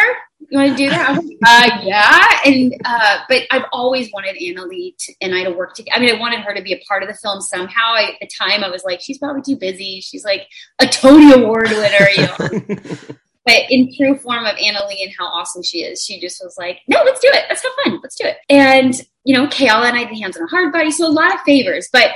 You 0.51 0.59
want 0.59 0.71
to 0.71 0.77
do 0.77 0.91
that? 0.91 1.15
Like, 1.15 1.25
uh, 1.47 1.81
yeah. 1.83 2.29
And, 2.45 2.75
uh, 2.85 3.19
but 3.29 3.43
I've 3.51 3.65
always 3.73 4.11
wanted 4.13 4.37
Annaleigh 4.37 4.97
to, 4.99 5.15
and 5.21 5.35
I 5.35 5.45
to 5.45 5.51
work 5.53 5.75
together. 5.75 5.97
I 5.97 6.01
mean, 6.01 6.15
I 6.15 6.19
wanted 6.19 6.41
her 6.41 6.55
to 6.55 6.63
be 6.63 6.73
a 6.73 6.81
part 6.89 7.03
of 7.03 7.09
the 7.09 7.15
film 7.15 7.41
somehow. 7.41 7.93
I, 7.93 8.13
at 8.13 8.21
the 8.21 8.29
time, 8.29 8.65
I 8.65 8.71
was 8.71 8.85
like, 8.85 9.01
she's 9.01 9.19
probably 9.19 9.43
too 9.43 9.57
busy. 9.57 10.01
She's 10.01 10.25
like 10.25 10.47
a 10.81 10.87
Tony 10.87 11.33
Award 11.33 11.69
winner, 11.69 12.09
you 12.17 12.23
know. 12.23 12.79
but 13.45 13.63
in 13.71 13.95
true 13.97 14.17
form 14.19 14.47
of 14.47 14.57
Annaleigh 14.57 15.03
and 15.03 15.13
how 15.19 15.27
awesome 15.27 15.63
she 15.63 15.79
is, 15.79 16.03
she 16.03 16.19
just 16.19 16.43
was 16.43 16.57
like, 16.59 16.81
no, 16.89 17.03
let's 17.05 17.21
do 17.21 17.29
it. 17.29 17.45
Let's 17.49 17.63
have 17.63 17.73
fun. 17.85 18.01
Let's 18.03 18.17
do 18.17 18.25
it. 18.25 18.37
And, 18.49 18.95
you 19.25 19.37
know, 19.37 19.47
Keala 19.49 19.89
and 19.89 19.99
I 19.99 20.05
did 20.05 20.19
Hands 20.19 20.37
on 20.37 20.45
a 20.45 20.49
Hard 20.49 20.73
Body. 20.73 20.91
So 20.91 21.07
a 21.07 21.09
lot 21.09 21.35
of 21.35 21.41
favors, 21.43 21.89
but 21.93 22.11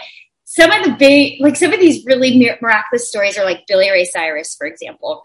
some 0.45 0.71
of 0.71 0.85
the 0.85 0.93
big, 0.93 1.41
like 1.41 1.57
some 1.57 1.73
of 1.73 1.81
these 1.81 2.05
really 2.07 2.39
miraculous 2.63 3.09
stories 3.09 3.37
are 3.37 3.45
like 3.45 3.67
Billy 3.67 3.91
Ray 3.91 4.05
Cyrus, 4.05 4.55
for 4.55 4.67
example 4.67 5.25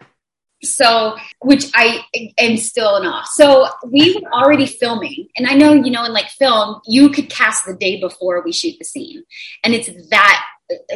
so, 0.62 1.16
which 1.40 1.66
I 1.74 2.04
am 2.38 2.56
still 2.56 2.96
in 2.96 3.06
awe. 3.06 3.24
So 3.32 3.68
we 3.86 4.14
were 4.14 4.32
already 4.32 4.66
filming, 4.66 5.28
and 5.36 5.46
I 5.46 5.54
know, 5.54 5.72
you 5.72 5.90
know, 5.90 6.04
in 6.04 6.12
like 6.12 6.28
film, 6.28 6.80
you 6.86 7.08
could 7.10 7.28
cast 7.30 7.66
the 7.66 7.74
day 7.74 8.00
before 8.00 8.42
we 8.42 8.52
shoot 8.52 8.76
the 8.78 8.84
scene, 8.84 9.24
and 9.64 9.74
it's 9.74 9.90
that 10.10 10.44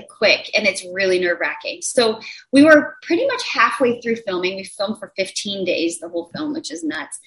quick 0.09 0.51
and 0.57 0.67
it's 0.67 0.85
really 0.93 1.19
nerve 1.19 1.39
wracking. 1.41 1.83
So 1.83 2.21
we 2.53 2.65
were 2.65 2.97
pretty 3.03 3.27
much 3.27 3.47
halfway 3.49 4.01
through 4.01 4.17
filming. 4.17 4.57
We 4.57 4.65
filmed 4.65 4.99
for 4.99 5.12
15 5.17 5.65
days, 5.65 5.99
the 5.99 6.09
whole 6.09 6.31
film, 6.35 6.53
which 6.53 6.71
is 6.71 6.85
nuts. 6.85 7.19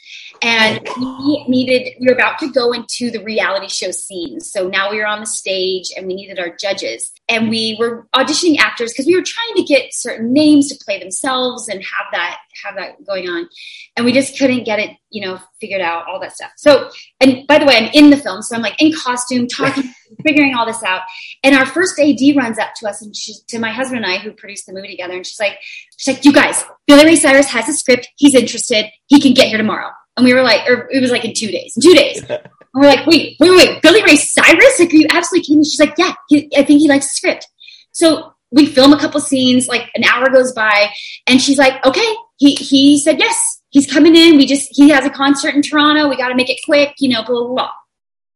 And 0.42 0.88
we 0.98 1.46
needed, 1.48 1.94
we 2.00 2.08
were 2.08 2.14
about 2.14 2.40
to 2.40 2.52
go 2.52 2.72
into 2.72 3.12
the 3.12 3.24
reality 3.24 3.68
show 3.68 3.92
scenes. 3.92 4.52
So 4.52 4.68
now 4.68 4.92
we 4.92 4.98
were 4.98 5.08
on 5.08 5.20
the 5.20 5.28
stage 5.28 5.92
and 5.96 6.08
we 6.08 6.16
needed 6.16 6.40
our 6.40 6.56
judges. 6.56 7.12
And 7.28 7.50
we 7.50 7.76
were 7.80 8.08
auditioning 8.16 8.58
actors 8.58 8.92
because 8.92 9.06
we 9.06 9.16
were 9.16 9.24
trying 9.24 9.56
to 9.56 9.64
get 9.64 9.94
certain 9.94 10.34
names 10.34 10.70
to 10.70 10.84
play 10.84 11.00
themselves 11.00 11.68
and 11.68 11.84
have 11.84 12.08
that 12.12 12.40
have 12.64 12.76
that 12.76 13.06
going 13.06 13.28
on. 13.28 13.48
And 13.96 14.06
we 14.06 14.12
just 14.12 14.38
couldn't 14.38 14.64
get 14.64 14.80
it, 14.80 14.92
you 15.10 15.26
know, 15.26 15.40
figured 15.60 15.82
out, 15.82 16.08
all 16.08 16.20
that 16.20 16.34
stuff. 16.34 16.52
So, 16.58 16.90
and 17.20 17.46
by 17.48 17.60
the 17.60 17.66
way, 17.66 17.78
I'm 17.78 17.90
in 17.94 18.10
the 18.10 18.18
film. 18.18 18.42
So 18.42 18.56
I'm 18.56 18.62
like 18.62 18.82
in 18.82 18.94
costume, 18.94 19.48
talking, 19.48 19.94
figuring 20.26 20.56
all 20.56 20.66
this 20.66 20.84
out. 20.84 21.02
And 21.44 21.56
our 21.56 21.66
first 21.66 22.00
AD 22.00 22.20
runs 22.36 22.60
up 22.60 22.70
to 22.78 22.88
us 22.88 23.02
and 23.02 23.16
she, 23.16 23.34
to 23.50 23.60
my 23.60 23.72
husband 23.72 24.04
and 24.04 24.12
I, 24.12 24.18
who 24.18 24.32
produced 24.32 24.66
the 24.66 24.74
movie 24.74 24.90
together. 24.90 25.16
And 25.16 25.26
she's 25.26 25.40
like, 25.40 25.58
she's 25.98 26.16
like, 26.16 26.26
you 26.26 26.34
guys, 26.34 26.64
Billy 26.88 27.06
Ray 27.06 27.16
Cyrus 27.16 27.48
has 27.48 27.68
a 27.70 27.74
script. 27.74 28.10
He's 28.18 28.36
interested. 28.36 28.86
He 29.08 29.20
can 29.20 29.34
get 29.34 29.48
here 29.48 29.58
tomorrow. 29.58 29.90
And 30.18 30.26
we 30.26 30.34
were 30.34 30.42
like, 30.42 30.70
or 30.70 30.90
it 30.92 31.02
was 31.02 31.12
like 31.12 31.24
in 31.24 31.34
two 31.34 31.48
days, 31.48 31.74
in 31.76 31.82
two 31.82 31.96
days. 31.96 32.24
And 32.72 32.84
we're 32.84 32.90
like, 32.90 33.08
wait, 33.08 33.36
wait, 33.40 33.50
wait, 33.50 33.82
Billy 33.82 34.04
Ray 34.04 34.16
Cyrus 34.16 34.80
like, 34.80 34.94
are 34.94 34.96
you 34.96 35.08
absolutely 35.10 35.44
kidding 35.44 35.60
me? 35.60 35.66
She's 35.66 35.80
like, 35.80 35.96
yeah, 35.98 36.14
he, 36.28 36.52
I 36.56 36.64
think 36.64 36.80
he 36.80 36.88
likes 36.88 37.08
the 37.08 37.16
script. 37.16 37.48
So 37.94 38.34
we 38.52 38.66
film 38.66 38.94
a 38.94 39.00
couple 39.00 39.20
scenes, 39.22 39.68
like 39.68 39.90
an 39.96 40.04
hour 40.04 40.30
goes 40.30 40.54
by, 40.54 40.90
and 41.28 41.42
she's 41.42 41.58
like, 41.58 41.84
okay, 41.86 42.16
he, 42.40 42.56
he 42.56 43.00
said 43.00 43.20
yes. 43.20 43.62
He's 43.70 43.90
coming 43.90 44.16
in. 44.16 44.38
We 44.38 44.48
just, 44.48 44.70
he 44.72 44.90
has 44.90 45.06
a 45.06 45.10
concert 45.10 45.54
in 45.54 45.62
Toronto. 45.62 46.10
We 46.10 46.18
got 46.18 46.30
to 46.30 46.36
make 46.36 46.50
it 46.50 46.60
quick, 46.66 46.96
you 46.98 47.10
know, 47.10 47.24
blah, 47.24 47.44
blah, 47.44 47.54
blah. 47.54 47.72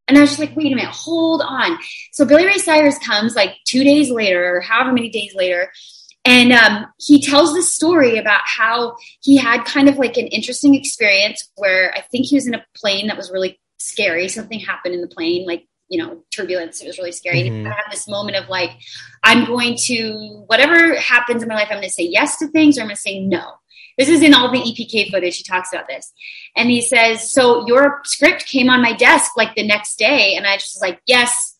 And 0.07 0.17
I 0.17 0.21
was 0.21 0.31
just 0.31 0.39
like, 0.39 0.55
wait 0.55 0.71
a 0.71 0.75
minute, 0.75 0.91
hold 0.91 1.41
on. 1.41 1.79
So 2.11 2.25
Billy 2.25 2.45
Ray 2.45 2.57
Cyrus 2.57 2.99
comes 2.99 3.35
like 3.35 3.55
two 3.65 3.83
days 3.83 4.11
later, 4.11 4.57
or 4.57 4.61
however 4.61 4.91
many 4.91 5.09
days 5.09 5.33
later, 5.33 5.71
and 6.25 6.53
um, 6.53 6.85
he 6.99 7.21
tells 7.21 7.53
this 7.53 7.73
story 7.73 8.17
about 8.17 8.41
how 8.45 8.95
he 9.21 9.37
had 9.37 9.65
kind 9.65 9.89
of 9.89 9.97
like 9.97 10.17
an 10.17 10.27
interesting 10.27 10.75
experience 10.75 11.49
where 11.55 11.93
I 11.95 12.01
think 12.01 12.27
he 12.27 12.35
was 12.35 12.47
in 12.47 12.53
a 12.53 12.65
plane 12.75 13.07
that 13.07 13.17
was 13.17 13.31
really 13.31 13.59
scary. 13.77 14.29
Something 14.29 14.59
happened 14.59 14.95
in 14.95 15.01
the 15.01 15.07
plane, 15.07 15.45
like 15.45 15.67
you 15.89 16.03
know, 16.03 16.23
turbulence. 16.31 16.81
It 16.81 16.87
was 16.87 16.97
really 16.97 17.11
scary. 17.11 17.43
Mhm. 17.43 17.47
And 17.59 17.67
I 17.67 17.71
had 17.71 17.91
this 17.91 18.07
moment 18.07 18.37
of 18.37 18.49
like, 18.49 18.71
I'm 19.21 19.45
going 19.45 19.77
to 19.85 20.43
whatever 20.47 20.95
happens 20.95 21.43
in 21.43 21.49
my 21.49 21.55
life, 21.55 21.67
I'm 21.69 21.77
going 21.77 21.83
to 21.83 21.93
say 21.93 22.03
yes 22.03 22.37
to 22.37 22.47
things, 22.47 22.77
or 22.77 22.81
I'm 22.81 22.87
going 22.87 22.95
to 22.95 23.01
say 23.01 23.19
no. 23.19 23.43
This 23.97 24.09
is 24.09 24.21
in 24.21 24.33
all 24.33 24.51
the 24.51 24.59
EPK 24.59 25.11
footage. 25.11 25.37
He 25.37 25.43
talks 25.43 25.71
about 25.73 25.87
this, 25.87 26.11
and 26.55 26.69
he 26.69 26.81
says, 26.81 27.31
"So 27.31 27.65
your 27.67 28.01
script 28.05 28.45
came 28.45 28.69
on 28.69 28.81
my 28.81 28.93
desk 28.93 29.31
like 29.37 29.55
the 29.55 29.65
next 29.65 29.97
day," 29.97 30.35
and 30.35 30.45
I 30.45 30.57
just 30.57 30.75
was 30.75 30.81
like, 30.81 31.01
"Yes." 31.05 31.57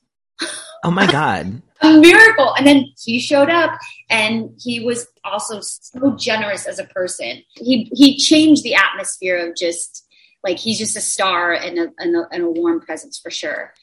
Oh 0.84 0.92
my 0.92 1.08
god. 1.08 1.62
a 1.84 2.00
miracle. 2.00 2.54
And 2.56 2.66
then 2.66 2.86
he 2.98 3.20
showed 3.20 3.50
up 3.50 3.78
and 4.10 4.50
he 4.60 4.80
was 4.80 5.08
also 5.24 5.60
so 5.62 6.16
generous 6.16 6.66
as 6.66 6.80
a 6.80 6.86
person. 6.86 7.44
He 7.56 7.92
he 7.94 8.18
changed 8.18 8.64
the 8.64 8.76
atmosphere 8.76 9.50
of 9.50 9.56
just 9.56 10.08
like 10.44 10.58
he's 10.58 10.80
just 10.80 10.98
a 10.98 11.02
star 11.02 11.54
and 11.54 11.78
a, 11.78 11.88
and 12.00 12.16
a, 12.16 12.28
and 12.32 12.44
a 12.44 12.50
warm 12.50 12.82
presence 12.82 13.20
for 13.20 13.30
sure. 13.30 13.74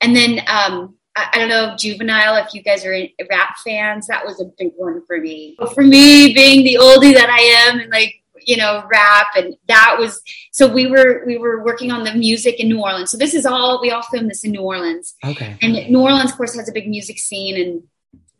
And 0.00 0.16
then 0.16 0.40
um 0.46 0.96
I, 1.16 1.28
I 1.32 1.38
don't 1.38 1.48
know, 1.48 1.74
Juvenile, 1.76 2.36
if 2.36 2.54
you 2.54 2.62
guys 2.62 2.84
are 2.84 2.96
rap 3.28 3.56
fans, 3.64 4.06
that 4.06 4.24
was 4.24 4.40
a 4.40 4.44
big 4.58 4.72
one 4.76 5.04
for 5.06 5.18
me. 5.18 5.56
But 5.58 5.74
for 5.74 5.82
me, 5.82 6.32
being 6.34 6.64
the 6.64 6.78
oldie 6.80 7.14
that 7.14 7.28
I 7.28 7.68
am 7.68 7.80
and 7.80 7.90
like, 7.90 8.16
you 8.46 8.56
know, 8.56 8.84
rap 8.90 9.26
and 9.36 9.54
that 9.68 9.96
was 9.98 10.22
so 10.50 10.66
we 10.66 10.86
were 10.86 11.24
we 11.26 11.36
were 11.36 11.62
working 11.62 11.90
on 11.90 12.04
the 12.04 12.14
music 12.14 12.58
in 12.58 12.68
New 12.68 12.80
Orleans. 12.80 13.10
So 13.10 13.18
this 13.18 13.34
is 13.34 13.44
all 13.44 13.80
we 13.82 13.90
all 13.90 14.02
filmed 14.02 14.30
this 14.30 14.44
in 14.44 14.52
New 14.52 14.62
Orleans. 14.62 15.14
Okay. 15.24 15.58
And 15.60 15.74
New 15.90 16.00
Orleans, 16.00 16.30
of 16.30 16.36
course, 16.38 16.54
has 16.56 16.68
a 16.68 16.72
big 16.72 16.88
music 16.88 17.18
scene, 17.18 17.60
and 17.60 17.82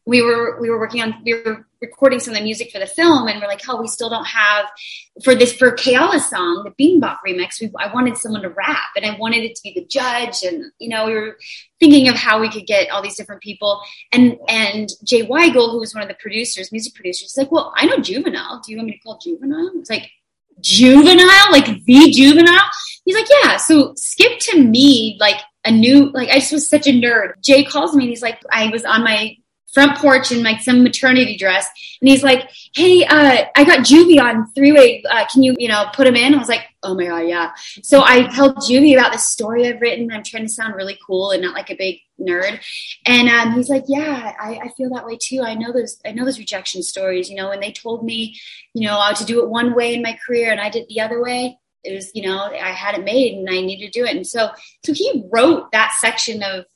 we 0.06 0.22
were 0.22 0.58
we 0.60 0.70
were 0.70 0.78
working 0.78 1.02
on 1.02 1.16
we 1.22 1.34
were 1.34 1.66
recording 1.80 2.20
some 2.20 2.34
of 2.34 2.38
the 2.38 2.44
music 2.44 2.70
for 2.70 2.78
the 2.78 2.86
film, 2.86 3.28
and 3.28 3.40
we're 3.40 3.46
like, 3.46 3.62
hell, 3.64 3.80
we 3.80 3.88
still 3.88 4.10
don't 4.10 4.26
have 4.26 4.66
for 5.24 5.34
this 5.34 5.52
for 5.52 5.72
Kayala's 5.72 6.28
song, 6.28 6.62
the 6.64 6.72
Bing 6.76 7.00
Bop 7.00 7.20
remix. 7.26 7.60
We, 7.60 7.70
I 7.78 7.92
wanted 7.92 8.16
someone 8.16 8.42
to 8.42 8.50
rap, 8.50 8.90
and 8.96 9.06
I 9.06 9.16
wanted 9.18 9.44
it 9.44 9.54
to 9.56 9.62
be 9.62 9.72
the 9.74 9.84
judge, 9.84 10.42
and 10.42 10.64
you 10.78 10.88
know, 10.88 11.06
we 11.06 11.14
were 11.14 11.36
thinking 11.78 12.08
of 12.08 12.16
how 12.16 12.40
we 12.40 12.50
could 12.50 12.66
get 12.66 12.90
all 12.90 13.02
these 13.02 13.16
different 13.16 13.42
people, 13.42 13.80
and 14.12 14.36
and 14.48 14.88
Jay 15.04 15.22
Weigel, 15.26 15.70
who 15.70 15.80
was 15.80 15.94
one 15.94 16.02
of 16.02 16.08
the 16.08 16.16
producers, 16.20 16.72
music 16.72 16.94
producers, 16.94 17.30
is 17.30 17.36
like, 17.36 17.52
well, 17.52 17.72
I 17.76 17.86
know 17.86 17.98
Juvenile. 17.98 18.62
Do 18.64 18.72
you 18.72 18.78
want 18.78 18.88
me 18.88 18.94
to 18.94 19.00
call 19.00 19.18
Juvenile? 19.18 19.70
It's 19.76 19.90
like 19.90 20.10
juvenile, 20.60 21.50
like 21.50 21.66
the 21.84 22.10
juvenile. 22.10 22.68
He's 23.04 23.14
like, 23.14 23.28
yeah. 23.42 23.56
So 23.56 23.94
skip 23.96 24.38
to 24.40 24.62
me, 24.62 25.16
like 25.20 25.40
a 25.64 25.70
new, 25.70 26.10
like 26.10 26.28
I 26.28 26.38
just 26.38 26.52
was 26.52 26.68
such 26.68 26.86
a 26.86 26.90
nerd. 26.90 27.32
Jay 27.42 27.64
calls 27.64 27.94
me 27.94 28.04
and 28.04 28.10
he's 28.10 28.22
like, 28.22 28.40
I 28.50 28.68
was 28.68 28.84
on 28.84 29.02
my 29.02 29.36
front 29.72 29.96
porch 29.98 30.32
in 30.32 30.42
like 30.42 30.60
some 30.60 30.82
maternity 30.82 31.36
dress, 31.36 31.68
and 32.00 32.08
he's 32.08 32.22
like, 32.22 32.50
hey, 32.74 33.04
uh, 33.04 33.44
I 33.56 33.64
got 33.64 33.86
Juvie 33.86 34.20
on 34.20 34.50
three 34.52 34.72
way. 34.72 35.02
Uh, 35.08 35.26
can 35.32 35.42
you, 35.42 35.54
you 35.58 35.68
know, 35.68 35.86
put 35.94 36.06
him 36.06 36.16
in? 36.16 36.34
I 36.34 36.38
was 36.38 36.48
like, 36.48 36.64
oh 36.82 36.94
my 36.94 37.06
god, 37.06 37.28
yeah. 37.28 37.50
So 37.82 38.02
I 38.04 38.26
told 38.34 38.56
Juvie 38.56 38.96
about 38.96 39.12
the 39.12 39.18
story 39.18 39.66
I've 39.66 39.80
written. 39.80 40.10
I'm 40.12 40.22
trying 40.22 40.46
to 40.46 40.52
sound 40.52 40.74
really 40.74 40.98
cool 41.06 41.30
and 41.30 41.42
not 41.42 41.54
like 41.54 41.70
a 41.70 41.76
big 41.76 41.98
nerd. 42.20 42.60
And 43.06 43.28
um, 43.28 43.52
he's 43.52 43.68
like, 43.68 43.84
yeah, 43.88 44.34
I, 44.38 44.60
I 44.64 44.68
feel 44.76 44.90
that 44.90 45.06
way 45.06 45.16
too. 45.20 45.42
I 45.42 45.54
know 45.54 45.72
those, 45.72 45.98
I 46.04 46.12
know 46.12 46.24
those 46.24 46.38
rejection 46.38 46.82
stories, 46.82 47.30
you 47.30 47.36
know, 47.36 47.50
and 47.50 47.62
they 47.62 47.72
told 47.72 48.04
me, 48.04 48.38
you 48.74 48.86
know, 48.86 49.00
how 49.00 49.12
to 49.12 49.24
do 49.24 49.42
it 49.42 49.48
one 49.48 49.74
way 49.74 49.94
in 49.94 50.02
my 50.02 50.18
career 50.26 50.50
and 50.50 50.60
I 50.60 50.70
did 50.70 50.86
the 50.88 51.00
other 51.00 51.22
way. 51.22 51.58
It 51.82 51.94
was, 51.94 52.10
you 52.14 52.22
know, 52.22 52.38
I 52.38 52.72
had 52.72 52.98
it 52.98 53.04
made 53.04 53.38
and 53.38 53.48
I 53.48 53.60
needed 53.62 53.90
to 53.92 53.98
do 53.98 54.04
it. 54.04 54.14
And 54.14 54.26
so, 54.26 54.50
so 54.84 54.92
he 54.92 55.24
wrote 55.32 55.72
that 55.72 55.96
section 55.98 56.42
of 56.42 56.66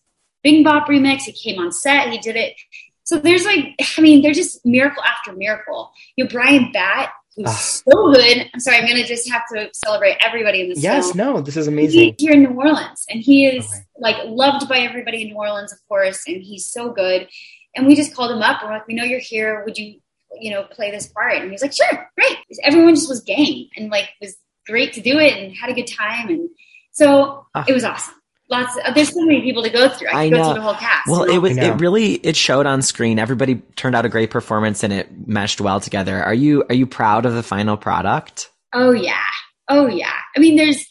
Bing 0.45 0.63
Bop 0.63 0.87
remix. 0.87 1.23
He 1.23 1.33
came 1.33 1.59
on 1.61 1.73
set, 1.73 2.11
he 2.11 2.19
did 2.19 2.37
it. 2.37 2.55
So 3.03 3.19
there's 3.19 3.45
like, 3.45 3.75
I 3.99 4.01
mean, 4.01 4.23
they're 4.23 4.33
just 4.33 4.65
miracle 4.65 5.03
after 5.03 5.33
miracle. 5.33 5.91
You 6.17 6.25
know, 6.25 6.31
Bryan 6.31 6.71
Batt, 6.73 7.11
who's 7.37 7.47
Ah. 7.49 7.53
so 7.53 8.13
good. 8.13 8.49
I'm 8.55 8.61
sorry, 8.61 8.77
I'm 8.79 8.87
going 8.87 8.97
to 9.03 9.07
just 9.07 9.29
have 9.31 9.43
to 9.53 9.69
celebrate 9.75 10.17
everybody 10.25 10.61
in 10.63 10.69
this 10.69 10.83
Yes, 10.83 11.07
film. 11.13 11.17
no, 11.35 11.41
this 11.41 11.57
is 11.57 11.67
amazing. 11.67 12.01
He's 12.01 12.15
here 12.19 12.33
in 12.33 12.43
New 12.45 12.51
Orleans, 12.59 13.05
and 13.11 13.21
he 13.21 13.47
is 13.47 13.67
Okay. 13.67 13.83
like 13.99 14.17
loved 14.27 14.69
by 14.69 14.79
everybody 14.79 15.23
in 15.23 15.29
New 15.29 15.37
Orleans, 15.37 15.73
of 15.73 15.81
course, 15.89 16.23
and 16.27 16.41
he's 16.43 16.67
so 16.71 16.93
good. 16.93 17.29
And 17.77 17.87
we 17.87 17.97
just 17.97 18.15
called 18.15 18.31
him 18.31 18.41
up. 18.43 18.61
and 18.63 18.71
We're 18.71 18.77
like, 18.77 18.87
we 18.87 18.95
know 18.95 19.03
you're 19.05 19.19
here. 19.19 19.65
Would 19.65 19.77
you, 19.77 19.99
you 20.41 20.51
know, 20.53 20.63
play 20.63 20.91
this 20.91 21.09
part? 21.09 21.35
And 21.35 21.45
he 21.47 21.51
was 21.51 21.61
like, 21.63 21.73
sure, 21.75 22.09
great. 22.17 22.39
Everyone 22.63 22.95
just 22.95 23.09
was 23.09 23.21
game 23.21 23.69
and 23.77 23.91
like 23.91 24.09
was 24.21 24.37
great 24.67 24.93
to 24.95 25.01
do 25.03 25.19
it 25.19 25.33
and 25.37 25.55
had 25.55 25.69
a 25.71 25.75
good 25.75 25.89
time. 25.89 26.29
And 26.29 26.49
so 26.93 27.47
Ah. 27.55 27.65
it 27.69 27.73
was 27.75 27.85
awesome. 27.85 28.15
Lots. 28.51 28.77
Of, 28.87 28.95
there's 28.95 29.13
so 29.15 29.25
many 29.25 29.41
people 29.41 29.63
to 29.63 29.71
go 29.71 29.89
through. 29.89 30.09
I, 30.09 30.25
I 30.25 30.29
could 30.29 30.35
go 30.37 30.43
know. 30.43 30.45
through 30.53 30.55
the 30.55 30.61
whole 30.63 30.75
cast. 30.75 31.09
Well, 31.09 31.23
it 31.25 31.39
was 31.39 31.57
it 31.57 31.81
really 31.81 32.15
it 32.15 32.37
showed 32.37 32.67
on 32.67 32.83
screen. 32.83 33.19
Everybody 33.19 33.57
turned 33.77 33.97
out 33.97 34.05
a 34.05 34.09
great 34.09 34.31
performance 34.31 34.83
and 34.83 34.93
it 34.93 35.09
meshed 35.27 35.61
well 35.61 35.81
together. 35.81 36.23
Are 36.23 36.35
you 36.35 36.65
are 36.69 36.75
you 36.75 36.87
proud 36.87 37.25
of 37.27 37.35
the 37.35 37.43
final 37.43 37.77
product? 37.77 38.51
Oh 38.73 38.93
yeah. 38.93 39.25
Oh 39.69 39.87
yeah. 39.87 40.13
I 40.37 40.41
mean, 40.41 40.57
there's, 40.57 40.77
y- 40.77 40.83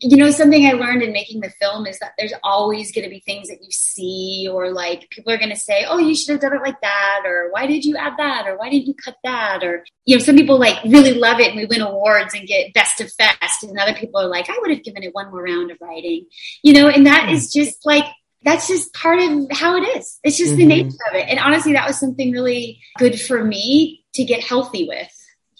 you 0.00 0.16
know, 0.16 0.30
something 0.30 0.66
I 0.66 0.72
learned 0.72 1.02
in 1.02 1.12
making 1.12 1.40
the 1.40 1.50
film 1.60 1.86
is 1.86 1.98
that 2.00 2.12
there's 2.18 2.32
always 2.42 2.92
going 2.92 3.04
to 3.04 3.10
be 3.10 3.20
things 3.20 3.48
that 3.48 3.62
you 3.62 3.70
see 3.70 4.48
or 4.50 4.72
like 4.72 5.08
people 5.10 5.32
are 5.32 5.38
going 5.38 5.50
to 5.50 5.56
say, 5.56 5.84
oh, 5.88 5.98
you 5.98 6.14
should 6.14 6.32
have 6.32 6.40
done 6.40 6.54
it 6.54 6.62
like 6.62 6.80
that. 6.80 7.22
Or 7.24 7.50
why 7.52 7.66
did 7.66 7.84
you 7.84 7.96
add 7.96 8.14
that? 8.18 8.46
Or 8.48 8.56
why 8.56 8.68
didn't 8.68 8.86
you 8.86 8.94
cut 8.94 9.16
that? 9.22 9.62
Or, 9.62 9.84
you 10.04 10.16
know, 10.16 10.22
some 10.22 10.36
people 10.36 10.58
like 10.58 10.82
really 10.84 11.14
love 11.14 11.38
it 11.40 11.48
and 11.48 11.56
we 11.56 11.66
win 11.66 11.82
awards 11.82 12.34
and 12.34 12.48
get 12.48 12.74
best 12.74 13.00
of 13.00 13.12
fest. 13.12 13.62
And 13.62 13.78
other 13.78 13.94
people 13.94 14.20
are 14.20 14.28
like, 14.28 14.50
I 14.50 14.58
would 14.60 14.70
have 14.70 14.82
given 14.82 15.02
it 15.04 15.14
one 15.14 15.30
more 15.30 15.42
round 15.42 15.70
of 15.70 15.78
writing, 15.80 16.26
you 16.62 16.72
know, 16.72 16.88
and 16.88 17.06
that 17.06 17.30
is 17.30 17.52
just 17.52 17.86
like, 17.86 18.04
that's 18.42 18.68
just 18.68 18.92
part 18.92 19.20
of 19.20 19.46
how 19.52 19.76
it 19.76 19.98
is. 19.98 20.18
It's 20.22 20.36
just 20.36 20.56
the 20.56 20.64
Mhm. 20.64 20.68
nature 20.68 21.04
of 21.10 21.16
it. 21.16 21.28
And 21.28 21.38
honestly, 21.38 21.72
that 21.74 21.86
was 21.86 21.98
something 21.98 22.32
really 22.32 22.80
good 22.98 23.20
for 23.20 23.42
me 23.42 24.04
to 24.14 24.24
get 24.24 24.42
healthy 24.42 24.88
with, 24.88 25.12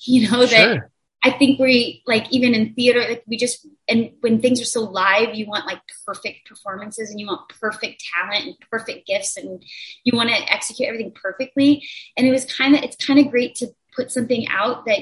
you 0.05 0.29
know, 0.31 0.47
that 0.47 0.49
Sure. 0.49 0.91
I 1.27 1.37
think 1.37 1.59
we 1.59 2.05
like 2.07 2.31
even 2.31 2.55
in 2.55 2.73
theater, 2.75 3.01
like 3.01 3.25
we 3.27 3.37
just 3.37 3.67
and 3.89 4.13
when 4.21 4.41
things 4.41 4.61
are 4.61 4.65
so 4.67 4.83
live, 4.83 5.35
you 5.35 5.47
want 5.47 5.67
like 5.67 5.81
perfect 6.07 6.49
performances 6.49 7.11
and 7.11 7.19
you 7.19 7.27
want 7.27 7.49
perfect 7.49 8.05
talent 8.15 8.45
and 8.45 8.55
perfect 8.71 9.09
gifts 9.09 9.37
and 9.37 9.61
you 10.05 10.17
want 10.17 10.29
to 10.29 10.37
execute 10.37 10.89
everything 10.89 11.13
perfectly. 11.21 11.85
And 12.17 12.29
it 12.29 12.31
was 12.31 12.45
kind 12.45 12.77
of 12.77 12.85
it's 12.85 13.05
kind 13.05 13.19
of 13.19 13.29
great 13.33 13.57
to 13.57 13.75
put 13.97 14.13
something 14.13 14.47
out 14.51 14.85
that 14.87 15.01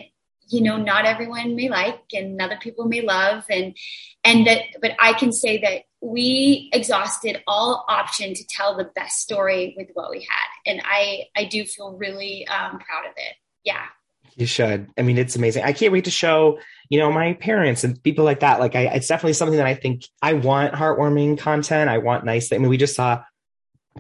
you 0.48 0.62
know 0.62 0.78
not 0.78 1.04
everyone 1.04 1.56
may 1.56 1.68
like 1.68 2.00
and 2.14 2.40
other 2.40 2.56
people 2.58 2.86
may 2.86 3.02
love 3.02 3.44
and 3.50 3.76
and 4.24 4.46
that 4.46 4.62
but 4.80 4.92
I 4.98 5.12
can 5.12 5.30
say 5.30 5.58
that 5.60 5.82
we 6.00 6.70
exhausted 6.72 7.42
all 7.46 7.84
option 7.86 8.32
to 8.32 8.46
tell 8.46 8.76
the 8.76 8.90
best 8.94 9.20
story 9.20 9.74
with 9.76 9.88
what 9.92 10.10
we 10.10 10.20
had 10.20 10.72
and 10.72 10.80
I 10.84 11.24
I 11.36 11.44
do 11.44 11.64
feel 11.66 11.98
really 11.98 12.46
um, 12.46 12.78
proud 12.78 13.04
of 13.06 13.12
it. 13.16 13.36
Yeah. 13.62 13.84
You 14.36 14.46
should. 14.46 14.88
I 14.98 15.02
mean, 15.02 15.18
it's 15.18 15.36
amazing. 15.36 15.62
I 15.64 15.72
can't 15.72 15.92
wait 15.92 16.04
to 16.06 16.10
show, 16.10 16.58
you 16.88 16.98
know, 16.98 17.12
my 17.12 17.34
parents 17.34 17.84
and 17.84 18.02
people 18.02 18.24
like 18.24 18.40
that. 18.40 18.58
Like, 18.60 18.74
I, 18.74 18.82
it's 18.86 19.06
definitely 19.06 19.34
something 19.34 19.58
that 19.58 19.66
I 19.66 19.74
think 19.74 20.02
I 20.20 20.32
want 20.34 20.74
heartwarming 20.74 21.38
content. 21.38 21.88
I 21.88 21.98
want 21.98 22.24
nice. 22.24 22.52
I 22.52 22.58
mean, 22.58 22.68
we 22.68 22.76
just 22.76 22.96
saw 22.96 23.22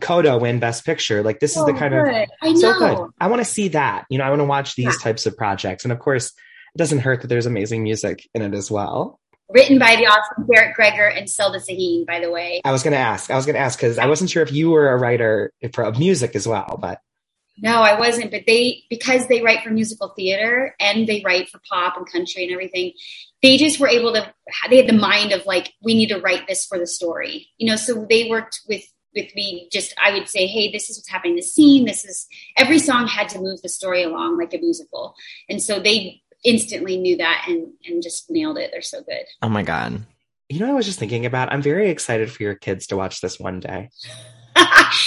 Coda 0.00 0.36
win 0.38 0.58
Best 0.58 0.84
Picture. 0.84 1.22
Like, 1.22 1.38
this 1.40 1.56
is 1.56 1.64
the 1.64 1.72
So 1.72 1.78
kind 1.78 1.94
of. 1.94 2.06
I 2.42 2.52
know. 2.52 2.54
so 2.56 2.78
good. 2.78 3.10
I 3.20 3.28
want 3.28 3.40
to 3.40 3.44
see 3.44 3.68
that. 3.68 4.06
You 4.10 4.18
know, 4.18 4.24
I 4.24 4.30
want 4.30 4.40
to 4.40 4.44
watch 4.46 4.74
these 4.74 4.86
Yeah. 4.86 4.92
types 5.02 5.26
of 5.26 5.36
projects. 5.36 5.84
And 5.84 5.92
of 5.92 6.00
course, 6.00 6.26
it 6.74 6.78
doesn't 6.78 6.98
hurt 6.98 7.20
that 7.22 7.28
there's 7.28 7.46
amazing 7.46 7.84
music 7.84 8.28
in 8.34 8.42
it 8.42 8.54
as 8.54 8.70
well. 8.70 9.20
written 9.50 9.78
by 9.78 9.94
the 9.94 10.06
awesome 10.06 10.46
Derek 10.52 10.74
Greger 10.76 11.16
and 11.16 11.28
Selda 11.30 11.60
Saheen, 11.60 12.06
by 12.06 12.18
the 12.18 12.30
way. 12.30 12.60
I 12.64 12.72
was 12.72 12.82
going 12.82 12.92
to 12.92 12.98
ask. 12.98 13.30
I 13.30 13.36
was 13.36 13.44
going 13.46 13.54
to 13.54 13.60
ask 13.60 13.78
because 13.78 13.98
I 13.98 14.06
wasn't 14.06 14.30
sure 14.30 14.42
if 14.42 14.50
you 14.50 14.70
were 14.70 14.88
a 14.88 14.96
writer 14.96 15.52
for 15.74 15.84
of 15.84 15.98
music 15.98 16.34
as 16.34 16.48
well. 16.48 16.78
But 16.80 16.98
No, 17.56 17.82
I 17.82 17.98
wasn't, 17.98 18.30
but 18.32 18.42
they 18.46 18.82
because 18.90 19.28
they 19.28 19.40
write 19.40 19.62
for 19.62 19.70
musical 19.70 20.08
theater 20.16 20.74
and 20.80 21.06
they 21.06 21.22
write 21.24 21.48
for 21.48 21.60
pop 21.70 21.96
and 21.96 22.10
country 22.10 22.42
and 22.42 22.52
everything. 22.52 22.92
They 23.42 23.56
just 23.56 23.78
were 23.78 23.88
able 23.88 24.12
to. 24.14 24.32
They 24.68 24.78
had 24.78 24.88
the 24.88 24.92
mind 24.92 25.32
of 25.32 25.46
like, 25.46 25.72
we 25.82 25.94
need 25.94 26.08
to 26.08 26.20
write 26.20 26.48
this 26.48 26.66
for 26.66 26.78
the 26.78 26.86
story, 26.86 27.48
you 27.58 27.68
know. 27.68 27.76
So 27.76 28.06
they 28.08 28.28
worked 28.28 28.62
with 28.68 28.84
with 29.14 29.34
me. 29.36 29.68
Just 29.72 29.94
I 30.02 30.12
would 30.12 30.28
say, 30.28 30.46
hey, 30.46 30.72
this 30.72 30.90
is 30.90 30.98
what's 30.98 31.08
happening 31.08 31.34
in 31.34 31.36
the 31.36 31.42
scene. 31.42 31.84
This 31.84 32.04
is 32.04 32.26
every 32.56 32.78
song 32.78 33.06
had 33.06 33.28
to 33.30 33.38
move 33.38 33.62
the 33.62 33.68
story 33.68 34.02
along 34.02 34.38
like 34.38 34.52
a 34.52 34.58
musical, 34.58 35.14
and 35.48 35.62
so 35.62 35.78
they 35.78 36.22
instantly 36.44 36.96
knew 36.98 37.16
that 37.16 37.46
and 37.48 37.68
and 37.86 38.02
just 38.02 38.30
nailed 38.30 38.58
it. 38.58 38.70
They're 38.72 38.82
so 38.82 39.02
good. 39.02 39.24
Oh 39.42 39.48
my 39.48 39.62
god. 39.62 40.04
you 40.48 40.58
know, 40.58 40.66
what 40.66 40.72
I 40.72 40.76
was 40.76 40.86
just 40.86 40.98
thinking 40.98 41.24
about. 41.24 41.52
I'm 41.52 41.62
very 41.62 41.90
excited 41.90 42.30
for 42.30 42.42
your 42.42 42.54
kids 42.54 42.88
to 42.88 42.96
watch 42.96 43.20
this 43.20 43.38
one 43.38 43.60
day. 43.60 43.90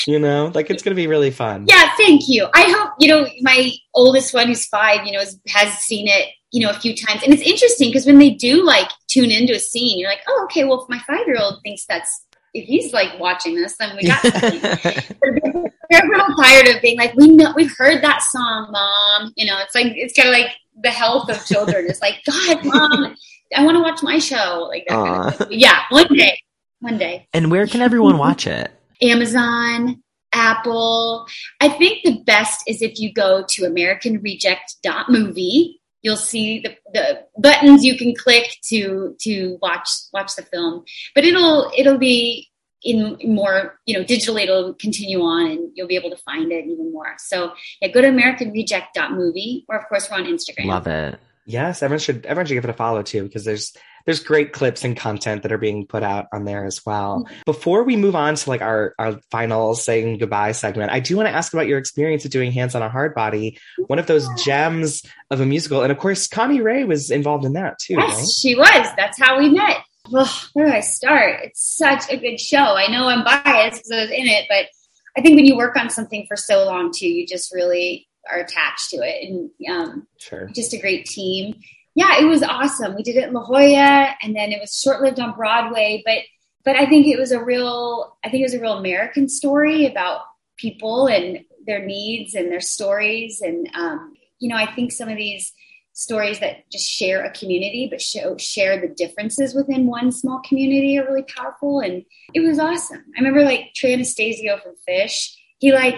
You 0.06 0.20
know, 0.20 0.52
like 0.54 0.70
it's 0.70 0.84
going 0.84 0.96
to 0.96 1.02
be 1.02 1.08
really 1.08 1.32
fun. 1.32 1.66
Yeah, 1.68 1.90
thank 1.98 2.28
you. 2.28 2.48
I 2.54 2.64
hope 2.64 2.94
you 3.00 3.08
know 3.08 3.28
my 3.42 3.72
oldest 3.94 4.34
one, 4.34 4.48
who's 4.48 4.66
five, 4.66 5.06
you 5.06 5.14
know, 5.14 5.20
has, 5.20 5.40
has 5.48 5.78
seen 5.80 6.08
it, 6.08 6.30
you 6.52 6.66
know, 6.66 6.70
a 6.70 6.74
few 6.74 6.96
times, 6.96 7.24
and 7.24 7.34
it's 7.34 7.44
interesting 7.44 7.90
because 7.90 8.06
when 8.06 8.20
they 8.20 8.32
do 8.32 8.66
like 8.66 8.90
tune 9.08 9.32
into 9.32 9.54
a 9.54 9.60
scene, 9.60 10.00
you're 10.00 10.10
like, 10.10 10.24
oh, 10.28 10.44
okay, 10.46 10.64
well, 10.64 10.82
if 10.82 10.90
my 10.90 11.00
five 11.00 11.26
year 11.28 11.38
old 11.40 11.62
thinks 11.64 11.86
that's 11.88 12.26
if 12.54 12.66
he's 12.66 12.94
like 12.94 13.20
watching 13.20 13.56
this, 13.56 13.78
then 13.78 13.96
we 13.96 14.08
got 14.08 14.22
something. 14.22 14.60
They're 15.90 16.06
a 16.06 16.10
little 16.10 16.36
tired 16.36 16.68
of 16.68 16.82
being 16.82 16.98
like, 16.98 17.14
we 17.16 17.30
know 17.30 17.54
we've 17.56 17.76
heard 17.78 18.04
that 18.04 18.22
song, 18.24 18.70
mom. 18.72 19.34
You 19.36 19.48
know, 19.48 19.58
it's 19.60 19.76
like 19.76 19.94
it's 19.96 20.14
kind 20.14 20.30
of 20.30 20.34
like 20.34 20.52
the 20.82 20.90
health 20.90 21.30
of 21.30 21.46
children. 21.46 21.86
It's 21.88 22.02
like, 22.02 22.16
God, 22.26 22.66
mom, 22.66 23.16
I 23.56 23.64
want 23.64 23.76
to 23.76 23.82
watch 23.82 24.04
my 24.04 24.20
show. 24.20 24.68
Like 24.70 24.86
that 24.88 24.96
kind 24.96 25.42
of. 25.42 25.52
Yeah, 25.52 25.82
one 25.90 26.08
day, 26.14 26.42
one 26.80 26.98
day. 26.98 27.28
And 27.34 27.52
where 27.52 27.68
can 27.68 27.82
everyone 27.82 28.18
watch 28.18 28.48
it? 28.48 28.72
Amazon, 29.02 30.04
Apple. 30.34 31.26
I 31.60 31.70
think 31.70 32.04
the 32.04 32.22
best 32.26 32.64
is 32.68 32.82
if 32.82 33.00
you 33.00 33.14
go 33.14 33.46
to 33.50 33.62
AmericanReject.movie. 33.64 35.80
You'll 36.04 36.16
see 36.16 36.60
the, 36.60 36.78
the 36.94 37.24
buttons 37.40 37.84
you 37.84 37.98
can 37.98 38.14
click 38.16 38.56
to 38.70 39.16
to 39.22 39.58
watch 39.62 39.90
watch 40.14 40.36
the 40.36 40.44
film. 40.44 40.84
But 41.16 41.26
it'll 41.26 41.72
it'll 41.76 41.98
be 41.98 42.50
in 42.84 43.18
more 43.24 43.80
you 43.86 43.98
know 43.98 44.06
digitally 44.06 44.44
it'll 44.44 44.76
continue 44.76 45.22
on 45.22 45.48
and 45.48 45.72
you'll 45.74 45.88
be 45.88 45.96
able 45.96 46.12
to 46.12 46.18
find 46.18 46.52
it 46.52 46.66
even 46.66 46.94
more. 46.94 47.16
So 47.18 47.54
yeah, 47.82 47.88
go 47.90 48.02
to 48.02 48.10
AmericanReject.movie 48.10 49.66
or 49.68 49.78
of 49.78 49.88
course 49.90 50.08
we're 50.10 50.18
on 50.18 50.26
Instagram. 50.26 50.66
Love 50.66 50.86
it. 50.88 51.20
Yes, 51.46 51.82
everyone 51.82 52.00
should 52.00 52.26
everyone 52.26 52.46
should 52.46 52.56
give 52.56 52.66
it 52.66 52.70
a 52.70 52.74
follow 52.74 53.02
too 53.02 53.24
because 53.24 53.44
there's 53.44 53.74
there's 54.08 54.22
great 54.22 54.54
clips 54.54 54.86
and 54.86 54.96
content 54.96 55.44
that 55.44 55.52
are 55.52 55.58
being 55.58 55.86
put 55.86 56.02
out 56.02 56.28
on 56.34 56.46
there 56.46 56.66
as 56.66 56.84
well. 56.86 57.26
Mm-hmm. 57.26 57.42
Before 57.46 57.84
we 57.84 57.98
move 57.98 58.16
on 58.16 58.36
to 58.36 58.50
like 58.50 58.62
our 58.62 58.96
our 58.98 59.20
final 59.30 59.76
saying 59.76 60.18
goodbye 60.18 60.54
segment, 60.54 60.92
I 60.92 61.02
do 61.02 61.18
want 61.18 61.28
to 61.28 61.36
ask 61.36 61.54
about 61.54 61.68
your 61.68 61.78
experience 61.78 62.24
of 62.26 62.32
doing 62.32 62.52
Hands 62.54 62.74
on 62.74 62.82
a 62.82 62.90
Hardbody, 62.90 63.60
one 63.88 64.00
of 64.00 64.08
those 64.08 64.28
gems 64.42 65.04
of 65.30 65.42
a 65.42 65.46
musical, 65.46 65.84
and 65.84 65.92
of 65.92 66.00
course 66.00 66.28
Connie 66.28 66.62
Ray 66.62 66.86
was 66.86 67.12
involved 67.12 67.46
in 67.46 67.54
that 67.54 67.78
too. 67.80 67.96
Yes, 67.96 68.18
right? 68.18 68.28
she 68.30 68.56
was. 68.56 68.88
That's 68.96 69.20
how 69.20 69.38
we 69.38 69.50
met. 69.50 69.78
Well, 70.10 70.32
where 70.54 70.68
do 70.68 70.72
I 70.72 70.80
start? 70.80 71.42
It's 71.44 71.76
such 71.76 72.10
a 72.10 72.16
good 72.16 72.40
show. 72.40 72.58
I 72.78 72.88
know 72.88 73.10
I'm 73.10 73.26
biased 73.26 73.84
because 73.84 73.92
I 73.92 74.02
was 74.04 74.10
in 74.10 74.26
it, 74.26 74.46
but 74.48 74.68
I 75.18 75.22
think 75.22 75.36
when 75.36 75.46
you 75.46 75.58
work 75.58 75.76
on 75.76 75.90
something 75.90 76.26
for 76.30 76.38
so 76.38 76.64
long 76.66 76.94
too, 76.96 77.08
you 77.08 77.28
just 77.28 77.54
really 77.54 78.08
are 78.32 78.40
attached 78.40 78.90
to 78.92 78.98
it, 78.98 79.28
and 79.28 79.50
um, 79.70 80.08
Sure. 80.18 80.50
just 80.56 80.74
a 80.74 80.80
great 80.80 81.06
team. 81.06 81.56
Yeah, 81.98 82.20
it 82.22 82.26
was 82.26 82.44
awesome. 82.44 82.96
We 82.96 83.02
did 83.02 83.16
it 83.16 83.28
in 83.28 83.34
La 83.34 83.44
Jolla, 83.44 84.16
and 84.22 84.36
then 84.36 84.52
it 84.52 84.60
was 84.62 84.80
short 84.80 85.02
lived 85.02 85.20
on 85.20 85.36
Broadway. 85.36 86.04
But 86.06 86.20
but 86.64 86.76
I 86.76 86.86
think 86.86 87.08
it 87.08 87.18
was 87.18 87.32
a 87.32 87.44
real 87.44 88.16
I 88.24 88.30
think 88.30 88.42
it 88.42 88.46
was 88.46 88.54
a 88.54 88.62
real 88.62 88.78
American 88.78 89.28
story 89.28 89.88
about 89.88 90.22
people 90.58 91.08
and 91.08 91.40
their 91.66 91.84
needs 91.84 92.36
and 92.36 92.52
their 92.52 92.62
stories. 92.62 93.42
And 93.42 93.68
um, 93.74 94.14
you 94.38 94.48
know, 94.48 94.56
I 94.56 94.72
think 94.76 94.92
some 94.92 95.10
of 95.10 95.18
these 95.18 95.52
stories 95.94 96.40
that 96.40 96.70
just 96.72 96.86
share 96.88 97.26
a 97.26 97.32
community 97.32 97.88
but 97.90 98.00
show 98.00 98.38
share 98.38 98.80
the 98.80 98.94
differences 98.94 99.56
within 99.56 99.88
one 99.88 100.12
small 100.12 100.40
community 100.48 101.00
are 101.00 101.06
really 101.06 101.26
powerful. 101.36 101.80
And 101.80 102.04
it 102.36 102.42
was 102.42 102.60
awesome. 102.60 103.04
I 103.16 103.22
remember 103.22 103.42
like 103.44 103.74
Trey 103.76 103.94
Anastasio 103.94 104.60
from 104.60 104.76
Phish. 104.88 105.34
He 105.58 105.74
like 105.74 105.96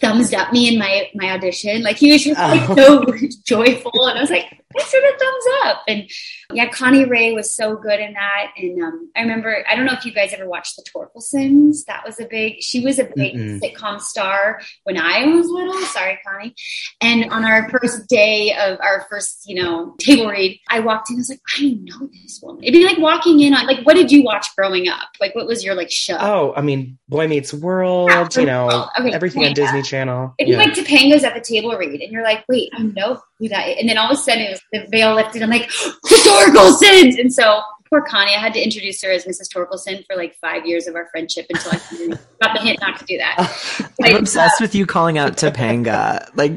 thumbs 0.00 0.32
up 0.32 0.50
me 0.50 0.72
in 0.72 0.78
my 0.78 1.10
my 1.14 1.32
audition. 1.32 1.82
Like 1.82 1.98
he 1.98 2.10
was 2.10 2.24
just 2.24 2.40
like 2.40 2.70
Oh. 2.70 2.74
so 2.74 3.04
joyful, 3.46 4.06
and 4.06 4.16
I 4.16 4.22
was 4.22 4.30
like, 4.30 4.46
thanks 4.72 4.90
for 4.90 5.00
the 5.00 5.14
thumbs 5.18 5.44
up. 5.64 5.82
And 5.88 6.10
yeah, 6.54 6.68
Connie 6.68 7.04
Ray 7.04 7.32
was 7.32 7.54
so 7.54 7.76
good 7.76 8.00
in 8.00 8.14
that. 8.14 8.52
And 8.56 8.82
um, 8.82 9.10
I 9.16 9.20
remember, 9.22 9.64
I 9.68 9.76
don't 9.76 9.84
know 9.86 9.92
if 9.92 10.04
you 10.04 10.12
guys 10.12 10.32
ever 10.32 10.48
watched 10.48 10.76
the 10.76 10.84
Torkelsons. 10.90 11.84
That 11.86 12.04
was 12.04 12.20
a 12.20 12.26
big. 12.26 12.62
She 12.62 12.80
was 12.84 12.98
a 12.98 13.04
big 13.04 13.34
Mm-mm. 13.34 13.60
sitcom 13.60 14.00
star 14.00 14.60
when 14.84 14.96
I 14.96 15.26
was 15.26 15.46
little. 15.48 15.74
Sorry, 15.86 16.18
Connie. 16.26 16.54
And 17.00 17.30
on 17.32 17.44
our 17.44 17.68
first 17.70 18.08
day 18.08 18.54
of 18.54 18.78
our 18.80 19.06
first, 19.10 19.42
you 19.46 19.62
know, 19.62 19.94
table 20.00 20.28
read, 20.28 20.58
I 20.68 20.80
walked 20.80 21.10
in. 21.10 21.16
I 21.16 21.18
was 21.18 21.30
like, 21.30 21.40
I 21.58 21.78
know 21.82 22.08
this 22.22 22.40
woman. 22.42 22.62
It'd 22.62 22.74
be 22.74 22.84
like 22.84 22.98
walking 22.98 23.40
in 23.40 23.54
on 23.54 23.66
like, 23.66 23.84
what 23.86 23.94
did 23.94 24.10
you 24.10 24.22
watch 24.22 24.46
growing 24.56 24.88
up? 24.88 25.08
Like, 25.20 25.34
what 25.34 25.46
was 25.46 25.64
your 25.64 25.74
like 25.74 25.90
show? 25.90 26.16
Oh, 26.20 26.52
I 26.56 26.62
mean, 26.62 26.98
Boy 27.08 27.28
Meets 27.28 27.52
World, 27.54 28.10
Yeah, 28.10 28.28
you 28.36 28.46
know, 28.46 28.88
okay, 28.98 29.12
everything 29.12 29.44
on. 29.44 29.54
Disney 29.54 29.82
Channel. 29.82 30.34
If 30.38 30.48
you 30.48 30.56
like 30.56 30.74
Topanga's 30.74 31.24
at 31.24 31.34
the 31.34 31.40
table 31.40 31.76
read 31.76 32.00
and 32.00 32.12
you're 32.12 32.22
like, 32.22 32.44
wait, 32.48 32.70
I 32.72 32.82
know 32.82 33.20
who 33.38 33.48
that 33.48 33.68
is. 33.68 33.76
And 33.80 33.88
then 33.88 33.98
all 33.98 34.10
of 34.10 34.18
a 34.18 34.20
sudden 34.20 34.42
it 34.42 34.50
was 34.50 34.60
the 34.72 34.86
veil 34.90 35.14
lifted. 35.14 35.42
I'm 35.42 35.50
like, 35.50 35.70
Torkelsons! 36.46 37.18
And 37.20 37.32
so 37.32 37.60
poor 37.88 38.02
Connie, 38.02 38.34
I 38.34 38.38
had 38.38 38.54
to 38.54 38.62
introduce 38.62 39.02
her 39.02 39.10
as 39.10 39.24
Mrs. 39.24 39.48
Torkelson 39.54 40.04
for 40.06 40.16
like 40.16 40.36
five 40.40 40.64
years 40.66 40.86
of 40.86 40.94
our 40.94 41.08
friendship 41.10 41.46
until 41.50 41.72
I 41.72 41.76
got 42.42 42.54
the 42.54 42.60
hint 42.62 42.78
not 42.80 42.98
to 43.00 43.04
do 43.04 43.18
that. 43.18 43.36
I'm 44.02 44.12
But, 44.12 44.20
obsessed 44.20 44.60
with 44.60 44.74
you 44.74 44.86
calling 44.86 45.18
out 45.18 45.36
Topanga. 45.36 46.28
Like 46.36 46.52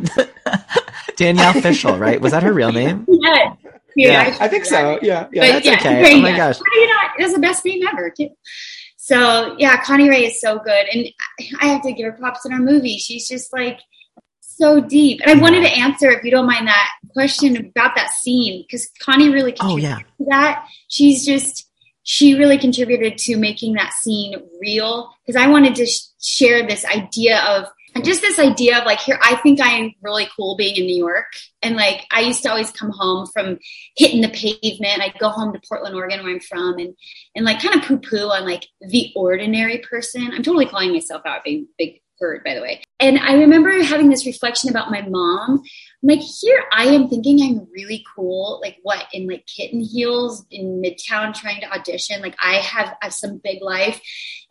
Danielle 1.18 1.54
Fishel, 1.54 1.98
right? 1.98 2.22
Was 2.22 2.32
that 2.32 2.44
her 2.44 2.54
real 2.54 2.72
name? 2.72 3.06
yeah, 3.08 3.56
yeah, 3.96 4.38
I 4.40 4.48
think 4.48 4.66
so. 4.66 5.00
Yeah, 5.02 5.28
yeah. 5.32 5.42
But 5.42 5.52
That's 5.54 5.66
yeah, 5.66 5.74
okay. 5.74 6.04
Topanga. 6.04 6.18
Oh 6.18 6.22
my 6.22 6.36
gosh. 6.38 6.58
How 6.58 6.74
do 6.74 6.80
you 6.80 6.88
not? 6.88 7.12
That's 7.20 7.34
the 7.34 7.40
best 7.40 7.66
name 7.66 7.82
ever, 7.88 8.10
too. 8.10 8.30
So 8.98 9.56
yeah, 9.60 9.84
Connie 9.84 10.10
Ray 10.10 10.28
is 10.28 10.40
so 10.40 10.60
good, 10.60 10.86
and 10.94 11.06
I 11.60 11.66
have 11.68 11.82
to 11.82 11.92
give 11.92 12.06
her 12.06 12.14
props 12.14 12.46
in 12.46 12.54
our 12.54 12.60
movie. 12.60 12.98
She's 12.98 13.28
just 13.28 13.52
like 13.52 13.80
so 14.64 14.80
deep. 14.80 15.20
And 15.22 15.38
I 15.38 15.42
wanted 15.42 15.62
to 15.62 15.70
answer, 15.70 16.10
if 16.10 16.24
you 16.24 16.32
don't 16.32 16.46
mind, 16.46 16.68
that 16.68 16.90
question 17.12 17.58
about 17.58 17.96
that 17.96 18.10
scene 18.12 18.64
because 18.66 18.90
Connie 19.02 19.30
really 19.30 19.54
Oh 19.60 19.76
contributed 19.76 19.84
yeah. 19.84 19.98
to 19.98 20.26
that. 20.30 20.66
She's 20.88 21.26
just 21.26 21.70
she 22.04 22.36
really 22.36 22.58
contributed 22.58 23.18
to 23.18 23.38
making 23.38 23.74
that 23.74 23.94
scene 23.94 24.36
real 24.60 25.14
because 25.26 25.42
I 25.42 25.48
wanted 25.48 25.76
to 25.76 25.86
sh- 25.86 26.02
share 26.22 26.68
this 26.68 26.86
idea 26.86 27.42
of 27.42 27.66
and 27.96 28.04
just 28.04 28.22
this 28.22 28.40
idea 28.40 28.80
of 28.80 28.86
like 28.86 29.00
here 29.00 29.20
I 29.22 29.36
think 29.38 29.60
I'm 29.62 29.92
really 30.02 30.28
cool 30.36 30.58
being 30.58 30.76
in 30.76 30.86
New 30.86 30.98
York 30.98 31.28
and 31.62 31.76
like 31.76 32.06
I 32.12 32.22
used 32.22 32.44
to 32.44 32.50
always 32.50 32.72
come 32.72 32.92
home 32.92 33.28
from 33.28 33.58
hitting 33.96 34.22
the 34.22 34.30
pavement 34.30 35.02
I'd 35.02 35.18
go 35.20 35.30
home 35.30 35.54
to 35.54 35.62
Portland 35.70 35.96
Oregon 35.96 36.24
where 36.24 36.34
I'm 36.34 36.42
from 36.42 36.78
and 36.78 36.94
and 37.36 37.46
like 37.46 37.62
kind 37.62 37.76
of 37.76 37.88
poo 37.88 38.00
poo 38.00 38.30
on 38.30 38.46
like 38.46 38.68
the 38.82 39.14
ordinary 39.16 39.78
person 39.78 40.32
I'm 40.34 40.44
totally 40.44 40.66
calling 40.66 40.92
myself 40.92 41.22
out 41.26 41.46
being 41.46 41.68
big 41.78 42.02
bird 42.24 42.44
by 42.44 42.54
the 42.56 42.62
way 42.62 42.82
and 43.00 43.20
I 43.20 43.34
remember 43.34 43.72
having 43.84 44.10
this 44.10 44.26
reflection 44.26 44.70
about 44.70 44.92
my 44.92 45.02
mom 45.02 45.64
I'm 46.04 46.10
like 46.10 46.20
here 46.20 46.64
I 46.72 46.86
am 46.88 47.08
thinking 47.08 47.42
I'm 47.42 47.68
really 47.72 48.04
cool, 48.14 48.60
like 48.62 48.78
what 48.84 49.06
in 49.14 49.28
like 49.28 49.46
kitten 49.46 49.80
heels 49.80 50.46
in 50.52 50.82
Midtown 50.82 51.34
trying 51.34 51.62
to 51.62 51.72
audition. 51.72 52.22
Like 52.22 52.36
I 52.44 52.56
have, 52.56 52.90
I 53.02 53.06
have 53.06 53.14
some 53.14 53.40
big 53.44 53.62
life, 53.62 54.02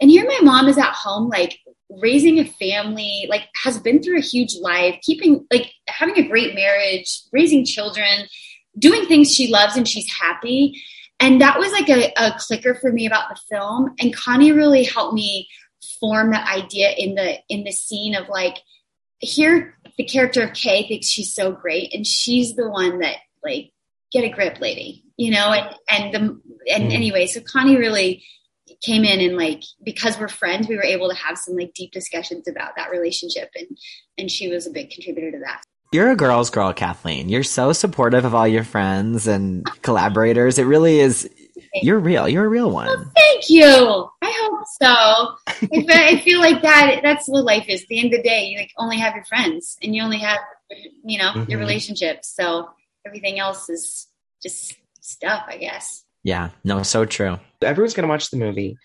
and 0.01 0.11
here 0.11 0.27
my 0.27 0.39
mom 0.43 0.68
is 0.68 0.79
at 0.79 0.93
home, 0.93 1.29
like 1.29 1.59
raising 1.91 2.39
a 2.39 2.45
family, 2.45 3.27
like 3.29 3.49
has 3.62 3.79
been 3.79 4.03
through 4.03 4.18
a 4.18 4.23
huge 4.23 4.55
life, 4.57 4.99
keeping 5.03 5.47
like 5.53 5.70
having 5.89 6.16
a 6.16 6.29
great 6.29 6.55
marriage, 6.55 7.23
raising 7.33 7.66
children, 7.66 8.27
doing 8.79 9.05
things 9.07 9.35
she 9.35 9.49
loves 9.49 9.77
and 9.77 9.87
she's 9.87 10.11
happy. 10.11 10.81
And 11.20 11.41
that 11.41 11.59
was 11.59 11.70
like 11.73 11.89
a, 11.89 12.12
a 12.16 12.35
clicker 12.39 12.75
for 12.75 12.91
me 12.91 13.07
about 13.07 13.29
the 13.29 13.41
film. 13.49 13.95
And 14.01 14.16
Connie 14.16 14.51
really 14.51 14.85
helped 14.85 15.14
me 15.14 15.49
form 16.01 16.30
that 16.30 16.49
idea 16.49 16.91
in 16.93 17.14
the 17.14 17.39
in 17.49 17.64
the 17.64 17.72
scene 17.72 18.14
of 18.14 18.28
like 18.28 18.59
here 19.18 19.78
the 19.97 20.05
character 20.05 20.43
of 20.43 20.55
Kay 20.55 20.87
thinks 20.89 21.07
she's 21.07 21.35
so 21.35 21.53
great, 21.53 21.95
and 21.95 22.07
she's 22.07 22.55
the 22.57 22.68
one 22.68 23.01
that 23.01 23.16
like 23.45 23.72
get 24.12 24.24
a 24.24 24.28
grip, 24.28 24.61
lady, 24.61 25.05
you 25.16 25.30
know. 25.30 25.53
And 25.53 25.76
and 25.89 26.14
the 26.14 26.41
and 26.72 26.91
Mm. 26.91 26.95
anyway, 26.95 27.26
so 27.26 27.41
Connie 27.41 27.76
really 27.76 28.24
came 28.83 29.05
in 29.05 29.20
and 29.20 29.37
like 29.37 29.62
because 29.85 30.18
we're 30.18 30.28
friends, 30.28 30.66
we 30.68 30.76
were 30.76 30.85
able 30.85 31.09
to 31.09 31.14
have 31.16 31.39
some 31.39 31.57
like 31.57 31.72
deep 31.74 31.93
discussions 31.93 32.49
about 32.49 32.76
that 32.76 32.91
relationship, 32.91 33.51
and 33.55 33.68
and 34.18 34.30
she 34.30 34.49
was 34.49 34.66
a 34.66 34.70
big 34.70 34.91
contributor 34.91 35.30
to 35.33 35.39
that. 35.39 35.62
You're 35.93 36.11
a 36.11 36.16
girl's 36.16 36.49
girl, 36.49 36.72
Kathleen. 36.72 37.28
You're 37.28 37.43
so 37.43 37.74
supportive 37.74 38.24
of 38.24 38.35
all 38.35 38.49
your 38.49 38.64
friends 38.64 39.26
and 39.26 39.66
collaborators. 39.83 40.59
It 40.59 40.64
really 40.64 41.01
is. 41.01 41.28
You're 41.75 41.99
real. 42.01 42.29
You're 42.29 42.45
a 42.45 42.49
real 42.49 42.70
one. 42.70 43.11
Thank 43.14 43.49
you. 43.49 43.64
I 44.20 44.33
hope 44.43 44.61
so. 44.81 44.87
I, 45.73 46.14
I 46.14 46.18
feel 46.20 46.39
like 46.41 46.61
that. 46.62 47.01
That's 47.03 47.27
what 47.29 47.45
life 47.45 47.64
is. 47.68 47.83
At 47.83 47.89
the 47.89 47.99
end 47.99 48.12
of 48.12 48.18
the 48.23 48.29
day, 48.29 48.45
you 48.47 48.59
like 48.59 48.73
only 48.77 48.99
have 48.99 49.14
your 49.14 49.25
friends, 49.25 49.77
and 49.83 49.95
you 49.95 50.03
only 50.03 50.18
have 50.18 50.39
you 51.05 51.18
know 51.18 51.33
your 51.49 51.59
Mhm. 51.59 51.61
relationships. 51.61 52.35
So 52.35 52.68
everything 53.07 53.39
else 53.39 53.70
is 53.70 54.07
just 54.43 54.75
stuff, 55.01 55.45
I 55.49 55.57
guess. 55.57 56.05
Yeah. 56.25 56.51
No, 56.62 56.83
so 56.83 57.05
true. 57.05 57.39
Everyone's 57.62 57.95
going 57.95 58.07
to 58.07 58.09
watch 58.11 58.31
the 58.31 58.37
movie. 58.37 58.77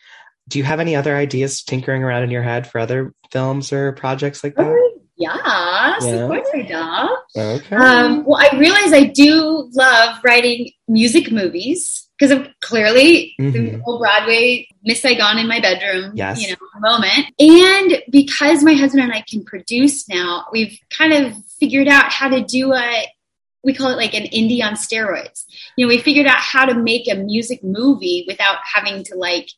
Do 0.47 0.57
you 0.57 0.63
have 0.65 0.79
any 0.79 0.95
other 0.95 1.15
ideas 1.15 1.61
tinkering 1.63 2.03
around 2.03 2.23
in 2.23 2.31
your 2.31 2.41
head 2.41 2.67
for 2.67 2.79
other 2.79 3.13
films 3.31 3.73
or 3.73 3.91
projects 3.91 4.43
like 4.43 4.55
that? 4.55 4.91
Yes, 5.17 6.03
Yeah. 6.05 6.11
of 6.15 6.27
course 6.29 6.47
I 6.53 6.61
do. 6.61 7.41
Okay. 7.41 7.75
Um, 7.75 8.23
well, 8.25 8.39
I 8.39 8.55
realize 8.57 8.93
I 8.93 9.03
do 9.05 9.69
love 9.73 10.17
writing 10.23 10.71
music 10.87 11.31
movies 11.31 12.07
because 12.17 12.31
I'm 12.31 12.53
clearly 12.61 13.33
the 13.37 13.43
Mhm. 13.45 13.81
whole 13.81 13.99
Broadway 13.99 14.67
Miss 14.83 15.01
Saigon 15.01 15.37
in 15.39 15.47
my 15.47 15.59
bedroom, 15.59 16.11
Yes. 16.15 16.41
you 16.41 16.49
know, 16.49 16.55
moment. 16.79 17.27
And 17.39 18.01
because 18.11 18.63
my 18.63 18.73
husband 18.73 19.03
and 19.03 19.11
I 19.13 19.23
can 19.27 19.43
produce 19.43 20.07
now, 20.07 20.45
we've 20.51 20.77
kind 20.91 21.13
of 21.13 21.33
figured 21.59 21.87
out 21.87 22.11
how 22.11 22.29
to 22.29 22.41
do 22.41 22.73
a 22.73 23.07
we 23.63 23.73
call 23.73 23.89
it 23.89 23.97
like 23.97 24.13
an 24.13 24.23
indie 24.27 24.63
on 24.63 24.75
steroids. 24.75 25.43
You 25.75 25.85
know, 25.85 25.89
we 25.89 25.97
figured 25.97 26.25
out 26.27 26.37
how 26.37 26.63
to 26.65 26.73
make 26.73 27.11
a 27.11 27.15
music 27.15 27.61
movie 27.63 28.23
without 28.25 28.59
having 28.63 29.03
to 29.05 29.15
like, 29.15 29.49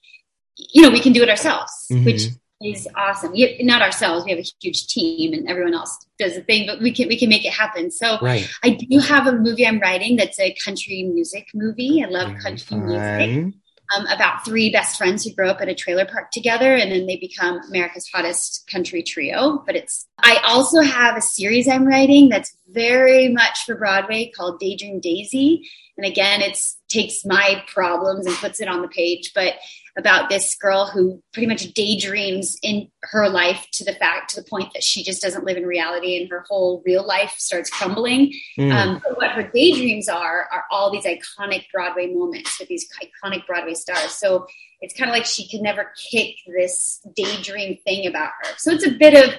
you 0.58 0.82
know, 0.82 0.90
we 0.90 1.00
can 1.00 1.14
do 1.14 1.22
it 1.22 1.30
ourselves, 1.30 1.72
Mhm. 1.92 2.06
which 2.06 2.22
is 2.62 2.88
awesome. 2.96 3.32
We, 3.32 3.58
not 3.62 3.82
ourselves. 3.82 4.26
We 4.26 4.32
have 4.32 4.40
a 4.40 4.46
huge 4.62 4.88
team, 4.88 5.34
and 5.34 5.50
everyone 5.50 5.74
else 5.74 6.06
does 6.18 6.36
the 6.36 6.42
thing, 6.42 6.68
but 6.68 6.82
we 6.82 6.92
can 6.92 7.08
we 7.08 7.18
can 7.18 7.30
make 7.30 7.46
it 7.46 7.54
happen. 7.54 7.90
So 7.92 8.18
right. 8.22 8.50
I 8.64 8.72
do 8.72 9.00
have 9.00 9.28
a 9.28 9.32
movie 9.32 9.66
I'm 9.66 9.80
writing 9.80 10.18
that's 10.18 10.40
a 10.40 10.56
country 10.64 11.04
music 11.04 11.48
movie. 11.54 12.04
I 12.04 12.10
love 12.10 12.30
Very 12.30 12.42
country 12.42 12.78
music. 12.78 13.54
um, 13.96 14.06
about 14.08 14.44
three 14.46 14.72
best 14.72 14.98
friends 14.98 15.24
who 15.24 15.34
grow 15.34 15.50
up 15.50 15.62
at 15.62 15.70
a 15.70 15.76
trailer 15.76 16.06
park 16.06 16.32
together, 16.32 16.76
and 16.76 16.92
then 16.92 17.08
they 17.08 17.16
become 17.16 17.62
America's 17.70 18.10
hottest 18.14 18.70
country 18.70 19.04
trio. 19.04 19.64
But 19.66 19.78
it's 19.78 20.08
I 20.22 20.42
also 20.46 20.82
have 20.82 21.16
a 21.16 21.22
series 21.22 21.68
I'm 21.68 21.86
writing 21.86 22.28
that's 22.28 22.56
very 22.68 23.30
much 23.30 23.64
for 23.66 23.76
Broadway 23.76 24.32
called 24.36 24.60
Daydream 24.60 25.00
Daisy, 25.00 25.70
and 25.96 26.06
again, 26.06 26.42
it's 26.42 26.78
takes 26.90 27.24
my 27.24 27.64
problems 27.68 28.26
and 28.26 28.36
puts 28.38 28.60
it 28.60 28.68
on 28.68 28.82
the 28.82 28.88
page, 28.88 29.32
but 29.36 29.54
about 30.00 30.30
this 30.30 30.56
girl 30.56 30.88
who 30.88 31.22
pretty 31.34 31.46
much 31.46 31.74
daydreams 31.74 32.58
in 32.64 32.90
her 33.04 33.30
life 33.30 33.68
to 33.74 33.84
the 33.84 33.94
fact 33.94 34.32
to 34.32 34.42
the 34.42 34.50
point 34.50 34.74
that 34.74 34.84
she 34.84 35.04
just 35.04 35.22
doesn't 35.22 35.44
live 35.44 35.58
in 35.58 35.66
reality 35.66 36.20
and 36.20 36.30
her 36.30 36.44
whole 36.48 36.82
real 36.86 37.06
life 37.06 37.36
starts 37.38 37.70
crumbling. 37.70 38.34
Mm. 38.58 38.74
Um, 38.74 39.02
but 39.04 39.18
what 39.18 39.32
her 39.32 39.44
daydreams 39.44 40.10
are 40.10 40.48
are 40.52 40.64
all 40.72 40.92
these 40.92 41.06
iconic 41.06 41.66
Broadway 41.72 42.08
moments 42.08 42.60
with 42.60 42.70
these 42.70 42.88
iconic 43.04 43.46
Broadway 43.46 43.76
stars. 43.76 44.12
So 44.12 44.48
it's 44.82 44.98
kind 44.98 45.12
of 45.12 45.14
like 45.14 45.26
she 45.26 45.48
can 45.48 45.62
never 45.62 45.92
kick 46.12 46.36
this 46.48 47.02
daydream 47.16 47.78
thing 47.84 48.08
about 48.08 48.32
her. 48.42 48.52
So 48.58 48.72
it's 48.72 48.88
a 48.88 48.92
bit 48.92 49.14
of 49.14 49.36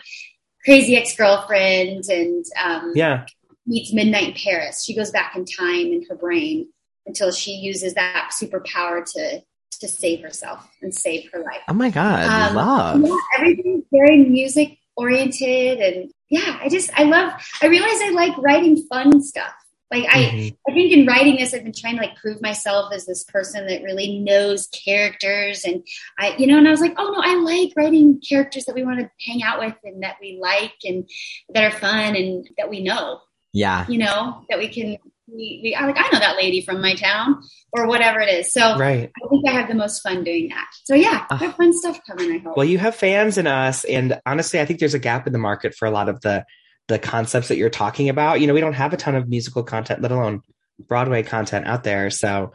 crazy 0.64 0.96
ex 0.96 1.16
girlfriend 1.16 2.04
and 2.08 2.44
um, 2.62 2.92
yeah 2.94 3.24
meets 3.66 3.92
Midnight 3.92 4.28
in 4.28 4.34
Paris. 4.34 4.84
She 4.84 4.94
goes 4.94 5.10
back 5.10 5.36
in 5.36 5.44
time 5.44 5.92
in 5.92 6.04
her 6.08 6.16
brain 6.16 6.68
until 7.06 7.30
she 7.30 7.52
uses 7.52 7.94
that 7.94 8.30
superpower 8.32 9.04
to 9.12 9.42
to 9.78 9.88
save 9.88 10.22
herself 10.22 10.68
and 10.82 10.94
save 10.94 11.30
her 11.32 11.40
life. 11.40 11.62
Oh 11.68 11.74
my 11.74 11.90
god, 11.90 12.26
um, 12.26 12.56
love. 12.56 13.02
Yeah, 13.02 13.16
everything's 13.38 13.84
very 13.92 14.24
music 14.24 14.78
oriented 14.96 15.78
and 15.78 16.12
yeah, 16.28 16.58
I 16.60 16.68
just 16.68 16.90
I 16.94 17.04
love 17.04 17.32
I 17.62 17.66
realize 17.66 18.00
I 18.02 18.10
like 18.10 18.36
writing 18.38 18.76
fun 18.88 19.22
stuff. 19.22 19.52
Like 19.90 20.04
I 20.08 20.22
mm-hmm. 20.22 20.70
I 20.70 20.74
think 20.74 20.92
in 20.92 21.06
writing 21.06 21.36
this 21.36 21.52
I've 21.52 21.64
been 21.64 21.72
trying 21.72 21.96
to 21.96 22.02
like 22.02 22.16
prove 22.16 22.40
myself 22.40 22.92
as 22.92 23.06
this 23.06 23.24
person 23.24 23.66
that 23.66 23.82
really 23.82 24.20
knows 24.20 24.68
characters 24.68 25.64
and 25.64 25.82
I 26.18 26.36
you 26.36 26.46
know 26.46 26.58
and 26.58 26.68
I 26.68 26.70
was 26.70 26.80
like, 26.80 26.94
"Oh 26.96 27.10
no, 27.10 27.20
I 27.20 27.34
like 27.34 27.72
writing 27.76 28.20
characters 28.20 28.66
that 28.66 28.74
we 28.74 28.84
want 28.84 29.00
to 29.00 29.10
hang 29.26 29.42
out 29.42 29.58
with 29.58 29.74
and 29.82 30.02
that 30.02 30.16
we 30.20 30.38
like 30.40 30.74
and 30.84 31.08
that 31.54 31.64
are 31.64 31.76
fun 31.76 32.14
and 32.14 32.48
that 32.56 32.70
we 32.70 32.82
know." 32.82 33.20
Yeah. 33.52 33.84
You 33.88 33.98
know, 33.98 34.44
that 34.48 34.58
we 34.58 34.68
can 34.68 34.96
we, 35.34 35.60
we 35.62 35.74
I 35.74 35.86
like 35.86 35.96
I 35.98 36.08
know 36.12 36.18
that 36.18 36.36
lady 36.36 36.62
from 36.62 36.80
my 36.80 36.94
town 36.94 37.42
or 37.72 37.86
whatever 37.86 38.20
it 38.20 38.28
is. 38.28 38.52
So 38.52 38.76
right. 38.78 39.10
I 39.24 39.28
think 39.28 39.48
I 39.48 39.52
have 39.52 39.68
the 39.68 39.74
most 39.74 40.00
fun 40.00 40.24
doing 40.24 40.48
that. 40.48 40.68
So 40.84 40.94
yeah, 40.94 41.26
I 41.30 41.36
have 41.36 41.50
ah. 41.50 41.56
fun 41.56 41.72
stuff 41.72 42.00
coming. 42.06 42.32
I 42.32 42.38
hope. 42.38 42.56
Well, 42.56 42.66
you 42.66 42.78
have 42.78 42.94
fans 42.94 43.38
in 43.38 43.46
us, 43.46 43.84
and 43.84 44.20
honestly, 44.26 44.60
I 44.60 44.64
think 44.64 44.80
there's 44.80 44.94
a 44.94 44.98
gap 44.98 45.26
in 45.26 45.32
the 45.32 45.38
market 45.38 45.74
for 45.74 45.86
a 45.86 45.90
lot 45.90 46.08
of 46.08 46.20
the 46.20 46.44
the 46.88 46.98
concepts 46.98 47.48
that 47.48 47.56
you're 47.56 47.70
talking 47.70 48.08
about. 48.08 48.40
You 48.40 48.46
know, 48.46 48.54
we 48.54 48.60
don't 48.60 48.72
have 48.72 48.92
a 48.92 48.96
ton 48.96 49.14
of 49.14 49.28
musical 49.28 49.62
content, 49.62 50.02
let 50.02 50.12
alone 50.12 50.42
Broadway 50.88 51.22
content 51.22 51.66
out 51.66 51.84
there. 51.84 52.10
So 52.10 52.52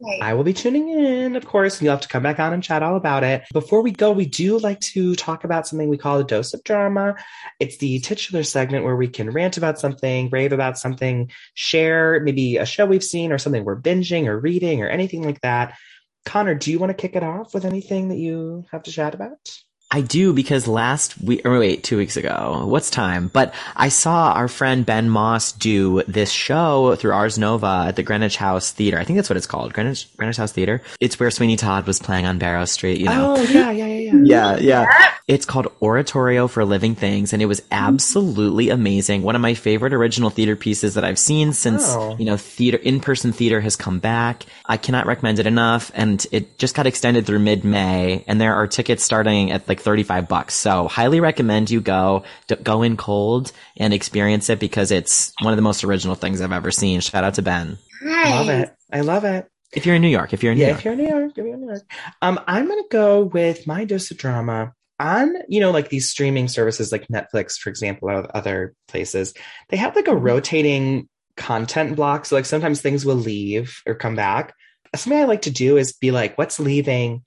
Right. 0.00 0.22
I 0.22 0.34
will 0.34 0.44
be 0.44 0.52
tuning 0.52 0.88
in, 0.90 1.34
of 1.34 1.44
course, 1.44 1.76
and 1.76 1.82
you'll 1.82 1.94
have 1.94 2.02
to 2.02 2.08
come 2.08 2.22
back 2.22 2.38
on 2.38 2.52
and 2.52 2.62
chat 2.62 2.84
all 2.84 2.94
about 2.94 3.24
it. 3.24 3.42
Before 3.52 3.82
we 3.82 3.90
go, 3.90 4.12
we 4.12 4.26
do 4.26 4.56
like 4.58 4.78
to 4.80 5.16
talk 5.16 5.42
about 5.42 5.66
something 5.66 5.88
we 5.88 5.98
call 5.98 6.18
a 6.18 6.24
dose 6.24 6.54
of 6.54 6.62
drama. 6.62 7.16
It's 7.58 7.78
the 7.78 7.98
titular 7.98 8.44
segment 8.44 8.84
where 8.84 8.94
we 8.94 9.08
can 9.08 9.30
rant 9.30 9.56
about 9.56 9.80
something, 9.80 10.30
rave 10.30 10.52
about 10.52 10.78
something, 10.78 11.32
share 11.54 12.20
maybe 12.20 12.58
a 12.58 12.64
show 12.64 12.86
we've 12.86 13.02
seen 13.02 13.32
or 13.32 13.38
something 13.38 13.64
we're 13.64 13.80
binging 13.80 14.26
or 14.26 14.38
reading 14.38 14.82
or 14.82 14.88
anything 14.88 15.24
like 15.24 15.40
that. 15.40 15.76
Connor, 16.24 16.54
do 16.54 16.70
you 16.70 16.78
want 16.78 16.90
to 16.90 16.94
kick 16.94 17.16
it 17.16 17.24
off 17.24 17.52
with 17.52 17.64
anything 17.64 18.10
that 18.10 18.18
you 18.18 18.66
have 18.70 18.84
to 18.84 18.92
chat 18.92 19.14
about? 19.14 19.50
I 19.90 20.02
do 20.02 20.34
because 20.34 20.68
last 20.68 21.18
week, 21.22 21.46
or 21.46 21.58
wait, 21.58 21.82
two 21.82 21.96
weeks 21.96 22.18
ago, 22.18 22.66
what's 22.66 22.90
time? 22.90 23.28
But 23.28 23.54
I 23.74 23.88
saw 23.88 24.32
our 24.32 24.46
friend 24.46 24.84
Ben 24.84 25.08
Moss 25.08 25.52
do 25.52 26.02
this 26.02 26.30
show 26.30 26.94
through 26.96 27.12
Ars 27.12 27.38
Nova 27.38 27.86
at 27.88 27.96
the 27.96 28.02
Greenwich 28.02 28.36
House 28.36 28.70
Theater. 28.70 28.98
I 28.98 29.04
think 29.04 29.16
that's 29.16 29.30
what 29.30 29.38
it's 29.38 29.46
called, 29.46 29.72
Greenwich, 29.72 30.06
Greenwich 30.18 30.36
House 30.36 30.52
Theater. 30.52 30.82
It's 31.00 31.18
where 31.18 31.30
Sweeney 31.30 31.56
Todd 31.56 31.86
was 31.86 32.00
playing 32.00 32.26
on 32.26 32.38
Barrow 32.38 32.66
Street, 32.66 32.98
you 32.98 33.06
know? 33.06 33.36
Oh, 33.38 33.42
yeah, 33.44 33.70
yeah, 33.70 33.86
yeah, 33.86 34.12
yeah. 34.12 34.20
yeah, 34.24 34.56
yeah. 34.58 35.12
It's 35.26 35.46
called 35.46 35.68
Oratorio 35.80 36.48
for 36.48 36.66
Living 36.66 36.94
Things, 36.94 37.32
and 37.32 37.40
it 37.40 37.46
was 37.46 37.62
absolutely 37.70 38.68
amazing. 38.68 39.22
One 39.22 39.36
of 39.36 39.40
my 39.40 39.54
favorite 39.54 39.94
original 39.94 40.28
theater 40.28 40.56
pieces 40.56 40.94
that 40.94 41.04
I've 41.04 41.18
seen 41.18 41.54
since, 41.54 41.84
oh. 41.88 42.14
you 42.18 42.26
know, 42.26 42.36
theater, 42.36 42.76
in-person 42.76 43.32
theater 43.32 43.60
has 43.62 43.74
come 43.76 44.00
back. 44.00 44.44
I 44.66 44.76
cannot 44.76 45.06
recommend 45.06 45.38
it 45.38 45.46
enough, 45.46 45.90
and 45.94 46.26
it 46.30 46.58
just 46.58 46.74
got 46.74 46.86
extended 46.86 47.24
through 47.24 47.38
mid-May, 47.38 48.24
and 48.26 48.38
there 48.38 48.54
are 48.54 48.66
tickets 48.66 49.02
starting 49.02 49.50
at 49.50 49.66
like 49.68 49.77
like 49.78 49.84
35 49.84 50.28
bucks. 50.28 50.54
So 50.54 50.88
highly 50.88 51.20
recommend 51.20 51.70
you 51.70 51.80
go, 51.80 52.24
go 52.62 52.82
in 52.82 52.96
cold 52.96 53.52
and 53.76 53.94
experience 53.94 54.50
it 54.50 54.58
because 54.58 54.90
it's 54.90 55.32
one 55.42 55.52
of 55.52 55.56
the 55.56 55.62
most 55.62 55.84
original 55.84 56.14
things 56.14 56.40
I've 56.40 56.52
ever 56.52 56.70
seen. 56.70 57.00
Shout 57.00 57.24
out 57.24 57.34
to 57.34 57.42
Ben. 57.42 57.78
Nice. 58.02 58.30
Love 58.30 58.48
it. 58.48 58.74
I 58.92 59.00
love 59.00 59.24
it. 59.24 59.48
If 59.72 59.84
you're 59.84 59.94
in 59.94 60.02
New 60.02 60.08
York, 60.08 60.32
if 60.32 60.42
you're 60.42 60.52
in 60.52 60.58
New 60.58 60.64
yeah, 60.64 60.70
York. 60.70 60.78
if 60.78 60.84
you're 60.84 60.94
in 60.94 60.98
New 60.98 61.08
York, 61.08 61.30
if 61.30 61.36
you're 61.36 61.54
in 61.54 61.60
New 61.60 61.66
York. 61.66 61.82
Um, 62.22 62.40
I'm 62.46 62.66
going 62.66 62.82
to 62.82 62.88
go 62.90 63.22
with 63.22 63.66
my 63.66 63.84
dose 63.84 64.10
of 64.10 64.16
drama 64.16 64.72
on, 64.98 65.34
you 65.46 65.60
know, 65.60 65.70
like 65.70 65.90
these 65.90 66.08
streaming 66.08 66.48
services 66.48 66.90
like 66.90 67.06
Netflix, 67.08 67.58
for 67.58 67.68
example, 67.68 68.10
or 68.10 68.34
other 68.34 68.74
places. 68.88 69.34
They 69.68 69.76
have 69.76 69.94
like 69.94 70.08
a 70.08 70.12
mm-hmm. 70.12 70.24
rotating 70.24 71.08
content 71.36 71.96
block. 71.96 72.24
So 72.24 72.34
like 72.34 72.46
sometimes 72.46 72.80
things 72.80 73.04
will 73.04 73.14
leave 73.14 73.82
or 73.86 73.94
come 73.94 74.16
back. 74.16 74.54
Something 74.96 75.20
I 75.20 75.24
like 75.24 75.42
to 75.42 75.50
do 75.50 75.76
is 75.76 75.92
be 75.92 76.10
like, 76.12 76.38
what's 76.38 76.58
leaving? 76.58 77.22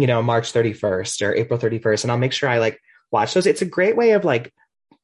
You 0.00 0.06
know, 0.06 0.22
March 0.22 0.52
31st 0.52 1.26
or 1.26 1.34
April 1.34 1.58
31st. 1.58 2.04
And 2.04 2.10
I'll 2.10 2.18
make 2.18 2.32
sure 2.32 2.48
I 2.48 2.58
like 2.58 2.80
watch 3.10 3.34
those. 3.34 3.46
It's 3.46 3.62
a 3.62 3.66
great 3.66 3.96
way 3.96 4.12
of 4.12 4.24
like 4.24 4.52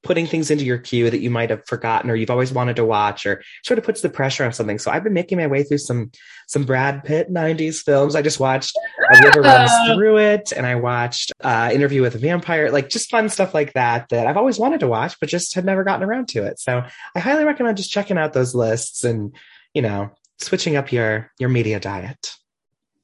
putting 0.04 0.26
things 0.26 0.50
into 0.50 0.64
your 0.64 0.78
queue 0.78 1.10
that 1.10 1.20
you 1.20 1.30
might 1.30 1.50
have 1.50 1.66
forgotten 1.66 2.10
or 2.10 2.14
you've 2.14 2.30
always 2.30 2.52
wanted 2.52 2.76
to 2.76 2.84
watch 2.84 3.24
or 3.24 3.42
sort 3.64 3.78
of 3.78 3.84
puts 3.84 4.02
the 4.02 4.08
pressure 4.10 4.44
on 4.44 4.52
something. 4.52 4.78
So 4.78 4.90
I've 4.90 5.02
been 5.02 5.14
making 5.14 5.38
my 5.38 5.46
way 5.46 5.64
through 5.64 5.78
some 5.78 6.12
some 6.46 6.64
Brad 6.64 7.04
Pitt 7.04 7.32
90s 7.32 7.78
films. 7.78 8.14
I 8.14 8.20
just 8.20 8.38
watched 8.38 8.76
A 8.98 9.24
River 9.24 9.40
Runs 9.42 9.70
Through 9.94 10.18
It 10.18 10.52
and 10.54 10.66
I 10.66 10.74
watched 10.74 11.32
uh 11.42 11.70
Interview 11.72 12.02
with 12.02 12.14
a 12.14 12.18
Vampire, 12.18 12.70
like 12.70 12.90
just 12.90 13.10
fun 13.10 13.30
stuff 13.30 13.54
like 13.54 13.72
that 13.72 14.10
that 14.10 14.26
I've 14.26 14.36
always 14.36 14.58
wanted 14.58 14.80
to 14.80 14.86
watch 14.86 15.18
but 15.18 15.30
just 15.30 15.54
had 15.54 15.64
never 15.64 15.84
gotten 15.84 16.04
around 16.04 16.28
to 16.28 16.44
it. 16.44 16.60
So 16.60 16.84
I 17.14 17.18
highly 17.18 17.44
recommend 17.44 17.78
just 17.78 17.90
checking 17.90 18.18
out 18.18 18.34
those 18.34 18.54
lists 18.54 19.04
and, 19.04 19.34
you 19.72 19.82
know, 19.82 20.10
switching 20.38 20.76
up 20.76 20.92
your 20.92 21.32
your 21.38 21.48
media 21.48 21.80
diet. 21.80 22.36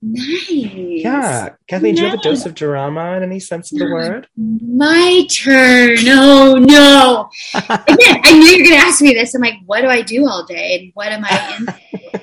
Nice. 0.03 0.51
Yeah. 0.51 1.51
Kathleen, 1.67 1.95
nice. 1.95 1.99
do 1.99 2.05
you 2.05 2.11
have 2.11 2.19
a 2.21 2.23
dose 2.23 2.47
of 2.47 2.55
drama 2.55 3.13
in 3.17 3.23
any 3.23 3.39
sense 3.39 3.71
of 3.73 3.79
the 3.79 3.85
word? 3.85 4.29
My 4.37 5.27
turn. 5.31 5.99
Oh, 6.09 6.57
no. 6.59 7.31
Again, 7.55 8.21
I 8.25 8.33
knew 8.33 8.47
you 8.47 8.59
were 8.59 8.69
going 8.69 8.81
to 8.81 8.87
ask 8.87 9.03
me 9.03 9.13
this. 9.13 9.35
I'm 9.35 9.43
like, 9.43 9.55
what 9.67 9.83
do 9.83 9.89
I 9.89 10.03
do 10.03 10.27
all 10.27 10.45
day? 10.47 10.81
And 10.81 10.93
what 10.95 11.09
am 11.09 11.25
I 11.25 11.57
in? 11.59 11.67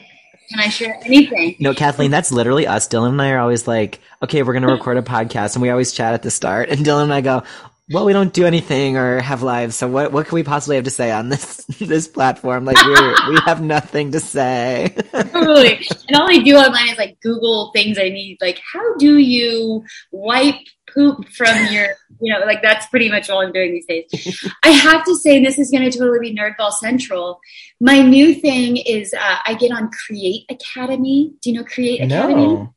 Can 0.49 0.59
I 0.59 0.69
share 0.69 0.97
anything? 1.05 1.57
No, 1.59 1.73
Kathleen, 1.73 2.09
that's 2.09 2.31
literally 2.31 2.65
us. 2.65 2.87
Dylan 2.87 3.09
and 3.09 3.21
I 3.21 3.31
are 3.31 3.39
always 3.39 3.67
like, 3.67 3.99
okay, 4.23 4.43
we're 4.43 4.53
going 4.53 4.65
to 4.65 4.71
record 4.71 4.97
a 4.97 5.01
podcast. 5.01 5.55
And 5.55 5.61
we 5.61 5.69
always 5.69 5.91
chat 5.91 6.13
at 6.13 6.23
the 6.23 6.31
start. 6.31 6.69
And 6.69 6.85
Dylan 6.85 7.03
and 7.03 7.13
I 7.13 7.21
go, 7.21 7.43
well, 7.89 8.03
we 8.03 8.11
don't 8.11 8.33
do 8.33 8.45
anything 8.45 8.97
or 8.97 9.21
have 9.21 9.43
lives, 9.43 9.75
so 9.75 9.87
what 9.87 10.11
what 10.11 10.27
can 10.27 10.35
we 10.35 10.43
possibly 10.43 10.75
have 10.75 10.85
to 10.85 10.91
say 10.91 11.11
on 11.11 11.29
this 11.29 11.63
this 11.79 12.07
platform? 12.07 12.65
Like 12.65 12.77
we 12.85 12.93
we 13.33 13.39
have 13.45 13.61
nothing 13.61 14.11
to 14.11 14.19
say. 14.19 14.93
totally. 15.11 15.87
And 16.07 16.17
all 16.17 16.29
I 16.29 16.39
do 16.39 16.55
online 16.57 16.89
is 16.89 16.97
like 16.97 17.19
Google 17.21 17.71
things 17.73 17.97
I 17.97 18.09
need. 18.09 18.39
Like, 18.41 18.59
how 18.73 18.95
do 18.97 19.17
you 19.17 19.85
wipe 20.11 20.55
poop 20.93 21.27
from 21.29 21.55
your 21.71 21.87
you 22.19 22.33
know, 22.33 22.39
like 22.45 22.61
that's 22.61 22.87
pretty 22.87 23.09
much 23.09 23.29
all 23.29 23.41
I'm 23.41 23.53
doing 23.53 23.71
these 23.71 23.85
days. 23.85 24.51
I 24.63 24.69
have 24.69 25.05
to 25.05 25.15
say, 25.15 25.43
this 25.43 25.59
is 25.59 25.69
going 25.69 25.89
to 25.89 25.97
totally 25.97 26.19
be 26.19 26.35
Nerdball 26.35 26.71
Central. 26.71 27.39
My 27.79 28.01
new 28.01 28.33
thing 28.33 28.77
is 28.77 29.13
uh, 29.13 29.37
I 29.45 29.53
get 29.53 29.71
on 29.71 29.91
Create 29.91 30.45
Academy. 30.49 31.33
Do 31.41 31.51
you 31.51 31.57
know 31.57 31.63
Create 31.63 32.01
Academy? 32.01 32.47
No 32.47 32.73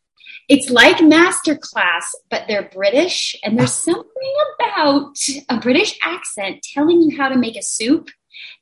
it's 0.50 0.68
like 0.68 0.96
masterclass, 0.96 2.02
but 2.28 2.42
they're 2.48 2.68
British, 2.74 3.36
and 3.44 3.56
there's 3.56 3.72
something 3.72 4.34
about 4.58 5.16
a 5.48 5.60
British 5.60 5.96
accent 6.02 6.66
telling 6.74 7.00
you 7.00 7.16
how 7.16 7.28
to 7.28 7.38
make 7.38 7.56
a 7.56 7.62
soup 7.62 8.10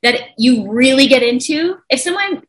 that 0.03 0.21
you 0.37 0.71
really 0.71 1.07
get 1.07 1.23
into. 1.23 1.77
If 1.89 1.99
someone 1.99 2.43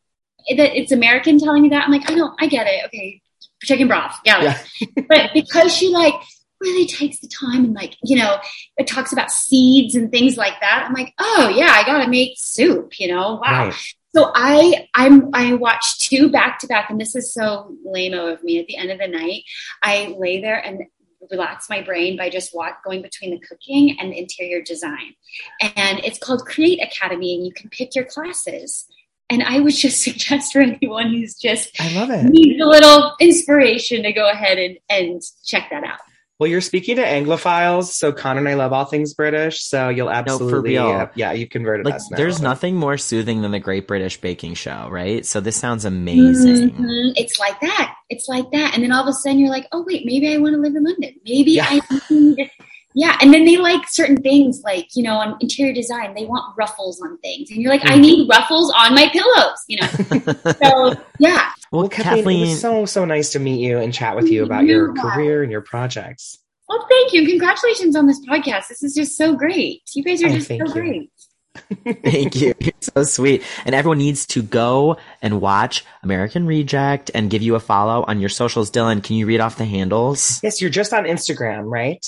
that 0.55 0.77
it's 0.77 0.91
American 0.91 1.39
telling 1.39 1.63
you 1.63 1.71
that, 1.71 1.85
I'm 1.85 1.91
like, 1.91 2.03
oh, 2.07 2.13
I 2.13 2.15
don't, 2.15 2.33
I 2.39 2.45
get 2.45 2.67
it. 2.67 2.85
Okay, 2.85 3.19
chicken 3.63 3.87
broth, 3.87 4.15
it. 4.23 4.43
Yeah. 4.43 4.61
but 5.09 5.31
because 5.33 5.75
she 5.75 5.89
like 5.89 6.13
really 6.59 6.85
takes 6.85 7.19
the 7.19 7.27
time 7.27 7.65
and 7.65 7.73
like 7.73 7.97
you 8.03 8.15
know 8.15 8.37
it 8.77 8.85
talks 8.85 9.11
about 9.11 9.31
seeds 9.31 9.95
and 9.95 10.11
things 10.11 10.37
like 10.37 10.53
that 10.61 10.85
i'm 10.87 10.93
like 10.93 11.11
oh 11.17 11.49
yeah 11.49 11.71
i 11.71 11.83
gotta 11.83 12.07
make 12.07 12.33
soup 12.37 12.99
you 12.99 13.07
know 13.07 13.39
wow 13.41 13.65
right. 13.65 13.95
So 14.13 14.31
I 14.35 14.87
I'm 14.93 15.29
I 15.33 15.53
watched 15.53 16.01
two 16.01 16.29
back 16.29 16.59
to 16.59 16.67
back, 16.67 16.89
and 16.89 16.99
this 16.99 17.15
is 17.15 17.33
so 17.33 17.75
lame 17.85 18.13
of 18.13 18.43
me. 18.43 18.59
At 18.59 18.67
the 18.67 18.77
end 18.77 18.91
of 18.91 18.99
the 18.99 19.07
night, 19.07 19.43
I 19.81 20.15
lay 20.17 20.41
there 20.41 20.57
and 20.57 20.83
relax 21.29 21.69
my 21.69 21.81
brain 21.81 22.17
by 22.17 22.29
just 22.29 22.53
walk, 22.53 22.83
going 22.83 23.01
between 23.01 23.31
the 23.31 23.39
cooking 23.39 23.97
and 23.99 24.11
the 24.11 24.19
interior 24.19 24.61
design. 24.61 25.15
And 25.61 25.99
it's 25.99 26.19
called 26.19 26.45
Create 26.45 26.81
Academy, 26.81 27.35
and 27.35 27.45
you 27.45 27.53
can 27.53 27.69
pick 27.69 27.95
your 27.95 28.05
classes. 28.05 28.87
And 29.29 29.43
I 29.43 29.61
would 29.61 29.73
just 29.73 30.01
suggest 30.03 30.51
for 30.51 30.61
anyone 30.61 31.11
who's 31.11 31.35
just 31.35 31.79
I 31.79 31.93
love 31.93 32.09
it 32.09 32.25
needs 32.25 32.61
a 32.61 32.67
little 32.67 33.15
inspiration 33.19 34.03
to 34.03 34.11
go 34.11 34.29
ahead 34.29 34.57
and, 34.57 34.77
and 34.89 35.21
check 35.45 35.69
that 35.71 35.83
out. 35.83 35.99
Well, 36.41 36.49
you're 36.49 36.59
speaking 36.59 36.95
to 36.95 37.03
Anglophiles, 37.03 37.91
so 37.91 38.11
Connor 38.11 38.39
and 38.39 38.49
I 38.49 38.55
love 38.55 38.73
all 38.73 38.85
things 38.85 39.13
British, 39.13 39.61
so 39.63 39.89
you'll 39.89 40.09
absolutely, 40.09 40.71
real. 40.71 40.87
uh, 40.87 41.07
yeah, 41.13 41.33
you 41.33 41.47
converted 41.47 41.85
Like, 41.85 41.93
us 41.93 42.09
now. 42.09 42.17
there's 42.17 42.41
nothing 42.41 42.75
more 42.77 42.97
soothing 42.97 43.43
than 43.43 43.51
the 43.51 43.59
Great 43.59 43.87
British 43.87 44.19
Baking 44.19 44.55
Show, 44.55 44.87
right? 44.89 45.23
So 45.23 45.39
this 45.39 45.55
sounds 45.55 45.85
amazing. 45.85 46.71
Mhm. 46.71 47.13
It's 47.15 47.37
like 47.37 47.59
that. 47.61 47.93
It's 48.09 48.27
like 48.27 48.49
that. 48.53 48.73
And 48.73 48.83
then 48.83 48.91
all 48.91 49.03
of 49.03 49.07
a 49.07 49.13
sudden 49.13 49.37
you're 49.37 49.51
like, 49.51 49.67
oh, 49.71 49.83
wait, 49.87 50.03
maybe 50.03 50.33
I 50.33 50.37
want 50.37 50.55
to 50.55 50.59
live 50.59 50.75
in 50.75 50.83
London. 50.83 51.13
Maybe 51.23 51.51
Yeah. 51.51 51.67
I 51.69 51.79
need. 52.09 52.49
Yeah. 52.93 53.17
And 53.21 53.33
then 53.33 53.45
they 53.45 53.55
like 53.55 53.87
certain 53.87 54.17
things, 54.17 54.63
like, 54.65 54.87
you 54.97 55.03
know, 55.03 55.13
on 55.15 55.37
interior 55.39 55.71
design, 55.73 56.13
they 56.13 56.25
want 56.25 56.43
ruffles 56.57 56.99
on 57.01 57.17
things. 57.19 57.49
And 57.49 57.61
you're 57.61 57.71
like, 57.71 57.85
I 57.85 57.93
Mhm. 57.97 58.01
need 58.01 58.27
ruffles 58.29 58.69
on 58.77 58.93
my 58.93 59.07
pillows, 59.13 59.63
you 59.69 59.79
know? 59.79 59.87
so, 60.61 61.01
yeah. 61.17 61.51
Well, 61.71 61.81
Well, 61.83 61.89
Kathleen, 61.89 62.37
it 62.43 62.49
was 62.49 62.59
so 62.61 62.85
so 62.85 63.05
nice 63.05 63.31
to 63.31 63.39
meet 63.39 63.61
you 63.61 63.77
and 63.77 63.93
chat 63.93 64.15
with 64.15 64.27
you 64.29 64.43
about 64.43 64.65
your 64.65 64.93
Yeah. 64.95 65.01
career 65.01 65.41
and 65.43 65.51
your 65.51 65.61
projects. 65.61 66.37
Well, 66.67 66.85
thank 66.89 67.13
you. 67.13 67.25
Congratulations 67.27 67.95
on 67.95 68.07
this 68.07 68.19
podcast. 68.25 68.67
This 68.69 68.83
is 68.83 68.93
just 68.93 69.17
so 69.17 69.35
great. 69.35 69.81
You 69.93 70.03
guys 70.03 70.21
are 70.23 70.27
Oh, 70.27 70.33
just 70.33 70.47
so 70.47 70.53
you. 70.55 70.65
great. 70.67 71.09
Thank 72.03 72.35
you. 72.39 72.53
You're 72.61 72.71
so 72.79 73.03
sweet. 73.03 73.43
And 73.65 73.75
everyone 73.75 73.97
needs 73.97 74.25
to 74.27 74.41
go 74.41 74.95
and 75.21 75.41
watch 75.41 75.83
American 76.01 76.45
Reject 76.45 77.11
and 77.13 77.29
give 77.29 77.41
you 77.41 77.55
a 77.55 77.59
follow 77.59 78.05
on 78.07 78.21
your 78.21 78.29
socials. 78.29 78.71
Dylan, 78.71 79.03
can 79.03 79.17
you 79.17 79.25
read 79.25 79.41
off 79.41 79.57
the 79.57 79.65
handles? 79.65 80.39
Yes, 80.43 80.61
you're 80.61 80.69
just 80.69 80.93
on 80.93 81.03
Instagram, 81.03 81.63
right? 81.65 82.05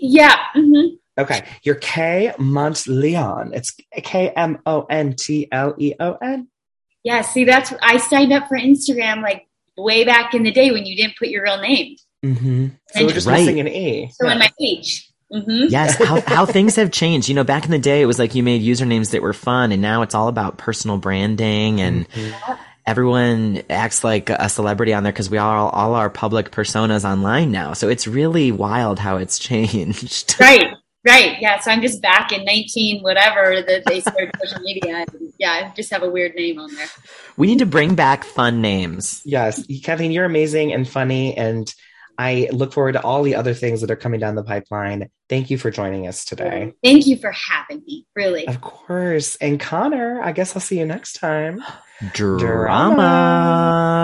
Yeah. 0.00 0.36
hmm 0.54 0.94
Okay, 1.18 1.44
you're 1.62 1.74
K 1.76 2.32
Montleon. 2.38 3.54
It's 3.54 3.74
K 4.02 4.30
M 4.30 4.58
O 4.66 4.82
N 4.90 5.14
T 5.16 5.48
L 5.52 5.74
E 5.78 5.94
O 6.00 6.14
N. 6.22 6.48
Yeah. 7.04 7.20
See, 7.22 7.44
that's, 7.44 7.72
I 7.82 7.98
signed 7.98 8.32
up 8.32 8.48
for 8.48 8.58
Instagram 8.58 9.22
like 9.22 9.46
way 9.76 10.04
back 10.04 10.34
in 10.34 10.42
the 10.42 10.50
day 10.52 10.70
when 10.72 10.86
you 10.86 10.96
didn't 10.96 11.16
put 11.18 11.28
your 11.28 11.42
real 11.44 11.60
name. 11.60 11.96
Mm-hmm. 12.24 12.68
So 12.96 13.04
we're 13.06 13.12
just 13.12 13.26
Right. 13.26 13.40
missing 13.40 13.60
an 13.60 13.68
A. 13.68 14.10
So 14.14 14.26
Yeah. 14.26 14.32
in 14.32 14.38
my 14.38 14.50
page. 14.58 15.10
hmm 15.30 15.64
Yes, 15.68 16.02
how, 16.02 16.20
how 16.26 16.46
things 16.46 16.76
have 16.76 16.90
changed. 16.90 17.28
You 17.28 17.34
know, 17.34 17.44
back 17.44 17.64
in 17.64 17.70
the 17.70 17.78
day, 17.78 18.00
it 18.02 18.06
was 18.06 18.18
like 18.18 18.34
you 18.34 18.42
made 18.42 18.62
usernames 18.62 19.10
that 19.10 19.20
were 19.22 19.32
fun, 19.32 19.72
and 19.72 19.82
now 19.82 20.02
it's 20.02 20.14
all 20.14 20.28
about 20.28 20.56
personal 20.58 20.96
branding, 20.96 21.80
and 21.80 22.08
Mhm. 22.10 22.58
everyone 22.86 23.62
acts 23.68 24.04
like 24.04 24.30
a 24.30 24.48
celebrity 24.48 24.92
on 24.94 25.02
there 25.02 25.12
because 25.12 25.28
we 25.30 25.38
are 25.38 25.56
all, 25.56 25.70
all 25.70 25.94
our 25.94 26.08
public 26.10 26.50
personas 26.50 27.04
online 27.08 27.50
now. 27.50 27.72
So 27.72 27.88
it's 27.88 28.06
really 28.06 28.52
wild 28.52 28.98
how 28.98 29.16
it's 29.16 29.38
changed. 29.50 30.36
Right. 30.40 30.64
Right. 31.04 31.36
Yeah. 31.40 31.60
So 31.60 31.70
I'm 31.70 31.82
just 31.82 32.00
back 32.00 32.32
in 32.32 32.44
19, 32.44 33.02
whatever 33.02 33.62
that 33.62 33.84
they 33.86 34.00
started 34.00 34.30
social 34.42 34.60
media. 34.60 35.04
And 35.06 35.32
yeah. 35.38 35.52
I 35.52 35.72
just 35.76 35.90
have 35.90 36.02
a 36.02 36.10
weird 36.10 36.34
name 36.34 36.58
on 36.58 36.74
there. 36.74 36.86
We 37.36 37.46
need 37.46 37.58
to 37.58 37.66
bring 37.66 37.94
back 37.94 38.24
fun 38.24 38.62
names. 38.62 39.20
Yes, 39.24 39.66
Kathleen, 39.82 40.12
you're 40.12 40.24
amazing 40.24 40.72
and 40.72 40.88
funny, 40.88 41.36
and 41.36 41.72
I 42.16 42.48
look 42.52 42.72
forward 42.72 42.92
to 42.92 43.02
all 43.02 43.22
the 43.22 43.34
other 43.34 43.54
things 43.54 43.80
that 43.80 43.90
are 43.90 43.96
coming 43.96 44.20
down 44.20 44.36
the 44.36 44.44
pipeline. 44.44 45.10
Thank 45.28 45.50
you 45.50 45.58
for 45.58 45.70
joining 45.70 46.06
us 46.06 46.24
today. 46.24 46.72
Thank 46.82 47.06
you 47.06 47.16
for 47.16 47.32
having 47.32 47.82
me. 47.86 48.06
Really. 48.14 48.46
Of 48.46 48.60
course. 48.60 49.36
And 49.36 49.58
Connor, 49.58 50.22
I 50.22 50.32
guess 50.32 50.54
I'll 50.54 50.62
see 50.62 50.78
you 50.78 50.86
next 50.86 51.14
time. 51.14 51.62
Drama. 52.12 53.94